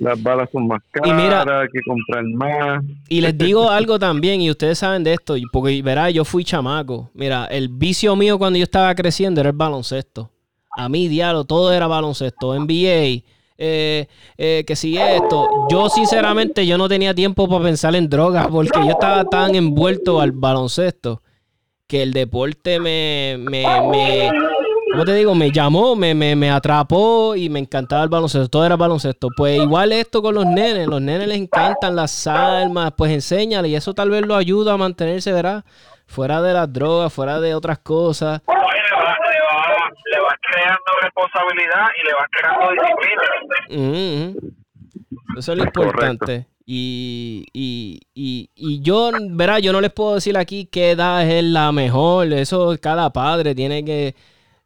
Las 0.00 0.20
balas 0.20 0.48
son 0.50 0.66
más 0.66 0.82
Y 0.96 0.98
caras, 1.00 1.22
mira- 1.22 1.60
hay 1.60 1.68
que 1.72 1.80
comprar 1.86 2.24
más. 2.24 2.82
Y 3.08 3.20
les 3.20 3.38
digo 3.38 3.70
algo 3.70 4.00
también, 4.00 4.40
y 4.40 4.50
ustedes 4.50 4.78
saben 4.78 5.04
de 5.04 5.12
esto, 5.12 5.36
y 5.36 5.44
porque 5.52 5.80
verá, 5.80 6.10
yo 6.10 6.24
fui 6.24 6.42
chamaco. 6.42 7.10
Mira, 7.14 7.44
el 7.44 7.68
vicio 7.68 8.16
mío 8.16 8.36
cuando 8.36 8.58
yo 8.58 8.64
estaba 8.64 8.92
creciendo 8.96 9.40
era 9.40 9.50
el 9.50 9.56
baloncesto. 9.56 10.28
A 10.76 10.88
mí, 10.88 11.06
diablo, 11.06 11.44
todo 11.44 11.72
era 11.72 11.86
baloncesto. 11.86 12.52
NBA, 12.58 13.22
eh, 13.60 14.06
eh, 14.38 14.64
que 14.66 14.74
si 14.74 14.96
esto. 14.96 15.48
Yo, 15.70 15.88
sinceramente, 15.90 16.66
yo 16.66 16.78
no 16.78 16.88
tenía 16.88 17.14
tiempo 17.14 17.46
para 17.46 17.64
pensar 17.64 17.94
en 17.94 18.08
drogas 18.08 18.48
porque 18.48 18.80
yo 18.80 18.90
estaba 18.90 19.24
tan 19.24 19.54
envuelto 19.54 20.20
al 20.20 20.32
baloncesto 20.32 21.22
que 21.86 22.02
el 22.02 22.12
deporte 22.12 22.80
me, 22.80 23.36
me, 23.38 23.64
me 23.90 24.30
¿cómo 24.92 25.04
te 25.04 25.14
digo? 25.14 25.34
Me 25.34 25.50
llamó, 25.50 25.94
me, 25.94 26.14
me, 26.14 26.34
me 26.36 26.50
atrapó 26.50 27.36
y 27.36 27.48
me 27.48 27.58
encantaba 27.58 28.02
el 28.02 28.08
baloncesto. 28.08 28.48
Todo 28.48 28.64
era 28.64 28.76
baloncesto. 28.76 29.28
Pues 29.36 29.60
igual 29.60 29.92
esto 29.92 30.22
con 30.22 30.34
los 30.34 30.46
nenes. 30.46 30.86
Los 30.86 31.02
nenes 31.02 31.28
les 31.28 31.38
encantan 31.38 31.96
las 31.96 32.26
almas. 32.26 32.92
Pues 32.96 33.12
enséñale 33.12 33.68
y 33.68 33.74
eso 33.74 33.94
tal 33.94 34.10
vez 34.10 34.26
lo 34.26 34.36
ayuda 34.36 34.74
a 34.74 34.76
mantenerse, 34.76 35.32
¿verdad? 35.32 35.64
Fuera 36.06 36.40
de 36.42 36.54
las 36.54 36.72
drogas, 36.72 37.12
fuera 37.12 37.40
de 37.40 37.54
otras 37.54 37.78
cosas. 37.78 38.40
Oye, 38.46 38.56
le 38.56 38.96
va, 38.96 39.16
le, 40.12 40.19
va, 40.30 40.36
le 40.36 40.36
va 40.36 40.36
creando 40.42 40.90
responsabilidad 41.02 41.86
y 41.96 42.06
le 42.06 42.12
va 42.14 42.26
creando 42.30 42.66
disciplina. 43.68 44.50
Eso 45.36 45.52
es 45.52 45.58
lo 45.58 45.64
importante. 45.64 46.46
Y, 46.66 47.46
y, 47.52 48.00
y, 48.14 48.50
y 48.54 48.80
yo, 48.80 49.10
verá, 49.30 49.58
yo 49.58 49.72
no 49.72 49.80
les 49.80 49.92
puedo 49.92 50.14
decir 50.14 50.38
aquí 50.38 50.66
qué 50.66 50.92
edad 50.92 51.28
es 51.28 51.42
la 51.42 51.72
mejor. 51.72 52.32
Eso 52.32 52.76
cada 52.80 53.10
padre 53.12 53.54
tiene 53.54 53.84
que 53.84 54.14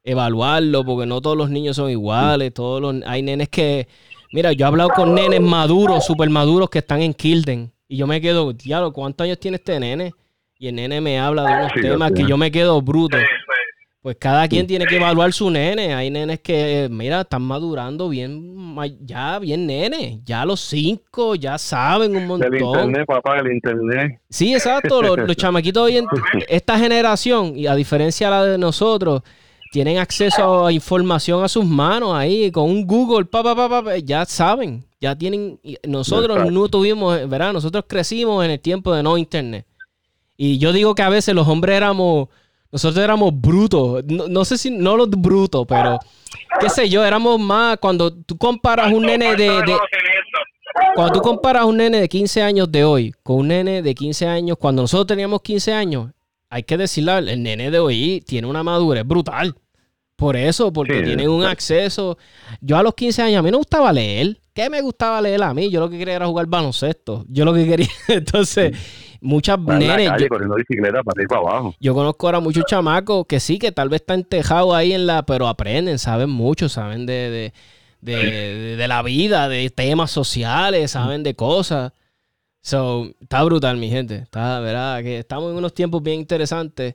evaluarlo 0.03 0.85
porque 0.85 1.07
no 1.07 1.23
todos 1.23 1.37
los 1.37 1.49
niños 1.49 1.77
son 1.77 1.91
iguales. 1.91 2.53
Todos 2.53 2.81
los, 2.81 2.97
hay 3.07 3.23
nenes 3.23 3.49
que, 3.49 3.89
mira, 4.33 4.53
yo 4.53 4.67
he 4.67 4.69
hablado 4.69 4.91
con 4.91 5.15
nenes 5.15 5.41
maduros, 5.41 6.05
súper 6.05 6.29
maduros 6.29 6.69
que 6.69 6.81
están 6.81 7.01
en 7.01 7.15
Kilden. 7.15 7.73
Y 7.89 7.97
yo 7.97 8.07
me 8.07 8.21
quedo, 8.21 8.53
diablo, 8.53 8.93
¿cuántos 8.93 9.25
años 9.25 9.39
tiene 9.39 9.57
este 9.57 9.81
nene? 9.81 10.12
Y 10.59 10.69
el 10.69 10.75
nene 10.75 11.01
me 11.01 11.19
habla 11.19 11.45
de 11.45 11.55
unos 11.55 11.73
Sí, 11.75 11.81
temas 11.81 12.12
que 12.12 12.27
yo 12.27 12.37
me 12.37 12.51
quedo 12.51 12.81
bruto. 12.83 13.17
Pues 14.05 14.19
cada 14.21 14.47
quien 14.49 14.67
tiene 14.67 14.85
que 14.85 14.97
evaluar 14.97 15.33
su 15.33 15.49
nene. 15.49 15.95
Hay 15.95 16.11
nenes 16.11 16.41
que, 16.41 16.89
mira, 16.91 17.23
están 17.23 17.41
madurando 17.41 18.11
bien, 18.11 18.77
ya 19.01 19.39
bien 19.39 19.67
nene. 19.67 20.21
Ya 20.27 20.43
a 20.43 20.45
los 20.45 20.61
cinco 20.61 21.35
ya 21.37 21.57
saben 21.57 22.11
un 22.15 22.39
Del 22.39 22.51
montón. 22.53 22.81
internet, 22.81 23.07
papá, 23.07 23.37
del 23.37 23.55
internet. 23.55 24.21
Sí, 24.29 24.53
exacto. 24.53 25.01
Los, 25.01 25.17
los 25.27 25.35
chamaquitos 25.39 25.85
hoy 25.85 25.97
en 25.97 26.07
esta 26.49 26.79
generación, 26.79 27.57
y 27.57 27.67
a 27.67 27.75
diferencia 27.75 28.27
de 28.29 28.31
la 28.37 28.45
de 28.45 28.59
nosotros, 28.59 29.23
tienen 29.73 29.97
acceso 29.97 30.67
a 30.67 30.71
información 30.71 31.43
a 31.43 31.49
sus 31.49 31.65
manos 31.65 32.15
ahí, 32.15 32.51
con 32.51 32.65
un 32.69 32.87
Google, 32.87 33.25
pa, 33.25 33.43
pa, 33.43 33.57
pa, 33.57 33.83
pa, 33.83 33.97
ya 33.97 34.27
saben. 34.27 34.85
Ya 35.01 35.17
tienen. 35.17 35.59
Nosotros 35.89 36.37
Exacto. 36.37 36.51
no 36.51 36.69
tuvimos, 36.69 37.27
¿verdad? 37.27 37.55
Nosotros 37.55 37.87
crecimos 37.89 38.45
en 38.45 38.51
el 38.51 38.61
tiempo 38.61 38.95
de 38.95 39.03
no 39.03 39.17
internet. 39.17 39.65
Y 40.37 40.59
yo 40.59 40.75
digo 40.75 40.95
que 40.95 41.01
a 41.01 41.09
veces 41.09 41.35
los 41.35 41.49
hombres 41.49 41.75
éramos, 41.75 42.29
nosotros 42.75 43.05
éramos 43.05 43.31
brutos. 43.33 44.03
No, 44.05 44.27
no 44.27 44.45
sé 44.45 44.59
si, 44.59 44.68
no 44.68 44.97
los 44.97 45.09
brutos, 45.09 45.64
pero 45.68 45.97
qué 46.59 46.68
sé 46.68 46.89
yo, 46.89 47.05
éramos 47.05 47.39
más 47.39 47.79
cuando 47.79 48.12
tú 48.12 48.37
comparas 48.37 48.93
un 48.93 49.07
nene 49.07 49.37
de, 49.37 49.62
cuando 50.97 51.12
tú 51.12 51.20
comparas 51.20 51.66
un 51.66 51.77
nene 51.77 52.01
de 52.01 52.09
15 52.09 52.43
años 52.43 52.72
de 52.72 52.83
hoy 52.83 53.14
con 53.22 53.37
un 53.37 53.49
nene 53.49 53.81
de 53.81 53.95
15 53.95 54.27
años, 54.27 54.57
cuando 54.59 54.83
nosotros 54.83 55.07
teníamos 55.07 55.41
15 55.43 55.72
años, 55.72 56.11
hay 56.51 56.64
que 56.64 56.77
decirle, 56.77 57.16
el 57.18 57.45
nene 57.45 57.70
de 57.70 57.79
hoy 57.79 58.25
tiene 58.27 58.49
una 58.49 58.64
madurez 58.64 59.07
brutal. 59.07 59.55
Por 60.17 60.37
eso, 60.37 60.73
porque 60.73 60.99
Sí, 61.01 61.05
tienen 61.05 61.29
un 61.29 61.45
acceso. 61.45 62.17
Yo 62.61 62.77
a 62.77 62.83
los 62.83 62.95
15 62.95 63.23
años, 63.23 63.41
a 63.41 63.43
mí 63.43 63.51
no 63.51 63.59
gustaba 63.59 63.93
leer. 63.93 64.39
¿Qué 64.53 64.71
me 64.71 64.81
gustaba 64.81 65.21
leer 65.21 65.43
a 65.43 65.53
mí? 65.53 65.69
Yo 65.71 65.81
lo 65.81 65.91
que 65.91 65.99
quería 65.99 66.15
era 66.15 66.27
jugar 66.27 66.47
baloncesto. 66.47 67.25
Yo 67.29 67.45
lo 67.45 67.53
que 67.53 67.67
quería. 67.67 67.89
Entonces, 68.09 68.79
muchas 69.21 69.59
nenes. 69.59 70.09
calle 70.09 70.23
yo- 70.25 70.29
corriendo 70.29 70.55
bicicleta 70.55 71.03
para 71.03 71.15
arriba 71.17 71.25
y 71.25 71.27
para 71.27 71.41
abajo. 71.41 71.75
yo 71.81 71.95
conozco 71.95 72.27
ahora 72.29 72.39
muchos 72.41 72.65
chamacos 72.67 73.27
que 73.27 73.41
sí, 73.41 73.59
que 73.59 73.73
tal 73.73 73.89
vez 73.89 74.03
están 74.03 74.23
tejados 74.23 74.73
ahí 74.75 74.93
en 74.93 75.07
la, 75.09 75.25
pero 75.27 75.49
aprenden, 75.49 75.99
saben 75.99 76.31
mucho, 76.31 76.69
saben 76.69 77.07
de, 77.07 77.12
de, 77.31 77.53
de, 78.01 78.17
de- 78.31 78.77
de 78.77 78.89
la 78.89 79.03
vida, 79.03 79.49
de 79.49 79.69
temas 79.71 80.12
sociales, 80.12 80.93
saben 80.93 81.25
de 81.25 81.35
cosas. 81.35 81.93
So, 82.62 83.11
está 83.21 83.43
brutal, 83.43 83.77
mi 83.79 83.91
gente. 83.91 84.15
Está, 84.19 84.61
verdad, 84.61 85.03
que 85.03 85.19
estamos 85.19 85.51
en 85.51 85.59
unos 85.59 85.75
tiempos 85.75 86.01
bien 86.05 86.21
interesantes. 86.21 86.95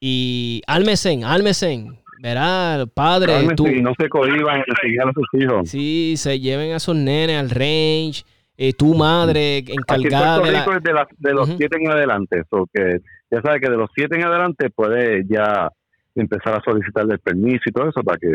Y 0.00 0.62
álmesen, 0.68 1.24
álmesen. 1.24 1.98
Verá, 2.24 2.84
padre, 2.94 3.34
tú, 3.54 3.66
y 3.66 3.82
no 3.82 3.92
se 4.00 4.08
cohiban 4.08 4.60
a 4.62 5.12
sus 5.12 5.28
hijos. 5.42 5.68
sí, 5.68 6.14
se 6.16 6.40
lleven 6.40 6.72
a 6.72 6.76
esos 6.76 6.96
nenes 6.96 7.38
al 7.38 7.50
range. 7.50 8.24
eh, 8.56 8.72
tu 8.72 8.94
madre 8.94 9.58
Aquí 9.58 9.72
en 9.72 9.78
encargada 9.80 10.40
Puerto 10.40 10.46
de 10.46 10.52
la... 10.52 10.58
Rico 10.64 10.72
es 10.78 10.82
de, 10.84 10.92
las- 10.94 11.08
de 11.18 11.32
los 11.34 11.48
Ujú. 11.48 11.58
siete 11.58 11.76
en 11.78 11.90
adelante. 11.90 12.42
so 12.48 12.66
que 12.72 12.98
ya 13.30 13.42
sabe 13.42 13.60
que 13.60 13.68
de 13.68 13.76
los 13.76 13.90
siete 13.94 14.16
en 14.16 14.24
adelante 14.24 14.70
puede 14.70 15.24
ya 15.28 15.68
empezar 16.14 16.54
a 16.54 16.62
solicitarle 16.64 17.14
el 17.14 17.20
permiso 17.20 17.60
y 17.66 17.72
todo 17.72 17.90
eso 17.90 18.00
para 18.02 18.16
que 18.16 18.30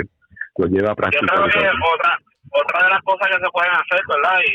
lo 0.57 0.65
lleve 0.67 0.85
a 0.85 0.89
Yo 0.91 0.95
práctica. 0.95 1.25
creo 1.33 1.47
que 1.49 1.57
otra, 1.57 2.11
otra 2.51 2.83
de 2.83 2.89
las 2.93 3.01
cosas 3.01 3.25
que 3.31 3.39
se 3.41 3.49
pueden 3.49 3.71
hacer, 3.73 4.01
¿verdad? 4.05 4.37
Y, 4.45 4.53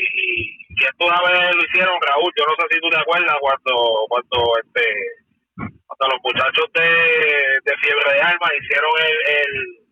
y 0.71 0.75
que 0.79 0.85
esto 0.85 1.03
una 1.11 1.19
vez 1.27 1.55
lo 1.55 1.61
hicieron, 1.65 1.95
Raúl, 2.07 2.31
yo 2.39 2.43
no 2.47 2.53
sé 2.55 2.63
si 2.71 2.79
tú 2.79 2.87
te 2.93 2.99
acuerdas 3.03 3.35
cuando 3.41 3.73
cuando 4.07 4.37
este 4.63 4.85
los 5.99 6.19
muchachos 6.23 6.65
de, 6.73 6.89
de 7.63 7.77
Fiebre 7.77 8.13
de 8.13 8.21
Alma 8.21 8.47
hicieron 8.59 8.91
el, 8.99 9.35
el 9.35 9.85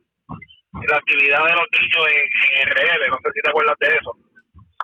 la 0.90 0.98
actividad 0.98 1.46
de 1.46 1.54
los 1.54 1.68
niños 1.80 2.08
en, 2.10 2.60
en 2.62 2.70
RL, 2.76 3.10
no 3.10 3.18
sé 3.24 3.32
si 3.34 3.42
te 3.42 3.50
acuerdas 3.50 3.76
de 3.80 3.88
eso. 3.88 4.12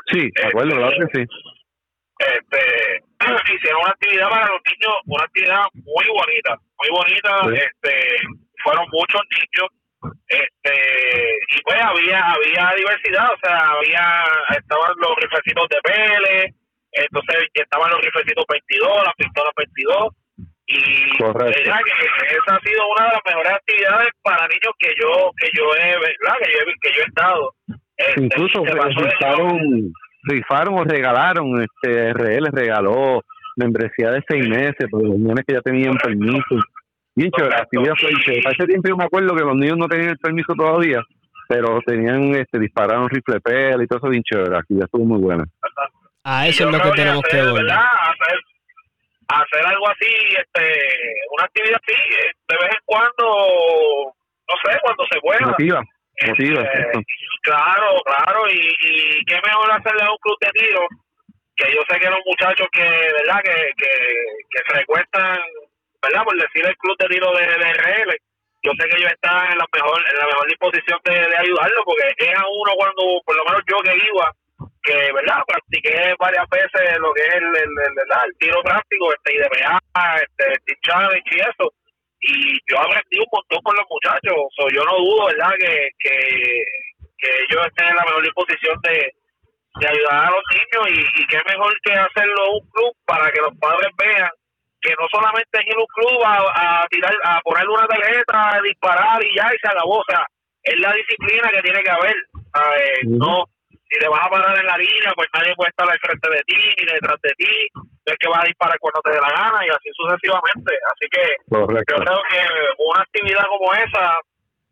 Sí, 0.08 0.30
de 0.36 0.48
acuerdo, 0.48 0.76
claro 0.78 0.96
que 1.00 1.20
sí. 1.20 1.28
Este, 2.20 3.04
hicieron 3.56 3.82
una 3.82 3.92
actividad 3.92 4.30
para 4.30 4.48
los 4.48 4.62
niños, 4.70 4.96
una 5.06 5.24
actividad 5.26 5.64
muy 5.74 6.06
bonita, 6.14 6.58
muy 6.78 6.90
bonita, 6.92 7.32
Sí. 7.44 7.56
este, 7.56 8.18
fueron 8.64 8.86
muchos 8.92 9.22
niños, 9.32 9.70
este, 10.28 10.76
y 11.56 11.62
pues 11.64 11.82
había, 11.82 12.32
había 12.32 12.76
diversidad, 12.78 13.34
o 13.34 13.38
sea, 13.42 13.58
había, 13.58 14.24
estaban 14.58 14.94
los 14.98 15.16
riflecitos 15.18 15.68
de 15.70 15.80
pele, 15.82 16.54
entonces 16.92 17.48
estaban 17.54 17.92
los 17.92 18.02
riflecitos 18.02 18.46
22, 18.48 19.04
las 19.06 19.16
pistolas 19.16 19.54
22, 19.56 20.14
y 20.70 21.18
Correcto. 21.18 21.62
verdad 21.66 21.80
que 21.84 22.36
esa 22.36 22.56
ha 22.56 22.60
sido 22.60 22.82
una 22.96 23.06
de 23.06 23.14
las 23.14 23.22
mejores 23.26 23.54
actividades 23.54 24.10
para 24.22 24.48
niños 24.48 24.74
que 24.78 24.90
yo, 25.02 25.32
que 25.38 25.50
yo 25.58 25.64
he, 25.76 25.94
¿verdad? 25.94 26.38
que 26.44 26.52
yo 26.52 26.60
he, 26.60 26.74
que 26.82 26.96
yo 26.96 27.02
he 27.02 27.08
estado. 27.08 27.54
Este, 27.98 28.24
Incluso 28.24 28.64
rifaron, 28.64 29.94
rifaron 30.24 30.74
o 30.76 30.84
regalaron, 30.84 31.62
este 31.62 32.14
RL 32.14 32.52
regaló 32.52 33.22
membresía 33.58 34.12
de 34.12 34.24
seis 34.28 34.48
meses 34.48 34.88
para 34.90 35.04
los 35.04 35.18
niños 35.18 35.40
que 35.46 35.54
ya 35.56 35.62
tenían 35.62 35.98
permiso. 35.98 36.56
Bien 37.16 37.32
chévere, 37.32 37.56
la 37.56 37.64
actividad 37.64 37.94
fue 38.00 38.12
ese 38.12 38.66
tiempo 38.68 38.88
yo 38.88 38.96
me 38.96 39.04
acuerdo 39.04 39.36
que 39.36 39.44
los 39.44 39.56
niños 39.56 39.78
no 39.78 39.88
tenían 39.88 40.12
el 40.12 40.18
permiso 40.18 40.54
todavía, 40.54 41.02
pero 41.50 41.80
tenían, 41.86 42.36
este, 42.36 42.60
dispararon 42.60 43.10
rifle 43.10 43.42
pela 43.42 43.84
y 43.84 43.88
todo 43.88 44.00
eso 44.00 44.10
bien 44.10 44.24
chévere. 44.24 44.52
La 44.52 44.60
actividad 44.60 44.86
estuvo 44.86 45.04
muy 45.04 45.20
buena. 45.20 45.44
A 46.24 46.46
Y 46.46 46.52
eso 46.52 46.70
es 46.70 46.78
lo 46.78 46.82
que 46.82 46.92
tenemos 46.92 47.24
que 47.24 47.42
volver. 47.42 47.66
Hacer, 49.30 49.66
algo 49.66 49.88
así, 49.90 50.12
este, 50.38 50.64
una 51.32 51.46
actividad 51.46 51.80
así, 51.86 51.94
eh, 51.94 52.32
de 52.48 52.56
vez 52.56 52.72
en 52.72 52.82
cuando, 52.86 54.14
no 54.50 54.56
sé, 54.64 54.80
cuando 54.82 55.06
se 55.06 55.20
pueda. 55.22 55.46
Motiva, 55.46 55.84
motiva. 56.26 56.62
Este, 56.64 57.06
claro, 57.44 58.02
claro, 58.06 58.50
y, 58.50 58.76
y 58.82 59.26
qué 59.26 59.40
mejor 59.46 59.72
hacerle 59.72 60.04
a 60.04 60.12
un 60.12 60.18
club 60.18 60.38
de 60.42 60.50
tiro, 60.60 60.88
que 61.56 61.76
yo 61.76 61.82
sé 61.88 62.00
que 62.00 62.10
los 62.10 62.20
muchachos 62.26 62.68
que, 62.72 62.82
¿verdad? 62.82 63.42
Que, 63.44 63.72
que, 63.78 63.92
que 64.50 64.74
frecuentan, 64.74 65.40
¿verdad? 66.02 66.24
Por 66.24 66.36
decir 66.36 66.66
el 66.66 66.78
club 66.78 66.98
de 66.98 67.08
tiro 67.08 67.32
de, 67.34 67.46
de 67.46 67.74
RL, 67.74 68.18
yo 68.64 68.72
sé 68.80 68.90
que 68.90 68.98
ellos 68.98 69.12
están 69.12 69.52
en 69.52 69.58
la 69.58 69.68
mejor, 69.72 70.04
en 70.10 70.18
la 70.18 70.26
mejor 70.26 70.48
disposición 70.48 71.00
de, 71.06 71.14
de 71.14 71.38
ayudarlo, 71.38 71.84
porque 71.86 72.14
es 72.18 72.36
a 72.36 72.44
uno 72.50 72.72
cuando, 72.76 73.04
por 73.26 73.36
lo 73.36 73.46
menos 73.46 73.62
yo 73.70 73.78
que 73.84 73.96
iba, 73.96 74.34
que, 74.84 75.12
¿verdad? 75.14 75.44
Practiqué 75.48 76.16
varias 76.20 76.48
veces 76.50 76.98
lo 77.00 77.14
que 77.14 77.22
es 77.22 77.36
el, 77.36 77.44
el, 77.44 77.72
el, 78.00 78.38
tiro 78.40 78.62
práctico, 78.64 79.14
este 79.14 79.36
IDPA, 79.36 80.16
este, 80.16 80.54
el 80.66 80.78
Challenge 80.82 81.36
y 81.36 81.40
eso, 81.40 81.74
y 82.22 82.60
yo 82.68 82.80
aprendí 82.80 83.20
un 83.20 83.32
montón 83.32 83.62
con 83.64 83.76
los 83.76 83.86
muchachos, 83.90 84.36
so, 84.56 84.68
yo 84.70 84.84
no 84.84 84.98
dudo, 84.98 85.28
¿verdad? 85.28 85.52
Que, 85.60 85.90
que, 86.00 86.16
que 87.18 87.30
ellos 87.50 87.68
estén 87.68 87.88
en 87.88 87.96
la 87.96 88.04
mejor 88.04 88.24
disposición 88.24 88.78
de, 88.84 89.14
de 89.80 89.88
ayudar 89.88 90.28
a 90.28 90.32
los 90.32 90.44
niños 90.52 90.88
y, 90.90 91.22
y 91.22 91.28
qué 91.28 91.40
mejor 91.48 91.74
que 91.84 91.94
hacerlo 91.94 92.52
un 92.54 92.70
club 92.72 92.94
para 93.06 93.32
que 93.32 93.42
los 93.42 93.56
padres 93.60 93.92
vean 93.98 94.30
que 94.82 94.92
no 94.92 95.08
solamente 95.12 95.60
es 95.60 95.68
ir 95.68 95.76
a 95.76 95.80
un 95.80 95.88
club 95.88 96.24
a, 96.24 96.82
a 96.84 96.88
tirar, 96.88 97.14
a 97.24 97.42
ponerle 97.42 97.74
una 97.74 97.88
tarjeta, 97.88 98.56
a 98.56 98.62
disparar 98.62 99.24
y 99.24 99.36
ya 99.36 99.52
y 99.54 99.58
se 99.60 99.68
acabó, 99.68 100.00
o 100.00 100.06
sea, 100.08 100.26
es 100.64 100.80
la 100.80 100.94
disciplina 100.94 101.50
que 101.50 101.62
tiene 101.62 101.84
que 101.84 101.90
haber, 101.90 102.16
¿sabes? 102.54 103.00
Ujú. 103.06 103.18
no 103.18 103.46
si 103.90 104.00
te 104.00 104.08
vas 104.08 104.22
a 104.24 104.30
parar 104.30 104.58
en 104.58 104.66
la 104.66 104.78
línea, 104.78 105.12
pues 105.16 105.28
nadie 105.34 105.56
puede 105.56 105.70
estar 105.70 105.90
al 105.90 106.00
frente 106.00 106.30
de 106.30 106.44
ti 106.44 106.62
ni 106.78 106.86
detrás 106.94 107.20
de 107.22 107.34
ti, 107.34 107.54
es 108.06 108.18
que 108.20 108.30
vas 108.30 108.44
a 108.44 108.48
disparar 108.48 108.78
cuando 108.80 109.02
te 109.02 109.12
dé 109.12 109.22
la 109.22 109.34
gana 109.34 109.66
y 109.66 109.70
así 109.70 109.90
sucesivamente. 109.94 110.74
Así 110.94 111.06
que 111.10 111.26
yo 111.50 111.66
creo 111.66 112.22
que 112.30 112.42
una 112.78 113.02
actividad 113.02 113.46
como 113.50 113.74
esa, 113.74 114.14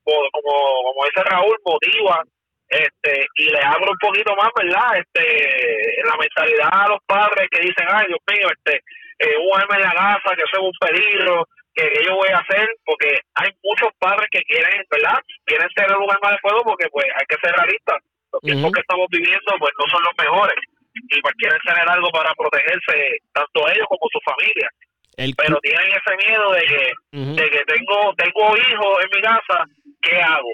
como, 0.04 0.54
como 0.86 1.06
dice 1.06 1.24
Raúl, 1.26 1.58
motiva 1.66 2.22
este 2.70 3.26
y 3.36 3.50
le 3.50 3.62
abro 3.64 3.92
un 3.92 3.98
poquito 3.98 4.36
más, 4.36 4.50
¿verdad? 4.56 5.00
Este 5.00 6.04
la 6.04 6.18
mentalidad 6.18 6.70
a 6.70 6.88
los 6.90 7.00
padres 7.08 7.48
que 7.50 7.62
dicen, 7.62 7.88
ay 7.90 8.06
Dios 8.08 8.20
mío, 8.30 8.48
este 8.54 8.84
eh, 9.20 9.38
un 9.38 9.76
en 9.76 9.82
la 9.82 9.94
casa, 9.94 10.36
que 10.36 10.44
es 10.44 10.60
un 10.60 10.72
peligro, 10.80 11.48
que, 11.74 11.90
yo 12.06 12.16
voy 12.16 12.30
a 12.30 12.38
hacer, 12.38 12.70
porque 12.86 13.18
hay 13.34 13.50
muchos 13.64 13.90
padres 13.98 14.28
que 14.30 14.44
quieren, 14.44 14.84
¿verdad? 14.92 15.18
Quieren 15.46 15.68
ser 15.76 15.90
el 15.90 15.98
lugar 15.98 16.20
más 16.22 16.34
de 16.34 16.38
fuego 16.40 16.62
porque 16.64 16.88
pues 16.92 17.06
hay 17.16 17.26
que 17.26 17.38
ser 17.42 17.56
realistas 17.56 17.98
los 18.32 18.42
tiempos 18.42 18.72
que 18.72 18.82
estamos 18.82 19.08
viviendo 19.10 19.52
pues 19.60 19.72
no 19.80 19.86
son 19.92 20.02
los 20.04 20.16
mejores. 20.18 20.56
Y 20.94 21.22
pues 21.22 21.34
quieren 21.38 21.60
tener 21.62 21.88
algo 21.90 22.10
para 22.10 22.34
protegerse 22.34 23.22
tanto 23.34 23.70
ellos 23.70 23.86
como 23.88 24.06
su 24.12 24.20
familia. 24.26 24.70
Pero 25.18 25.58
tienen 25.62 25.88
ese 25.94 26.14
miedo 26.26 26.52
de 26.54 26.62
que 26.62 26.84
de 27.12 27.50
que 27.50 27.62
tengo 27.66 28.14
tengo 28.18 28.58
hijos 28.58 28.92
en 29.04 29.10
mi 29.16 29.22
casa 29.22 29.66
qué 30.02 30.22
hago 30.22 30.50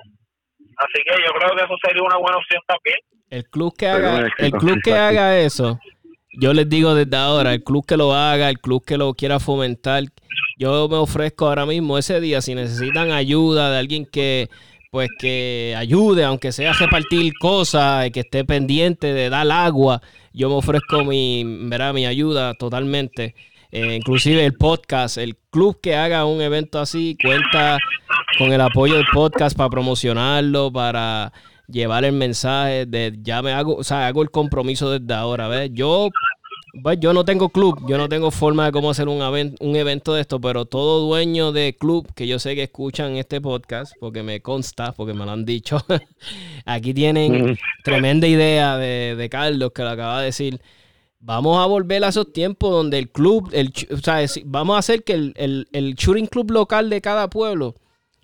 así 0.77 1.03
que 1.05 1.21
yo 1.21 1.33
creo 1.33 1.55
que 1.55 1.63
eso 1.63 1.75
sería 1.85 2.03
una 2.03 2.17
buena 2.17 2.37
opción 2.37 2.61
también. 2.67 2.97
El 3.29 3.45
club 3.49 3.75
que 3.77 3.87
haga 3.87 4.27
el 4.37 4.51
club 4.51 4.79
que 4.83 4.93
haga 4.93 5.39
eso 5.39 5.79
yo 6.33 6.53
les 6.53 6.67
digo 6.67 6.95
desde 6.95 7.15
ahora 7.15 7.53
el 7.53 7.63
club 7.63 7.85
que 7.85 7.97
lo 7.97 8.13
haga 8.13 8.49
el 8.49 8.59
club 8.59 8.83
que 8.85 8.97
lo 8.97 9.13
quiera 9.13 9.39
fomentar 9.39 10.03
yo 10.57 10.87
me 10.87 10.97
ofrezco 10.97 11.47
ahora 11.47 11.65
mismo 11.65 11.97
ese 11.97 12.19
día 12.19 12.41
si 12.41 12.55
necesitan 12.55 13.11
ayuda 13.11 13.71
de 13.71 13.79
alguien 13.79 14.05
que 14.05 14.49
pues 14.93 15.09
que 15.17 15.73
ayude, 15.75 16.23
aunque 16.23 16.51
sea 16.51 16.69
a 16.69 16.73
repartir 16.73 17.33
cosas, 17.39 18.11
que 18.11 18.19
esté 18.19 18.45
pendiente 18.45 19.11
de 19.11 19.27
dar 19.31 19.49
agua. 19.49 20.03
Yo 20.33 20.49
me 20.49 20.55
ofrezco 20.55 21.03
mi, 21.03 21.43
¿verdad? 21.67 21.95
mi 21.95 22.05
ayuda 22.05 22.53
totalmente. 22.53 23.33
Eh, 23.71 23.95
inclusive 23.95 24.45
el 24.45 24.53
podcast, 24.53 25.17
el 25.17 25.35
club 25.49 25.81
que 25.81 25.95
haga 25.95 26.25
un 26.25 26.43
evento 26.43 26.79
así 26.79 27.17
cuenta 27.19 27.79
con 28.37 28.53
el 28.53 28.61
apoyo 28.61 28.93
del 28.93 29.07
podcast 29.11 29.57
para 29.57 29.71
promocionarlo, 29.71 30.71
para 30.71 31.33
llevar 31.67 32.05
el 32.05 32.13
mensaje 32.13 32.85
de 32.85 33.17
ya 33.23 33.41
me 33.41 33.51
hago, 33.51 33.77
o 33.77 33.83
sea, 33.83 34.05
hago 34.05 34.21
el 34.21 34.29
compromiso 34.29 34.91
desde 34.91 35.15
ahora, 35.15 35.47
¿ves? 35.47 35.71
Yo 35.73 36.09
pues 36.81 36.99
yo 36.99 37.13
no 37.13 37.23
tengo 37.23 37.49
club, 37.49 37.85
yo 37.87 37.97
no 37.99 38.09
tengo 38.09 38.31
forma 38.31 38.65
de 38.65 38.71
cómo 38.71 38.89
hacer 38.89 39.07
un, 39.07 39.21
un 39.21 39.75
evento 39.75 40.15
de 40.15 40.21
esto, 40.21 40.41
pero 40.41 40.65
todo 40.65 41.05
dueño 41.05 41.51
de 41.51 41.75
club 41.77 42.11
que 42.15 42.25
yo 42.25 42.39
sé 42.39 42.55
que 42.55 42.63
escuchan 42.63 43.15
este 43.15 43.39
podcast, 43.39 43.93
porque 43.99 44.23
me 44.23 44.41
consta, 44.41 44.91
porque 44.93 45.13
me 45.13 45.23
lo 45.23 45.31
han 45.31 45.45
dicho, 45.45 45.77
aquí 46.65 46.93
tienen 46.93 47.59
tremenda 47.83 48.27
idea 48.27 48.77
de, 48.77 49.27
Carlos 49.29 49.71
que 49.73 49.83
lo 49.83 49.89
acaba 49.89 50.19
de 50.19 50.25
decir. 50.25 50.61
Vamos 51.19 51.63
a 51.63 51.67
volver 51.67 52.03
a 52.03 52.09
esos 52.09 52.33
tiempos 52.33 52.71
donde 52.71 52.97
el 52.97 53.09
club, 53.09 53.49
el, 53.53 53.71
o 53.91 53.97
sea, 53.97 54.25
vamos 54.45 54.75
a 54.75 54.79
hacer 54.79 55.03
que 55.03 55.13
el, 55.13 55.33
el, 55.37 55.67
el 55.71 55.95
shooting 55.95 56.27
club 56.27 56.51
local 56.51 56.89
de 56.89 57.01
cada 57.01 57.29
pueblo, 57.29 57.75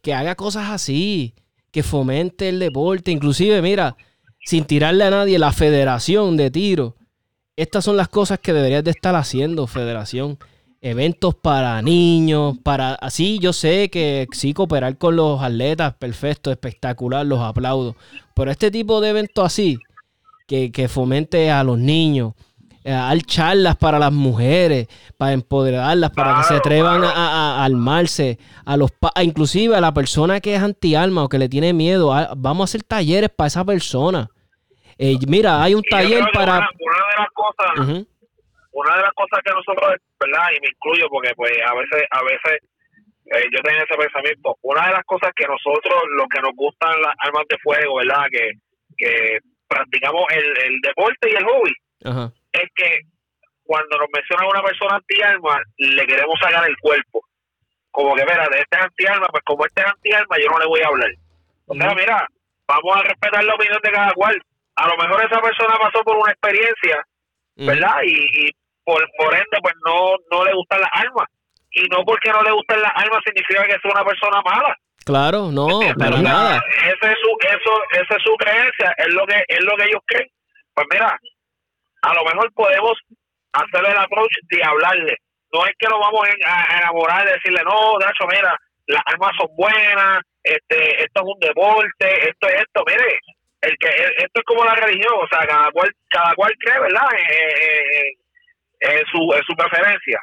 que 0.01 0.13
haga 0.13 0.35
cosas 0.35 0.71
así, 0.71 1.33
que 1.71 1.83
fomente 1.83 2.49
el 2.49 2.59
deporte, 2.59 3.11
inclusive, 3.11 3.61
mira, 3.61 3.95
sin 4.43 4.65
tirarle 4.65 5.05
a 5.05 5.11
nadie, 5.11 5.39
la 5.39 5.53
federación 5.53 6.35
de 6.35 6.51
tiro 6.51 6.95
estas 7.61 7.83
son 7.83 7.97
las 7.97 8.07
cosas 8.07 8.39
que 8.39 8.53
deberías 8.53 8.83
de 8.83 8.91
estar 8.91 9.15
haciendo, 9.15 9.67
federación. 9.67 10.37
Eventos 10.81 11.35
para 11.35 11.81
niños, 11.81 12.57
para... 12.63 12.93
Así 12.95 13.37
yo 13.39 13.51
sé 13.51 13.89
que 13.89 14.27
sí 14.31 14.53
cooperar 14.53 14.97
con 14.97 15.17
los 15.17 15.41
atletas, 15.41 15.93
perfecto, 15.95 16.51
espectacular, 16.51 17.25
los 17.25 17.41
aplaudo. 17.41 17.97
Pero 18.33 18.49
este 18.49 18.71
tipo 18.71 19.01
de 19.01 19.09
eventos 19.09 19.45
así, 19.45 19.77
que, 20.47 20.87
fomente 20.87 21.51
a 21.51 21.65
los 21.65 21.77
niños, 21.77 22.33
eh, 22.85 22.93
al 22.93 23.23
charlas 23.23 23.75
para 23.75 23.99
las 23.99 24.13
mujeres, 24.13 24.87
para 25.17 25.33
empoderarlas, 25.33 26.11
para 26.11 26.37
que 26.37 26.47
se 26.47 26.53
atrevan 26.55 27.03
a, 27.03 27.63
armarse, 27.65 28.39
a 28.63 28.77
los 28.77 28.91
inclusive 29.21 29.75
a 29.75 29.81
la 29.81 29.93
persona 29.93 30.39
que 30.39 30.55
es 30.55 30.61
anti-alma 30.63 31.25
o 31.25 31.29
que 31.29 31.37
le 31.37 31.49
tiene 31.49 31.73
miedo, 31.73 32.15
vamos 32.37 32.61
a 32.61 32.65
hacer 32.69 32.83
talleres 32.83 33.29
para 33.29 33.49
esa 33.49 33.65
persona. 33.65 34.31
Eh, 35.01 35.15
mira, 35.29 35.63
hay 35.63 35.73
un 35.73 35.83
taller 35.83 36.25
para... 36.33 36.59
Una, 36.59 37.03
de 37.07 37.15
las 37.17 37.31
cosas, 37.31 37.71
una 38.71 38.95
de 38.97 39.01
las 39.01 39.13
cosas 39.13 39.39
que 39.45 39.51
nosotros, 39.53 39.95
¿verdad? 40.19 40.47
Y 40.51 40.59
me 40.59 40.67
incluyo 40.67 41.07
porque 41.07 41.31
pues 41.35 41.53
a 41.65 41.73
veces, 41.73 42.03
a 42.11 42.21
veces 42.23 42.59
eh, 43.31 43.47
yo 43.49 43.63
tengo 43.63 43.79
ese 43.79 43.95
pensamiento. 43.95 44.57
Una 44.61 44.87
de 44.87 44.93
las 44.93 45.05
cosas 45.05 45.31
que 45.33 45.47
nosotros, 45.47 46.03
los 46.17 46.27
que 46.27 46.41
nos 46.41 46.51
gustan 46.53 47.01
las 47.01 47.15
armas 47.19 47.45
de 47.47 47.57
fuego, 47.59 47.95
¿verdad? 47.95 48.25
Que, 48.29 48.51
que 48.97 49.39
practicamos 49.69 50.25
el, 50.35 50.57
el 50.67 50.81
deporte 50.81 51.31
y 51.31 51.35
el 51.35 51.45
hobby, 51.45 51.73
es 52.51 52.69
que 52.75 52.99
cuando 53.63 53.99
nos 53.99 54.09
menciona 54.11 54.49
una 54.49 54.63
persona 54.63 54.95
anti-arma, 54.97 55.61
le 55.77 56.05
queremos 56.07 56.37
sacar 56.41 56.67
el 56.67 56.75
cuerpo. 56.79 57.23
Como 57.91 58.15
que, 58.15 58.25
mira, 58.25 58.49
de 58.51 58.59
este 58.59 58.77
anti-arma, 58.77 59.27
pues 59.31 59.43
como 59.45 59.65
este 59.65 59.79
es 59.79 59.87
anti-arma, 59.87 60.35
yo 60.43 60.51
no 60.51 60.59
le 60.59 60.67
voy 60.67 60.81
a 60.81 60.87
hablar. 60.87 61.11
O 61.67 61.75
sea, 61.75 61.95
mira, 61.95 62.27
vamos 62.67 62.97
a 62.97 63.03
respetar 63.03 63.43
la 63.45 63.55
opinión 63.55 63.79
de 63.81 63.91
cada 63.91 64.11
cual 64.11 64.41
a 64.79 64.87
lo 64.87 64.97
mejor 64.97 65.25
esa 65.25 65.41
persona 65.41 65.75
pasó 65.77 66.03
por 66.03 66.17
una 66.17 66.31
experiencia, 66.31 67.03
¿verdad? 67.55 68.01
Y, 68.05 68.49
por, 68.83 69.05
por 69.17 69.33
ende, 69.33 69.57
pues 69.61 69.75
no, 69.85 70.15
no 70.31 70.45
le 70.45 70.53
gustan 70.53 70.81
las 70.81 70.89
armas. 70.93 71.27
Y 71.71 71.87
no 71.89 72.03
porque 72.03 72.31
no 72.31 72.41
le 72.41 72.51
gusten 72.51 72.81
las 72.81 72.91
armas 72.95 73.19
significa 73.23 73.63
que 73.65 73.75
es 73.75 73.85
una 73.85 74.03
persona 74.03 74.41
mala. 74.41 74.75
Claro, 75.05 75.51
no, 75.51 75.79
para 75.97 76.21
nada. 76.21 76.61
Ese 76.81 77.11
es 77.11 77.17
su, 77.21 77.37
eso, 77.47 77.83
esa 77.91 78.15
es 78.15 78.23
su 78.23 78.35
creencia, 78.37 78.93
es 78.97 79.13
lo 79.13 79.25
que 79.27 79.43
es 79.47 79.63
lo 79.63 79.75
que 79.75 79.83
ellos 79.83 80.01
creen. 80.05 80.27
Pues 80.73 80.87
mira, 80.91 81.19
a 82.01 82.13
lo 82.13 82.23
mejor 82.23 82.51
podemos 82.53 82.93
hacerle 83.53 83.89
el 83.89 83.97
approach 83.97 84.33
de 84.49 84.63
hablarle. 84.63 85.17
No 85.51 85.65
es 85.65 85.73
que 85.77 85.89
lo 85.89 85.99
vamos 85.99 86.27
a 86.45 86.77
enamorar 86.77 87.25
de 87.25 87.33
decirle, 87.33 87.61
no, 87.63 87.97
de 87.99 88.05
hecho, 88.05 88.27
mira, 88.27 88.57
las 88.87 89.01
armas 89.05 89.31
son 89.37 89.47
buenas, 89.55 90.21
este, 90.43 91.03
esto 91.03 91.21
es 91.21 91.25
un 91.25 91.39
deporte, 91.39 92.29
esto 92.29 92.47
es 92.47 92.61
esto. 92.61 92.83
Mire, 92.85 93.19
el 93.61 93.77
que 93.77 93.87
esto 93.87 94.39
es 94.39 94.45
como 94.45 94.63
la 94.63 94.75
religión, 94.75 95.13
o 95.21 95.27
sea, 95.27 95.45
cada 95.45 95.71
cual 95.71 95.89
cada 96.09 96.33
cual 96.35 96.53
cree, 96.59 96.79
¿verdad? 96.79 97.07
En, 98.81 99.05
su 99.11 99.33
en 99.33 99.43
su 99.43 99.53
preferencia. 99.55 100.19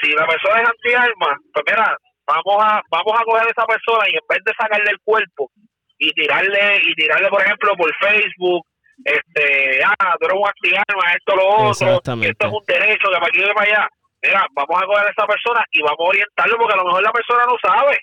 si 0.00 0.12
la 0.12 0.26
persona 0.26 0.62
es 0.62 0.68
anti-arma, 0.68 1.36
pues 1.52 1.64
mira, 1.66 1.96
vamos 2.26 2.64
a 2.64 2.82
vamos 2.88 3.12
a 3.18 3.24
coger 3.24 3.46
a 3.46 3.50
esa 3.50 3.66
persona 3.66 4.08
y 4.08 4.14
en 4.14 4.26
vez 4.28 4.38
de 4.44 4.52
sacarle 4.58 4.90
el 4.90 5.00
cuerpo 5.00 5.50
y 5.98 6.10
tirarle 6.12 6.80
y 6.84 6.94
tirarle 6.94 7.28
por 7.28 7.42
ejemplo 7.42 7.72
por 7.76 7.94
Facebook 7.96 8.66
este 9.04 9.80
ah 9.84 10.16
tú 10.18 10.26
eres 10.26 10.38
un 10.40 10.48
anti-arma 10.48 11.12
esto 11.12 11.36
lo 11.36 11.48
otro 11.48 12.00
esto 12.22 12.46
es 12.46 12.52
un 12.52 12.64
derecho 12.66 13.08
que 13.08 13.14
para 13.14 13.26
aquí 13.26 13.42
y 13.42 13.54
para 13.54 13.70
allá 13.70 13.88
mira 14.22 14.46
vamos 14.52 14.82
a 14.82 14.86
coger 14.86 15.06
a 15.06 15.10
esa 15.10 15.26
persona 15.26 15.64
y 15.70 15.82
vamos 15.82 16.00
a 16.00 16.08
orientarlo 16.08 16.56
porque 16.56 16.74
a 16.74 16.76
lo 16.76 16.84
mejor 16.84 17.02
la 17.02 17.12
persona 17.12 17.44
no 17.46 17.56
sabe 17.60 17.98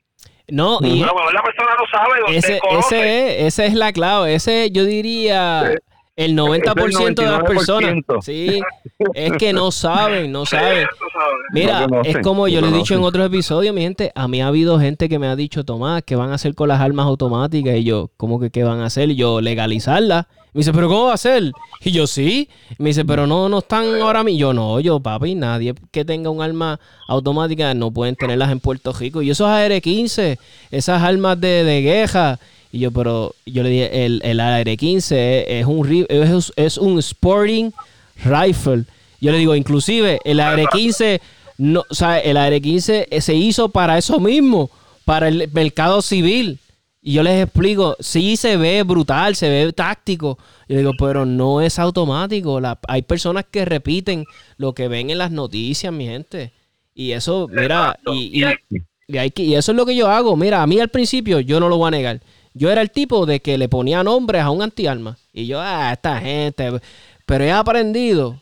no, 0.49 0.79
y 0.81 0.99
la 0.99 1.43
persona 1.43 1.75
no 1.77 1.85
sabe 1.91 2.37
ese, 2.37 2.59
ese 2.79 3.45
es, 3.45 3.53
esa 3.53 3.65
es 3.65 3.73
la 3.73 3.93
clave. 3.93 4.35
Ese, 4.35 4.71
yo 4.71 4.85
diría, 4.85 5.75
el 6.15 6.37
90% 6.37 7.15
de 7.15 7.25
las 7.25 7.43
personas. 7.43 7.95
Sí, 8.21 8.61
es 9.13 9.31
que 9.33 9.53
no 9.53 9.71
saben, 9.71 10.31
no 10.31 10.45
saben. 10.45 10.87
Mira, 11.53 11.87
es 12.03 12.17
como 12.19 12.47
yo 12.47 12.61
le 12.61 12.67
he 12.67 12.71
dicho 12.71 12.93
en 12.95 13.03
otros 13.03 13.25
episodios, 13.25 13.73
mi 13.73 13.81
gente. 13.81 14.11
A 14.15 14.27
mí 14.27 14.41
ha 14.41 14.47
habido 14.47 14.79
gente 14.79 15.09
que 15.09 15.19
me 15.19 15.27
ha 15.27 15.35
dicho, 15.35 15.63
Tomás, 15.63 16.03
¿qué 16.03 16.15
van 16.15 16.31
a 16.31 16.35
hacer 16.35 16.53
con 16.55 16.67
las 16.67 16.81
armas 16.81 17.05
automáticas? 17.05 17.75
Y 17.77 17.83
yo, 17.83 18.11
¿cómo 18.17 18.39
que 18.39 18.49
qué 18.49 18.63
van 18.63 18.81
a 18.81 18.85
hacer? 18.85 19.09
Y 19.09 19.15
yo, 19.15 19.41
legalizarlas. 19.41 20.25
Me 20.53 20.59
dice, 20.59 20.73
¿pero 20.73 20.89
cómo 20.89 21.05
va 21.05 21.13
a 21.13 21.17
ser? 21.17 21.51
Y 21.79 21.91
yo, 21.91 22.07
sí. 22.07 22.49
Me 22.77 22.89
dice, 22.89 23.05
¿pero 23.05 23.25
no, 23.25 23.47
no 23.47 23.59
están 23.59 24.01
ahora 24.01 24.21
mismo? 24.23 24.39
Yo, 24.39 24.53
no, 24.53 24.79
yo, 24.81 24.99
papi, 24.99 25.33
nadie 25.33 25.73
que 25.91 26.03
tenga 26.03 26.29
un 26.29 26.41
arma 26.41 26.77
automática 27.07 27.73
no 27.73 27.91
pueden 27.91 28.15
tenerlas 28.15 28.51
en 28.51 28.59
Puerto 28.59 28.91
Rico. 28.91 29.21
Y 29.21 29.29
esos 29.29 29.47
AR-15, 29.47 30.37
esas 30.71 31.01
armas 31.01 31.39
de, 31.39 31.63
de 31.63 31.81
guerra. 31.81 32.39
Y 32.71 32.79
yo, 32.79 32.91
pero 32.91 33.35
yo 33.45 33.63
le 33.63 33.69
dije, 33.69 34.05
el, 34.05 34.21
el 34.23 34.39
AR-15 34.39 35.43
es, 35.47 35.65
un, 35.65 36.05
es, 36.09 36.53
es 36.55 36.77
un 36.77 36.99
sporting 36.99 37.71
rifle. 38.23 38.85
Yo 39.19 39.31
le 39.31 39.37
digo, 39.37 39.55
inclusive, 39.55 40.19
el 40.23 40.39
AR-15, 40.39 41.19
no, 41.57 41.83
o 41.89 41.93
sea, 41.93 42.19
el 42.19 42.37
AR-15 42.37 43.19
se 43.19 43.35
hizo 43.35 43.69
para 43.69 43.97
eso 43.97 44.19
mismo, 44.19 44.69
para 45.05 45.27
el 45.27 45.49
mercado 45.51 46.01
civil. 46.01 46.59
Y 47.03 47.13
yo 47.13 47.23
les 47.23 47.43
explico, 47.43 47.97
sí 47.99 48.37
se 48.37 48.57
ve 48.57 48.83
brutal, 48.83 49.35
se 49.35 49.49
ve 49.49 49.73
táctico. 49.73 50.37
Yo 50.69 50.77
digo, 50.77 50.91
pero 50.97 51.25
no 51.25 51.59
es 51.59 51.79
automático. 51.79 52.59
hay 52.87 53.01
personas 53.01 53.45
que 53.49 53.65
repiten 53.65 54.25
lo 54.57 54.73
que 54.73 54.87
ven 54.87 55.09
en 55.09 55.17
las 55.17 55.31
noticias, 55.31 55.91
mi 55.91 56.05
gente. 56.05 56.53
Y 56.93 57.11
eso, 57.11 57.47
mira, 57.51 57.97
y, 58.13 58.43
y, 59.07 59.55
eso 59.55 59.71
es 59.71 59.75
lo 59.75 59.85
que 59.85 59.95
yo 59.95 60.09
hago. 60.09 60.37
Mira, 60.37 60.61
a 60.61 60.67
mí 60.67 60.79
al 60.79 60.89
principio 60.89 61.39
yo 61.39 61.59
no 61.59 61.69
lo 61.69 61.77
voy 61.77 61.87
a 61.87 61.91
negar. 61.91 62.21
Yo 62.53 62.69
era 62.69 62.81
el 62.81 62.91
tipo 62.91 63.25
de 63.25 63.41
que 63.41 63.57
le 63.57 63.69
ponía 63.69 64.03
nombres 64.03 64.41
a 64.41 64.49
un 64.49 64.61
antiarma. 64.61 65.17
Y 65.33 65.47
yo, 65.47 65.59
ah, 65.61 65.91
esta 65.93 66.19
gente. 66.19 66.81
Pero 67.25 67.43
he 67.43 67.51
aprendido 67.51 68.41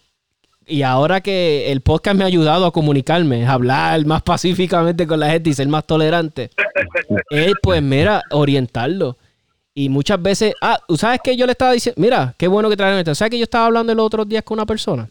y 0.69 0.83
ahora 0.83 1.21
que 1.21 1.71
el 1.71 1.81
podcast 1.81 2.15
me 2.15 2.23
ha 2.23 2.27
ayudado 2.27 2.65
a 2.65 2.71
comunicarme, 2.71 3.45
a 3.45 3.53
hablar 3.53 4.05
más 4.05 4.21
pacíficamente 4.21 5.07
con 5.07 5.19
la 5.19 5.31
gente 5.31 5.49
y 5.49 5.53
ser 5.53 5.67
más 5.67 5.85
tolerante, 5.85 6.51
es 7.31 7.53
pues 7.61 7.81
mira, 7.81 8.23
orientarlo. 8.29 9.17
Y 9.73 9.89
muchas 9.89 10.21
veces, 10.21 10.53
ah, 10.61 10.79
¿sabes 10.95 11.21
qué 11.23 11.35
yo 11.35 11.45
le 11.45 11.53
estaba 11.53 11.71
diciendo? 11.71 11.99
Mira, 12.01 12.35
qué 12.37 12.47
bueno 12.47 12.69
que 12.69 12.77
traen 12.77 12.99
esto. 12.99 13.15
¿Sabes 13.15 13.31
que 13.31 13.39
yo 13.39 13.43
estaba 13.43 13.65
hablando 13.65 13.95
los 13.95 14.05
otros 14.05 14.27
días 14.27 14.43
con 14.43 14.57
una 14.57 14.65
persona? 14.65 15.09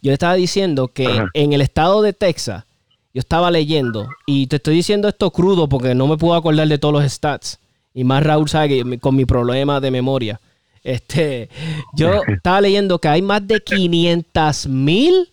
Yo 0.00 0.10
le 0.10 0.14
estaba 0.14 0.34
diciendo 0.34 0.88
que 0.88 1.06
en 1.34 1.52
el 1.52 1.60
estado 1.60 2.02
de 2.02 2.12
Texas, 2.12 2.64
yo 3.14 3.20
estaba 3.20 3.50
leyendo, 3.50 4.08
y 4.26 4.46
te 4.46 4.56
estoy 4.56 4.74
diciendo 4.74 5.06
esto 5.06 5.30
crudo 5.30 5.68
porque 5.68 5.94
no 5.94 6.06
me 6.06 6.16
puedo 6.16 6.34
acordar 6.34 6.66
de 6.66 6.78
todos 6.78 6.94
los 6.94 7.12
stats. 7.12 7.58
Y 7.94 8.04
más 8.04 8.22
Raúl 8.22 8.48
sabe 8.48 8.68
que 8.68 8.98
con 8.98 9.14
mi 9.14 9.24
problema 9.24 9.80
de 9.80 9.90
memoria. 9.90 10.40
Este, 10.82 11.48
yo 11.94 12.22
estaba 12.26 12.60
leyendo 12.60 12.98
que 12.98 13.08
hay 13.08 13.22
más 13.22 13.46
de 13.46 13.60
500 13.60 14.66
mil 14.66 15.28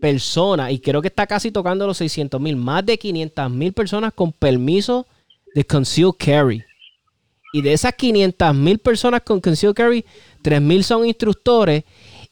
personas, 0.00 0.70
y 0.70 0.78
creo 0.78 1.00
que 1.00 1.08
está 1.08 1.26
casi 1.26 1.50
tocando 1.50 1.86
los 1.86 1.96
600 1.96 2.40
mil, 2.40 2.56
más 2.56 2.84
de 2.84 2.98
500 2.98 3.50
mil 3.50 3.72
personas 3.72 4.12
con 4.12 4.32
permiso 4.32 5.06
de 5.54 5.64
concealed 5.64 6.14
carry. 6.18 6.62
Y 7.52 7.62
de 7.62 7.72
esas 7.72 7.94
500 7.94 8.54
mil 8.54 8.78
personas 8.78 9.22
con 9.22 9.40
concealed 9.40 9.74
carry, 9.74 10.04
3 10.42 10.60
mil 10.60 10.84
son 10.84 11.06
instructores 11.06 11.84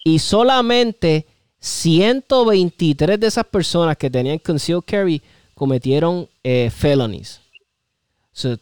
y 0.05 0.19
solamente 0.19 1.27
123 1.61 3.21
de 3.21 3.27
esas 3.27 3.47
personas 3.47 3.97
que 3.97 4.11
tenían 4.11 4.39
concealed 4.39 4.83
carry 4.85 5.23
cometieron 5.55 6.29
eh, 6.43 6.71
felonies. 6.75 7.42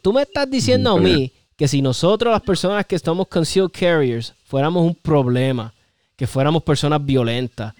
Tú 0.03 0.13
me 0.13 0.23
estás 0.23 0.51
diciendo 0.51 0.93
a 0.93 1.01
mí 1.01 1.33
que 1.57 1.69
si 1.69 1.83
nosotros, 1.83 2.33
las 2.33 2.43
personas 2.43 2.87
que 2.87 2.97
estamos 2.97 3.29
concealed 3.29 3.71
carriers, 3.71 4.35
fuéramos 4.45 4.85
un 4.85 4.95
problema, 4.95 5.75
que 6.17 6.27
fuéramos 6.27 6.63
personas 6.63 7.05
violentas, 7.05 7.75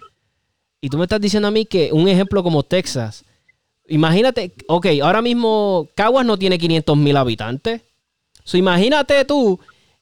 y 0.81 0.89
tú 0.89 0.97
me 0.97 1.03
estás 1.03 1.21
diciendo 1.21 1.47
a 1.47 1.51
mí 1.51 1.65
que 1.65 1.91
un 1.93 2.07
ejemplo 2.07 2.41
como 2.41 2.63
Texas, 2.63 3.23
imagínate, 3.87 4.53
ok, 4.67 4.87
ahora 5.03 5.21
mismo 5.21 5.87
Caguas 5.95 6.25
no 6.25 6.37
tiene 6.37 6.57
500 6.57 6.97
mil 6.97 7.15
habitantes. 7.17 7.81
So, 8.43 8.57
imagínate 8.57 9.23
tú 9.25 9.59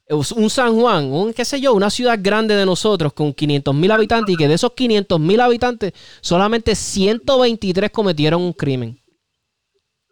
un 0.10 0.50
San 0.50 0.80
Juan, 0.80 1.12
un 1.12 1.34
qué 1.34 1.46
sé 1.46 1.60
yo, 1.62 1.74
una 1.74 1.90
ciudad 1.90 2.18
grande 2.20 2.56
de 2.56 2.66
nosotros 2.66 3.14
con 3.14 3.34
500 3.34 3.76
mil 3.76 3.92
habitantes 3.92 4.34
y 4.34 4.38
que 4.38 4.48
de 4.48 4.56
esos 4.56 4.72
500 4.72 5.20
mil 5.20 5.40
habitantes 5.40 5.94
solamente 6.22 6.76
123 6.76 7.92
cometieron 7.92 8.42
un 8.42 8.54
crimen. 8.54 9.00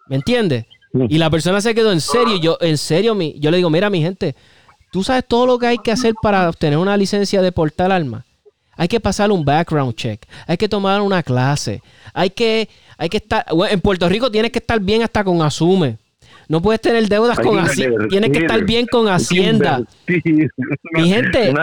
¿Me 0.07 0.17
entiendes? 0.17 0.65
Y 0.93 1.17
la 1.17 1.29
persona 1.29 1.61
se 1.61 1.75
quedó 1.75 1.91
en 1.91 2.01
serio. 2.01 2.38
Yo, 2.38 2.57
en 2.61 2.77
serio, 2.77 3.15
mi, 3.15 3.35
yo 3.39 3.51
le 3.51 3.57
digo, 3.57 3.69
mira, 3.69 3.89
mi 3.89 4.01
gente, 4.01 4.35
tú 4.91 5.03
sabes 5.03 5.25
todo 5.27 5.45
lo 5.45 5.59
que 5.59 5.67
hay 5.67 5.77
que 5.77 5.91
hacer 5.91 6.13
para 6.21 6.49
obtener 6.49 6.77
una 6.77 6.97
licencia 6.97 7.41
de 7.41 7.51
portar 7.51 7.91
armas. 7.91 8.23
Hay 8.75 8.88
que 8.88 8.99
pasar 8.99 9.31
un 9.31 9.43
background 9.43 9.95
check. 9.95 10.23
Hay 10.45 10.57
que 10.57 10.69
tomar 10.69 11.01
una 11.01 11.23
clase. 11.23 11.81
Hay 12.13 12.29
que, 12.29 12.69
hay 12.97 13.09
que 13.09 13.17
estar. 13.17 13.45
en 13.69 13.81
Puerto 13.81 14.07
Rico 14.07 14.31
tienes 14.31 14.51
que 14.51 14.59
estar 14.59 14.79
bien 14.79 15.01
hasta 15.01 15.23
con 15.23 15.41
Asume. 15.41 15.97
No 16.47 16.61
puedes 16.61 16.79
tener 16.79 17.07
deudas 17.09 17.38
con 17.39 17.59
Hacienda. 17.59 18.07
Tienes 18.07 18.31
que 18.31 18.39
estar 18.39 18.63
bien 18.63 18.85
con 18.85 19.07
Hacienda. 19.09 19.81
Mi 20.07 21.09
gente. 21.09 21.53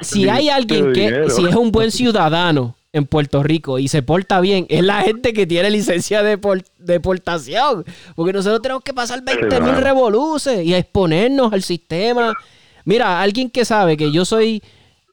Si 0.00 0.28
hay 0.28 0.48
alguien 0.48 0.92
que, 0.92 1.24
si 1.28 1.46
es 1.46 1.54
un 1.56 1.72
buen 1.72 1.90
ciudadano 1.90 2.76
en 2.98 3.06
Puerto 3.06 3.42
Rico 3.42 3.78
y 3.78 3.88
se 3.88 4.02
porta 4.02 4.40
bien, 4.40 4.66
es 4.68 4.84
la 4.84 5.02
gente 5.02 5.32
que 5.32 5.46
tiene 5.46 5.70
licencia 5.70 6.22
de 6.22 6.38
deportación. 6.78 7.84
Porque 8.14 8.32
nosotros 8.32 8.60
tenemos 8.62 8.82
que 8.82 8.92
pasar 8.92 9.22
20 9.22 9.60
mil 9.60 9.76
revoluces 9.76 10.64
y 10.64 10.74
exponernos 10.74 11.52
al 11.52 11.62
sistema. 11.62 12.34
Mira, 12.84 13.20
alguien 13.20 13.50
que 13.50 13.64
sabe 13.64 13.96
que 13.96 14.12
yo 14.12 14.24
soy 14.24 14.62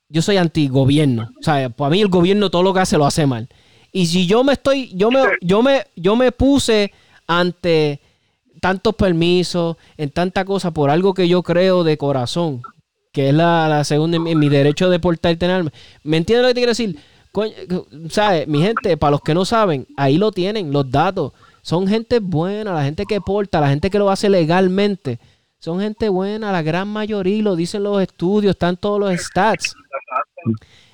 yo 0.10 0.22
soy 0.22 0.38
antigobierno. 0.38 1.30
O 1.40 1.44
sea, 1.44 1.70
para 1.70 1.92
mí 1.92 2.02
el 2.02 2.08
gobierno 2.08 2.50
todo 2.50 2.64
lo 2.64 2.74
que 2.74 2.80
hace 2.80 2.98
lo 2.98 3.06
hace 3.06 3.26
mal. 3.26 3.48
Y 3.92 4.08
si 4.08 4.28
yo 4.28 4.44
me 4.44 4.54
estoy, 4.54 4.92
yo 4.94 5.10
me, 5.10 5.22
yo 5.42 5.62
me, 5.62 5.84
yo 5.96 6.16
me 6.16 6.32
puse 6.32 6.92
ante 7.28 8.02
tantos 8.62 8.96
permisos, 8.96 9.78
en 9.98 10.10
tanta 10.10 10.44
cosa, 10.46 10.72
por 10.72 10.90
algo 10.90 11.14
que 11.14 11.28
yo 11.28 11.44
creo 11.44 11.84
de 11.84 11.98
corazón, 11.98 12.62
que 13.12 13.30
es 13.30 13.34
la, 13.36 13.84
segunda, 13.84 14.20
mi 14.20 14.50
derecho 14.50 14.90
de 14.90 15.00
portar 15.00 15.34
y 15.34 15.38
tenerme. 15.38 15.72
¿Me 16.04 16.18
entiendes 16.18 16.44
lo 16.44 16.48
que 16.50 16.54
te 16.56 16.60
quiero 16.62 16.72
decir? 16.72 16.98
¿Sabes? 18.10 18.48
Mi 18.48 18.62
gente, 18.62 18.98
para 18.98 19.12
los 19.12 19.22
que 19.22 19.34
no 19.34 19.46
saben, 19.46 19.88
ahí 19.98 20.18
lo 20.18 20.32
tienen, 20.32 20.72
los 20.72 20.90
datos. 20.90 21.34
Son 21.62 21.88
gente 21.88 22.20
buena, 22.20 22.74
la 22.74 22.84
gente 22.84 23.06
que 23.06 23.20
porta, 23.20 23.60
la 23.60 23.70
gente 23.70 23.90
que 23.90 24.00
lo 24.00 24.10
hace 24.10 24.30
legalmente. 24.30 25.20
Son 25.60 25.80
gente 25.80 26.10
buena, 26.10 26.52
la 26.52 26.62
gran 26.62 26.88
mayoría, 26.88 27.42
lo 27.42 27.56
dicen 27.56 27.84
los 27.84 28.02
estudios, 28.02 28.52
están 28.52 28.78
todos 28.78 29.00
los 29.00 29.20
stats. 29.20 29.76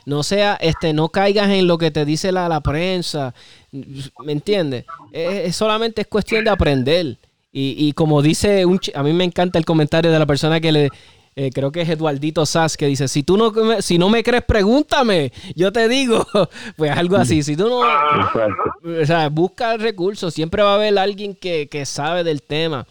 No 0.06 0.24
sea, 0.24 0.56
este, 0.62 0.94
no 0.94 1.10
caigas 1.10 1.50
en 1.50 1.68
lo 1.68 1.78
que 1.78 1.92
te 1.92 2.06
dice 2.06 2.32
la, 2.32 2.48
la 2.48 2.62
prensa. 2.62 3.34
¿Me 3.72 4.32
entiendes? 4.32 4.86
Es, 5.12 5.56
solamente 5.56 6.02
es 6.02 6.08
cuestión 6.08 6.44
de 6.44 6.50
aprender. 6.50 7.18
Y, 7.52 7.76
y 7.78 7.92
como 7.94 8.22
dice, 8.22 8.66
un, 8.66 8.80
a 8.96 9.04
mí 9.04 9.12
me 9.12 9.26
encanta 9.26 9.60
el 9.60 9.66
comentario 9.66 10.10
de 10.10 10.20
la 10.20 10.26
persona 10.26 10.62
que 10.62 10.72
le, 10.72 10.90
eh, 11.36 11.50
creo 11.54 11.72
que 11.72 11.82
es 11.82 11.90
Eduardito 11.90 12.46
Sass 12.46 12.76
que 12.76 12.88
dice, 12.88 13.08
si 13.08 13.24
tú 13.24 13.38
no 13.38 13.52
me, 13.52 13.82
si 13.82 13.98
no 13.98 14.10
me 14.10 14.24
crees, 14.24 14.44
pregúntame, 14.44 15.32
yo 15.56 15.72
te 15.72 15.88
digo, 15.88 16.26
pues 16.76 16.92
algo 16.92 17.16
así, 17.16 17.42
si 17.44 17.56
tú 17.56 17.70
no, 17.70 17.80
o 17.80 19.06
sea, 19.06 19.30
busca 19.30 19.78
recursos, 19.78 20.34
siempre 20.34 20.62
va 20.62 20.74
a 20.74 20.76
haber 20.76 20.98
alguien 21.00 21.36
que, 21.36 21.70
que 21.70 21.86
sabe 21.86 22.24
del 22.24 22.42
tema. 22.44 22.86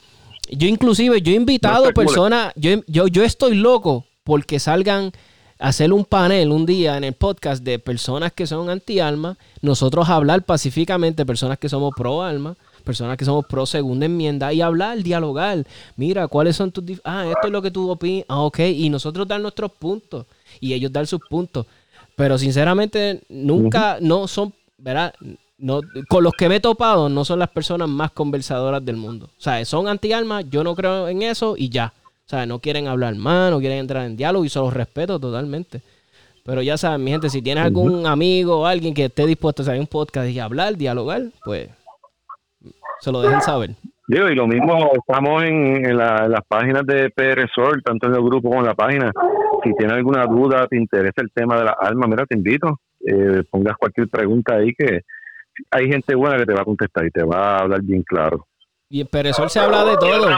Yo 0.51 0.67
inclusive, 0.67 1.21
yo 1.21 1.33
he 1.33 1.37
invitado 1.37 1.93
personas, 1.93 2.53
yo, 2.57 2.81
yo, 2.87 3.07
yo 3.07 3.23
estoy 3.23 3.55
loco 3.55 4.07
porque 4.25 4.59
salgan 4.59 5.13
hacer 5.61 5.93
un 5.93 6.05
panel 6.05 6.51
un 6.51 6.65
día 6.65 6.97
en 6.97 7.05
el 7.05 7.13
podcast 7.13 7.63
de 7.63 7.79
personas 7.79 8.33
que 8.33 8.47
son 8.47 8.71
anti-alma, 8.71 9.37
nosotros 9.61 10.09
hablar 10.09 10.43
pacíficamente, 10.43 11.27
personas 11.27 11.59
que 11.59 11.69
somos 11.69 11.93
pro-alma, 11.95 12.57
personas 12.91 13.17
que 13.17 13.25
somos 13.25 13.47
pro 13.47 13.67
segunda 13.67 14.07
enmienda 14.07 14.53
y 14.53 14.61
hablar, 14.61 15.03
dialogar. 15.03 15.65
Mira, 15.97 16.27
¿cuáles 16.27 16.57
son 16.57 16.73
tus... 16.73 16.85
Ah, 17.05 17.25
esto 17.27 17.47
es 17.47 17.53
lo 17.53 17.63
que 17.63 17.71
tú 17.71 17.89
opinas. 17.89 18.25
Ah, 18.29 18.41
ok. 18.41 18.59
Y 18.59 18.91
nosotros 18.91 19.29
dar 19.29 19.41
nuestros 19.41 19.71
puntos 19.71 20.27
y 20.59 20.73
ellos 20.73 20.93
dar 20.93 21.07
sus 21.07 21.21
puntos. 21.29 21.67
Pero 22.17 22.37
sinceramente 22.37 23.23
nunca, 23.29 23.99
no 24.01 24.27
son, 24.27 24.53
¿verdad? 24.77 25.15
No, 25.57 25.81
con 26.09 26.25
los 26.25 26.33
que 26.35 26.49
me 26.49 26.57
he 26.57 26.61
topado 26.61 27.09
no 27.09 27.25
son 27.25 27.39
las 27.39 27.51
personas 27.51 27.89
más 27.89 28.11
conversadoras 28.11 28.85
del 28.85 28.97
mundo. 28.97 29.27
O 29.27 29.41
sea, 29.41 29.65
son 29.65 29.87
anti-alma, 29.87 30.41
yo 30.41 30.65
no 30.65 30.75
creo 30.75 31.07
en 31.09 31.23
eso 31.23 31.55
y 31.57 31.69
ya. 31.69 31.93
O 32.27 32.29
sea, 32.31 32.47
no 32.47 32.59
quieren 32.59 32.89
hablar 32.89 33.15
más, 33.15 33.51
no 33.51 33.61
quieren 33.61 33.79
entrar 33.79 34.07
en 34.07 34.17
diálogo 34.17 34.45
y 34.45 34.49
se 34.49 34.59
los 34.59 34.73
respeto 34.73 35.21
totalmente. 35.21 35.83
Pero 36.45 36.63
ya 36.63 36.77
saben, 36.77 37.05
mi 37.05 37.11
gente, 37.11 37.31
si 37.31 37.43
tienes 37.43 37.65
algún 37.65 38.07
amigo 38.07 38.61
o 38.61 38.67
alguien 38.67 38.95
que 38.95 39.05
esté 39.05 39.27
dispuesto 39.27 39.63
a 39.63 39.67
salir 39.67 39.81
un 39.81 39.87
podcast 39.87 40.29
y 40.29 40.39
hablar, 40.39 40.77
dialogar, 40.77 41.27
pues 41.45 41.69
se 43.01 43.13
lo 43.13 43.23
dejen 43.23 43.41
saber. 43.41 43.71
Digo, 44.09 44.29
y 44.29 44.35
lo 44.35 44.47
mismo 44.47 44.91
estamos 44.95 45.43
en, 45.45 45.97
las 45.97 46.45
páginas 46.49 46.85
de 46.85 47.11
PR 47.11 47.49
Sol, 47.55 47.83
tanto 47.85 48.09
en 48.09 48.15
el 48.15 48.23
grupo 48.23 48.49
como 48.49 48.61
en 48.61 48.67
la 48.67 48.75
página. 48.75 49.13
Si 49.63 49.73
tienes 49.75 49.97
alguna 49.97 50.25
duda, 50.27 50.67
te 50.67 50.77
interesa 50.77 51.23
el 51.23 51.31
tema 51.33 51.59
de 51.59 51.65
la 51.65 51.77
alma, 51.81 52.07
mira, 52.07 52.27
te 52.27 52.37
invito. 52.37 52.81
Eh, 53.07 53.45
pongas 53.51 53.77
cualquier 53.77 54.09
pregunta 54.09 54.57
ahí 54.57 54.75
que 54.75 55.01
hay 55.71 55.87
gente 55.89 56.15
buena 56.15 56.37
que 56.37 56.47
te 56.47 56.53
va 56.53 56.63
a 56.63 56.65
contestar 56.65 57.07
y 57.07 57.11
te 57.11 57.23
va 57.23 57.57
a 57.57 57.59
hablar 57.61 57.83
bien 57.83 58.03
claro. 58.03 58.47
Y 58.89 59.01
en 59.01 59.07
PR 59.07 59.33
Sol 59.33 59.49
se 59.49 59.61
habla 59.61 59.85
de 59.85 59.97
todo 59.97 60.29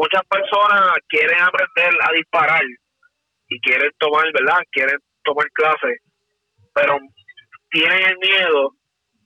muchas 0.00 0.22
personas 0.28 0.96
quieren 1.08 1.40
aprender 1.40 1.92
a 2.00 2.12
disparar 2.12 2.62
y 3.48 3.60
quieren 3.60 3.90
tomar, 3.98 4.24
¿verdad? 4.32 4.58
Quieren 4.72 4.98
tomar 5.22 5.46
clases, 5.52 6.00
pero 6.74 6.98
tienen 7.70 8.02
el 8.08 8.16
miedo 8.18 8.72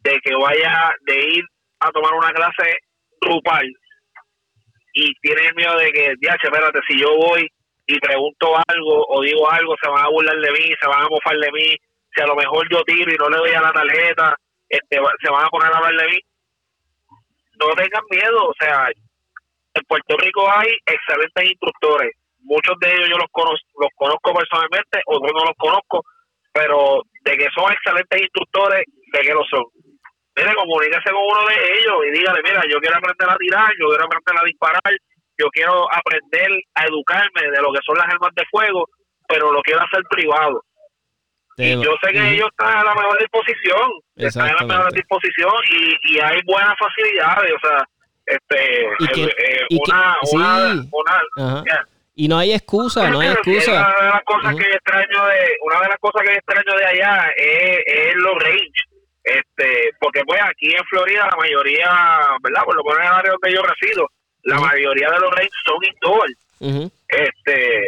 de 0.02 0.18
que 0.24 0.34
vaya 0.34 0.90
de 1.06 1.18
ir 1.36 1.44
a 1.88 1.92
tomar 1.92 2.12
una 2.14 2.32
clase 2.32 2.78
grupal 3.20 3.66
y 4.94 5.12
tienen 5.20 5.46
el 5.46 5.54
miedo 5.54 5.76
de 5.76 5.92
que, 5.92 6.14
ya, 6.22 6.36
espérate, 6.40 6.80
si 6.88 6.98
yo 6.98 7.14
voy 7.16 7.50
y 7.86 7.98
pregunto 7.98 8.54
algo 8.68 9.04
o 9.08 9.20
digo 9.22 9.50
algo, 9.50 9.74
se 9.82 9.90
van 9.90 10.04
a 10.04 10.08
burlar 10.08 10.36
de 10.36 10.50
mí, 10.52 10.72
se 10.80 10.88
van 10.88 11.02
a 11.02 11.08
mofar 11.08 11.36
de 11.36 11.52
mí, 11.52 11.76
si 12.14 12.22
a 12.22 12.26
lo 12.26 12.36
mejor 12.36 12.66
yo 12.70 12.82
tiro 12.84 13.12
y 13.12 13.16
no 13.16 13.28
le 13.28 13.38
doy 13.38 13.50
a 13.50 13.60
la 13.60 13.72
tarjeta, 13.72 14.36
este, 14.68 14.96
se 15.20 15.30
van 15.30 15.44
a 15.44 15.48
poner 15.48 15.72
a 15.72 15.76
hablar 15.76 15.96
de 15.96 16.12
mí. 16.12 16.20
No 17.58 17.66
tengan 17.74 18.04
miedo, 18.08 18.48
o 18.48 18.54
sea, 18.58 18.88
en 19.74 19.82
Puerto 19.88 20.16
Rico 20.16 20.48
hay 20.50 20.76
excelentes 20.86 21.50
instructores. 21.50 22.12
Muchos 22.40 22.76
de 22.80 22.92
ellos 22.92 23.08
yo 23.10 23.18
los 23.18 23.30
conozco, 23.32 23.66
los 23.80 23.90
conozco 23.96 24.32
personalmente, 24.32 25.02
otros 25.06 25.32
no 25.34 25.44
los 25.44 25.56
conozco, 25.58 26.04
pero 26.52 27.02
de 27.24 27.36
que 27.36 27.48
son 27.54 27.72
excelentes 27.72 28.22
instructores, 28.22 28.84
de 29.12 29.20
que 29.20 29.34
lo 29.34 29.42
son. 29.50 29.64
Mire, 30.36 30.54
comuníquese 30.54 31.10
con 31.10 31.22
uno 31.22 31.46
de 31.46 31.54
ellos 31.78 31.96
y 32.08 32.18
dígale, 32.18 32.40
mira, 32.42 32.62
yo 32.68 32.78
quiero 32.80 32.96
aprender 32.98 33.30
a 33.30 33.36
tirar, 33.36 33.70
yo 33.78 33.88
quiero 33.88 34.04
aprender 34.04 34.42
a 34.42 34.44
disparar, 34.44 34.92
yo 35.38 35.46
quiero 35.50 35.86
aprender 35.92 36.50
a 36.74 36.86
educarme 36.86 37.50
de 37.50 37.62
lo 37.62 37.72
que 37.72 37.80
son 37.86 37.96
las 37.96 38.08
armas 38.08 38.34
de 38.34 38.44
fuego, 38.50 38.88
pero 39.28 39.52
lo 39.52 39.62
quiero 39.62 39.80
hacer 39.82 40.02
privado. 40.10 40.62
Y 41.56 41.80
yo 41.80 41.94
sé 42.02 42.10
que 42.10 42.34
ellos 42.34 42.48
están 42.50 42.76
a 42.78 42.84
la 42.84 42.94
mejor 42.94 43.16
disposición, 43.20 43.90
están 44.16 44.48
a 44.50 44.54
la 44.54 44.66
mejor 44.66 44.92
disposición 44.92 45.52
y, 45.70 46.14
y 46.14 46.20
hay 46.20 46.40
buenas 46.46 46.74
facilidades, 46.78 47.52
o 47.52 47.68
sea, 47.68 47.84
este 48.26 48.88
y 49.68 49.78
y 52.16 52.28
no 52.28 52.38
hay 52.38 52.52
excusa 52.52 53.10
no 53.10 53.20
hay 53.20 53.28
excusa. 53.28 53.72
una 53.72 54.04
de 54.04 54.10
las 54.10 54.24
cosas 54.24 54.56
que 54.56 54.70
extraño 54.70 55.26
de 55.26 55.56
una 55.62 55.80
de 55.80 55.88
las 55.88 55.98
cosas 55.98 56.22
que 56.22 56.34
extraño 56.34 56.78
de 56.78 56.84
allá 56.86 57.28
es, 57.36 57.78
es 57.86 58.14
los 58.16 58.34
range 58.42 58.93
este 59.24 59.90
porque 59.98 60.20
pues 60.26 60.40
aquí 60.42 60.68
en 60.72 60.84
Florida 60.84 61.26
la 61.30 61.36
mayoría 61.36 61.88
verdad 62.42 62.62
por 62.64 62.76
lo 62.76 62.84
menos 62.84 63.00
en 63.00 63.06
el 63.06 63.12
área 63.12 63.32
donde 63.32 63.56
yo 63.56 63.62
resido 63.62 64.08
la 64.44 64.60
mayoría 64.60 65.08
de 65.10 65.20
los 65.20 65.30
ranges 65.30 65.64
son 65.64 65.78
indoor. 65.82 66.28
Este, 67.08 67.82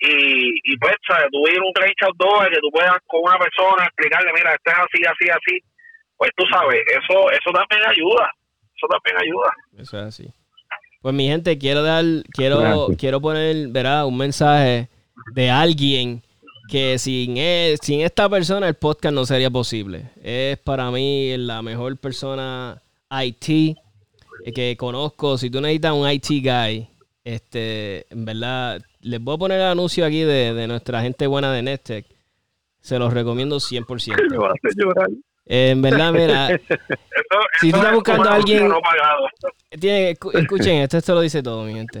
y, 0.00 0.72
y 0.72 0.76
pues, 0.78 0.94
¿sabes? 1.06 1.26
tú 1.30 1.46
ir 1.48 1.58
a 1.58 1.62
un 1.62 1.74
range 1.74 2.04
outdoor 2.06 2.50
que 2.50 2.60
tú 2.60 2.70
puedas 2.70 2.96
con 3.06 3.20
una 3.24 3.38
persona 3.38 3.84
explicarle, 3.84 4.32
mira, 4.34 4.54
esto 4.54 4.70
es 4.70 4.76
así, 4.76 5.02
así, 5.04 5.30
así. 5.30 5.64
Pues 6.16 6.30
tú 6.36 6.44
sabes, 6.50 6.80
eso, 6.88 7.30
eso 7.30 7.50
también 7.52 7.88
ayuda. 7.88 8.30
Eso 8.76 8.86
también 8.88 9.16
ayuda. 9.20 9.50
Eso 9.78 9.98
es 9.98 10.04
así. 10.04 10.34
Pues 11.00 11.14
mi 11.14 11.28
gente, 11.28 11.58
quiero 11.58 11.82
dar, 11.82 12.04
quiero, 12.32 12.60
Gracias. 12.60 12.96
quiero 12.98 13.20
poner, 13.20 13.68
verá, 13.68 14.06
un 14.06 14.16
mensaje 14.16 14.88
de 15.34 15.50
alguien 15.50 16.22
que 16.72 16.98
sin, 16.98 17.36
e- 17.36 17.76
sin 17.82 18.00
esta 18.00 18.30
persona 18.30 18.66
el 18.66 18.76
podcast 18.76 19.14
no 19.14 19.26
sería 19.26 19.50
posible. 19.50 20.06
Es 20.22 20.56
para 20.56 20.90
mí 20.90 21.36
la 21.36 21.60
mejor 21.60 21.98
persona 21.98 22.80
IT 23.10 23.76
que 24.54 24.74
conozco. 24.78 25.36
Si 25.36 25.50
tú 25.50 25.60
necesitas 25.60 25.92
un 25.92 26.10
IT 26.10 26.28
guy, 26.42 26.88
este, 27.24 28.06
en 28.08 28.24
verdad, 28.24 28.80
les 29.02 29.20
voy 29.20 29.34
a 29.34 29.38
poner 29.38 29.60
el 29.60 29.66
anuncio 29.66 30.06
aquí 30.06 30.22
de, 30.22 30.54
de 30.54 30.66
nuestra 30.66 31.02
gente 31.02 31.26
buena 31.26 31.52
de 31.52 31.60
Nestec. 31.60 32.06
Se 32.80 32.98
los 32.98 33.12
recomiendo 33.12 33.56
100%. 33.56 34.16
Me 34.30 34.36
a 34.46 34.52
llorar. 34.74 35.08
Eh, 35.44 35.70
en 35.72 35.82
verdad, 35.82 36.10
mira, 36.10 36.50
Eso, 36.54 36.70
Si 37.60 37.70
tú 37.70 37.76
estás 37.76 37.90
es 37.90 37.94
buscando 37.96 38.30
a 38.30 38.34
alguien-. 38.36 38.72
Tiene, 39.78 40.16
escuchen, 40.34 40.76
esto, 40.76 40.96
esto 40.96 41.14
lo 41.14 41.20
dice 41.20 41.42
todo, 41.42 41.64
mi 41.64 41.74
gente. 41.74 42.00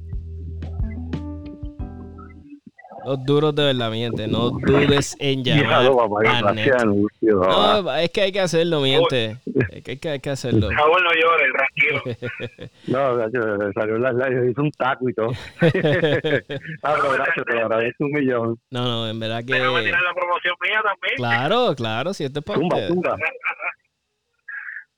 Los 3.05 3.25
duros 3.25 3.55
de 3.55 3.65
verdad, 3.65 3.91
mi 3.91 3.99
gente. 3.99 4.27
No 4.27 4.51
dudes 4.51 5.15
en 5.19 5.43
llamar 5.43 5.63
Déjalo, 5.63 5.97
papá, 5.97 6.41
gracias. 6.41 6.85
No, 6.85 7.95
es 7.95 8.09
que 8.11 8.21
hay 8.21 8.31
que 8.31 8.39
hacerlo, 8.39 8.81
mi 8.81 8.91
gente. 8.91 9.37
Es 9.71 9.83
que 9.83 9.91
hay 9.91 9.97
que, 9.97 10.09
hay 10.09 10.19
que 10.19 10.29
hacerlo. 10.29 10.69
Raúl, 10.69 11.03
no 11.03 11.11
llores, 11.13 11.51
tranquilo. 11.53 12.01
No, 12.87 13.15
gracias, 13.15 13.45
me 13.45 13.73
salió 13.73 13.97
las 13.97 14.15
lágrimas, 14.15 14.51
hizo 14.51 14.61
un 14.61 14.71
taco 14.71 15.09
y 15.09 15.13
todo. 15.13 15.31
Ah, 16.83 16.95
pero 16.95 17.13
gracias, 17.13 17.45
te 17.45 17.53
lo 17.53 17.61
agradezco 17.61 18.05
un 18.05 18.11
millón. 18.11 18.59
No, 18.69 18.85
no, 18.85 19.07
en 19.07 19.19
verdad 19.19 19.43
que. 19.45 19.53
Déjame 19.53 19.83
tirar 19.83 20.01
la 20.01 20.13
promoción 20.13 20.55
mía 20.63 20.81
también. 20.83 21.15
Claro, 21.17 21.75
claro, 21.75 22.13
si 22.13 22.23
esto 22.23 22.39
es 22.39 22.45
para 22.45 22.59
Tumba, 22.59 22.87
tumba. 22.87 23.17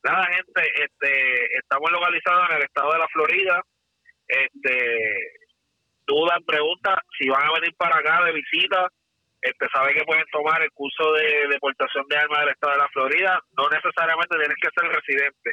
Nada, 0.03 0.25
gente, 0.25 0.61
este, 0.83 1.57
estamos 1.57 1.91
localizados 1.91 2.49
en 2.49 2.57
el 2.57 2.63
estado 2.63 2.91
de 2.91 2.99
la 2.99 3.07
Florida. 3.07 3.61
Este, 4.27 5.42
dudas, 6.05 6.37
preguntas, 6.45 6.99
si 7.17 7.29
van 7.29 7.47
a 7.47 7.53
venir 7.59 7.73
para 7.77 7.97
acá 7.97 8.25
de 8.25 8.33
visita, 8.33 8.89
este, 9.41 9.67
sabe 9.73 9.93
que 9.93 10.05
pueden 10.05 10.25
tomar 10.31 10.61
el 10.61 10.71
curso 10.71 11.11
de 11.13 11.47
deportación 11.49 12.05
de 12.07 12.17
armas 12.17 12.39
del 12.39 12.49
estado 12.49 12.73
de 12.73 12.79
la 12.79 12.89
Florida. 12.89 13.39
No 13.57 13.69
necesariamente 13.69 14.37
tienes 14.37 14.57
que 14.61 14.69
ser 14.75 14.89
residente. 14.89 15.51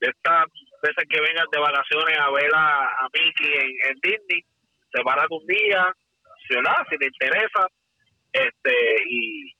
De 0.00 0.08
estas 0.08 0.46
veces 0.82 1.04
que 1.10 1.20
vengan 1.20 1.46
de 1.50 1.60
vacaciones 1.60 2.18
a 2.18 2.30
ver 2.30 2.50
a, 2.54 3.08
Mickey 3.12 3.78
en, 3.88 3.94
Disney, 4.00 4.42
sepárate 4.92 5.34
un 5.34 5.46
día, 5.46 5.92
si, 6.46 6.54
si 6.54 6.98
te 6.98 7.06
interesa, 7.06 7.66
este, 8.32 9.02
y, 9.06 9.54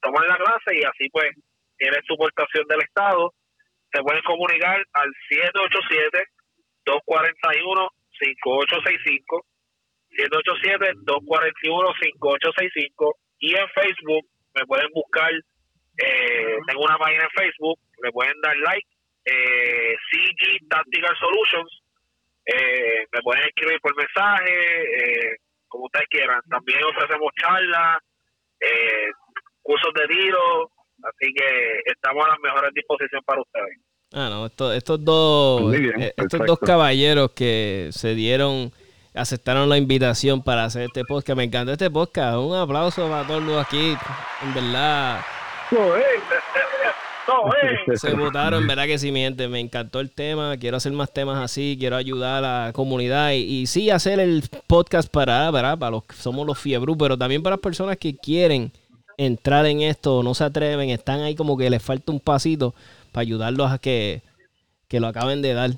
toman 0.00 0.28
la 0.28 0.36
clase 0.36 0.78
y 0.78 0.84
así 0.84 1.08
pues 1.10 1.28
tienes 1.76 2.04
tu 2.06 2.16
portación 2.16 2.64
del 2.68 2.82
estado 2.82 3.34
se 3.92 4.02
pueden 4.02 4.22
comunicar 4.22 4.82
al 4.92 5.12
787-241-5865, 6.86 9.44
787-241-5865 10.16 13.14
y 13.38 13.54
en 13.54 13.68
Facebook 13.68 14.26
me 14.54 14.66
pueden 14.66 14.88
buscar, 14.92 15.32
eh, 15.32 16.56
tengo 16.66 16.82
una 16.82 16.98
página 16.98 17.22
en 17.24 17.30
Facebook, 17.30 17.78
me 18.02 18.12
pueden 18.12 18.38
dar 18.42 18.54
like, 18.56 18.86
eh, 19.24 19.96
CG 20.10 20.68
Tactical 20.68 21.16
Solutions, 21.18 21.82
eh, 22.46 23.06
me 23.12 23.22
pueden 23.22 23.44
escribir 23.44 23.80
por 23.80 23.94
mensaje, 23.96 24.52
eh, 24.52 25.36
como 25.68 25.84
ustedes 25.84 26.08
quieran. 26.08 26.40
También 26.50 26.82
ofrecemos 26.82 27.30
charlas, 27.40 27.98
eh, 28.60 29.10
cursos 29.62 29.94
de 29.94 30.08
tiro, 30.08 30.72
Así 31.02 31.32
que 31.32 31.80
estamos 31.86 32.26
a 32.26 32.30
las 32.30 32.38
mejores 32.40 32.72
disposiciones 32.74 33.24
para 33.24 33.40
ustedes. 33.40 33.78
Ah, 34.12 34.28
no, 34.28 34.46
estos, 34.46 34.76
estos 34.76 35.04
dos, 35.04 35.70
bien, 35.70 36.00
eh, 36.00 36.12
estos 36.16 36.30
perfecto. 36.30 36.46
dos 36.46 36.58
caballeros 36.58 37.30
que 37.32 37.88
se 37.92 38.14
dieron, 38.14 38.72
aceptaron 39.14 39.68
la 39.68 39.76
invitación 39.76 40.42
para 40.42 40.64
hacer 40.64 40.82
este 40.82 41.04
podcast. 41.04 41.36
Me 41.36 41.44
encanta 41.44 41.72
este 41.72 41.90
podcast. 41.90 42.38
Un 42.38 42.56
aplauso 42.56 43.08
para 43.08 43.26
todos 43.26 43.66
aquí. 43.66 43.96
En 44.42 44.54
verdad, 44.54 45.20
¡No, 45.70 45.96
eh! 45.96 46.02
¡No, 47.28 47.52
eh! 47.52 47.96
se 47.96 48.14
votaron, 48.14 48.62
en 48.62 48.68
verdad 48.68 48.86
que 48.86 48.98
sí, 48.98 49.12
mi 49.12 49.20
gente. 49.20 49.46
Me 49.48 49.60
encantó 49.60 50.00
el 50.00 50.10
tema. 50.10 50.56
Quiero 50.56 50.76
hacer 50.76 50.92
más 50.92 51.12
temas 51.12 51.38
así. 51.38 51.76
Quiero 51.78 51.96
ayudar 51.96 52.44
a 52.44 52.66
la 52.66 52.72
comunidad 52.72 53.32
y, 53.32 53.42
y 53.42 53.66
sí 53.66 53.90
hacer 53.90 54.20
el 54.20 54.44
podcast 54.66 55.10
para, 55.10 55.50
¿verdad? 55.50 55.78
para 55.78 55.92
los 55.92 56.04
que 56.04 56.16
somos 56.16 56.46
los 56.46 56.58
fiebrú, 56.58 56.96
pero 56.98 57.16
también 57.16 57.42
para 57.42 57.56
las 57.56 57.62
personas 57.62 57.96
que 57.98 58.16
quieren 58.16 58.72
entrar 59.16 59.66
en 59.66 59.82
esto, 59.82 60.22
no 60.22 60.34
se 60.34 60.44
atreven, 60.44 60.88
están 60.88 61.20
ahí 61.20 61.34
como 61.34 61.58
que 61.58 61.68
les 61.68 61.82
falta 61.82 62.10
un 62.10 62.20
pasito 62.20 62.74
para 63.12 63.20
ayudarlos 63.20 63.70
a 63.70 63.78
que, 63.78 64.22
que 64.88 64.98
lo 64.98 65.08
acaben 65.08 65.42
de 65.42 65.52
dar. 65.52 65.70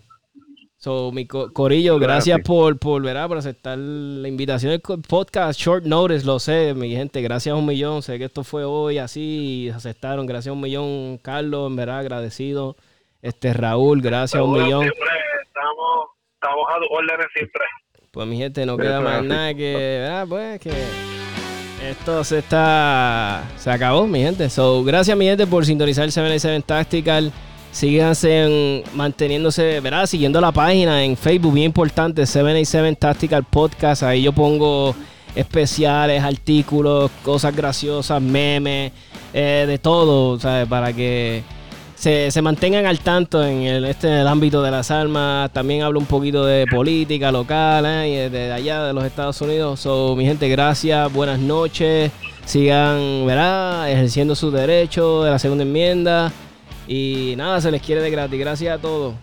So, 0.82 1.12
mi 1.12 1.26
co- 1.26 1.52
Corillo, 1.52 1.96
gracias 2.00 2.38
Gracias. 2.38 2.44
por, 2.48 2.76
por, 2.76 3.00
¿verdad? 3.02 3.28
por 3.28 3.38
aceptar 3.38 3.78
la 3.78 4.26
invitación 4.26 4.70
del 4.72 4.80
podcast. 4.80 5.56
Short 5.60 5.84
notice, 5.84 6.26
lo 6.26 6.40
sé, 6.40 6.74
mi 6.74 6.90
gente. 6.90 7.22
Gracias 7.22 7.54
un 7.54 7.64
millón. 7.64 8.02
Sé 8.02 8.18
que 8.18 8.24
esto 8.24 8.42
fue 8.42 8.64
hoy 8.64 8.98
así. 8.98 9.66
y 9.66 9.68
aceptaron. 9.68 10.26
Gracias 10.26 10.52
un 10.52 10.60
millón, 10.60 11.18
Carlos. 11.18 11.70
En 11.70 11.76
verdad, 11.76 12.00
agradecido. 12.00 12.74
Este 13.20 13.52
Raúl, 13.52 14.02
gracias 14.02 14.42
un 14.42 14.54
millón. 14.54 14.80
Siempre 14.82 15.08
estamos, 15.46 16.08
estamos 16.34 16.64
a 16.68 16.94
órdenes 16.96 17.26
siempre. 17.32 17.62
Pues 18.10 18.26
mi 18.26 18.36
gente, 18.38 18.66
no 18.66 18.76
queda 18.76 19.00
más 19.00 19.22
nada 19.22 19.54
que, 19.54 19.72
¿verdad? 20.00 20.26
Pues 20.28 20.60
que 20.60 20.72
esto 21.88 22.24
se 22.24 22.38
está, 22.40 23.44
se 23.56 23.70
acabó, 23.70 24.08
mi 24.08 24.20
gente. 24.20 24.50
So, 24.50 24.82
gracias 24.82 25.16
mi 25.16 25.26
gente 25.26 25.46
por 25.46 25.64
sintonizar 25.64 26.06
el 26.06 26.10
77 26.12 26.60
Tactical. 26.66 27.32
Síganse 27.72 28.44
en- 28.44 28.82
manteniéndose, 28.94 29.80
¿verdad? 29.80 30.06
Siguiendo 30.06 30.40
la 30.40 30.52
página 30.52 31.02
en 31.02 31.16
Facebook, 31.16 31.54
bien 31.54 31.66
importante, 31.66 32.26
77 32.26 32.94
Tactical 32.96 33.44
Podcast. 33.44 34.02
Ahí 34.02 34.22
yo 34.22 34.32
pongo 34.32 34.94
especiales, 35.34 36.22
artículos, 36.22 37.10
cosas 37.24 37.56
graciosas, 37.56 38.20
memes, 38.20 38.92
eh, 39.32 39.64
de 39.66 39.78
todo, 39.78 40.38
¿sabes? 40.38 40.68
Para 40.68 40.92
que 40.92 41.42
se, 41.94 42.42
mantengan 42.42 42.84
al 42.84 42.98
tanto 42.98 43.42
en 43.42 43.62
el, 43.62 43.84
este, 43.86 44.08
en 44.08 44.14
el 44.14 44.28
ámbito 44.28 44.60
de 44.60 44.70
las 44.70 44.90
armas. 44.90 45.50
También 45.52 45.82
hablo 45.82 45.98
un 45.98 46.06
poquito 46.06 46.44
de 46.44 46.66
política 46.66 47.32
local 47.32 47.86
¿eh? 47.86 48.26
y 48.26 48.30
de 48.30 48.52
allá 48.52 48.82
de 48.84 48.92
los 48.92 49.04
Estados 49.04 49.40
Unidos. 49.40 49.80
So, 49.80 50.14
mi 50.14 50.26
gente, 50.26 50.48
gracias, 50.48 51.10
buenas 51.12 51.38
noches. 51.38 52.10
Sigan, 52.44 53.24
¿verdad? 53.24 53.90
Ejerciendo 53.90 54.34
su 54.34 54.50
derecho 54.50 55.22
de 55.22 55.30
la 55.30 55.38
segunda 55.38 55.62
enmienda. 55.62 56.32
Y 56.86 57.34
nada, 57.36 57.60
se 57.60 57.70
les 57.70 57.82
quiere 57.82 58.02
de 58.02 58.10
gratis. 58.10 58.38
Gracias 58.38 58.78
a 58.78 58.80
todos. 58.80 59.14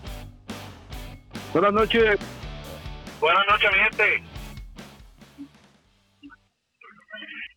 Buenas 1.52 1.72
noches. 1.72 2.18
Buenas 3.20 3.46
noches, 3.48 3.70
mi 3.72 3.78
gente. 3.78 4.29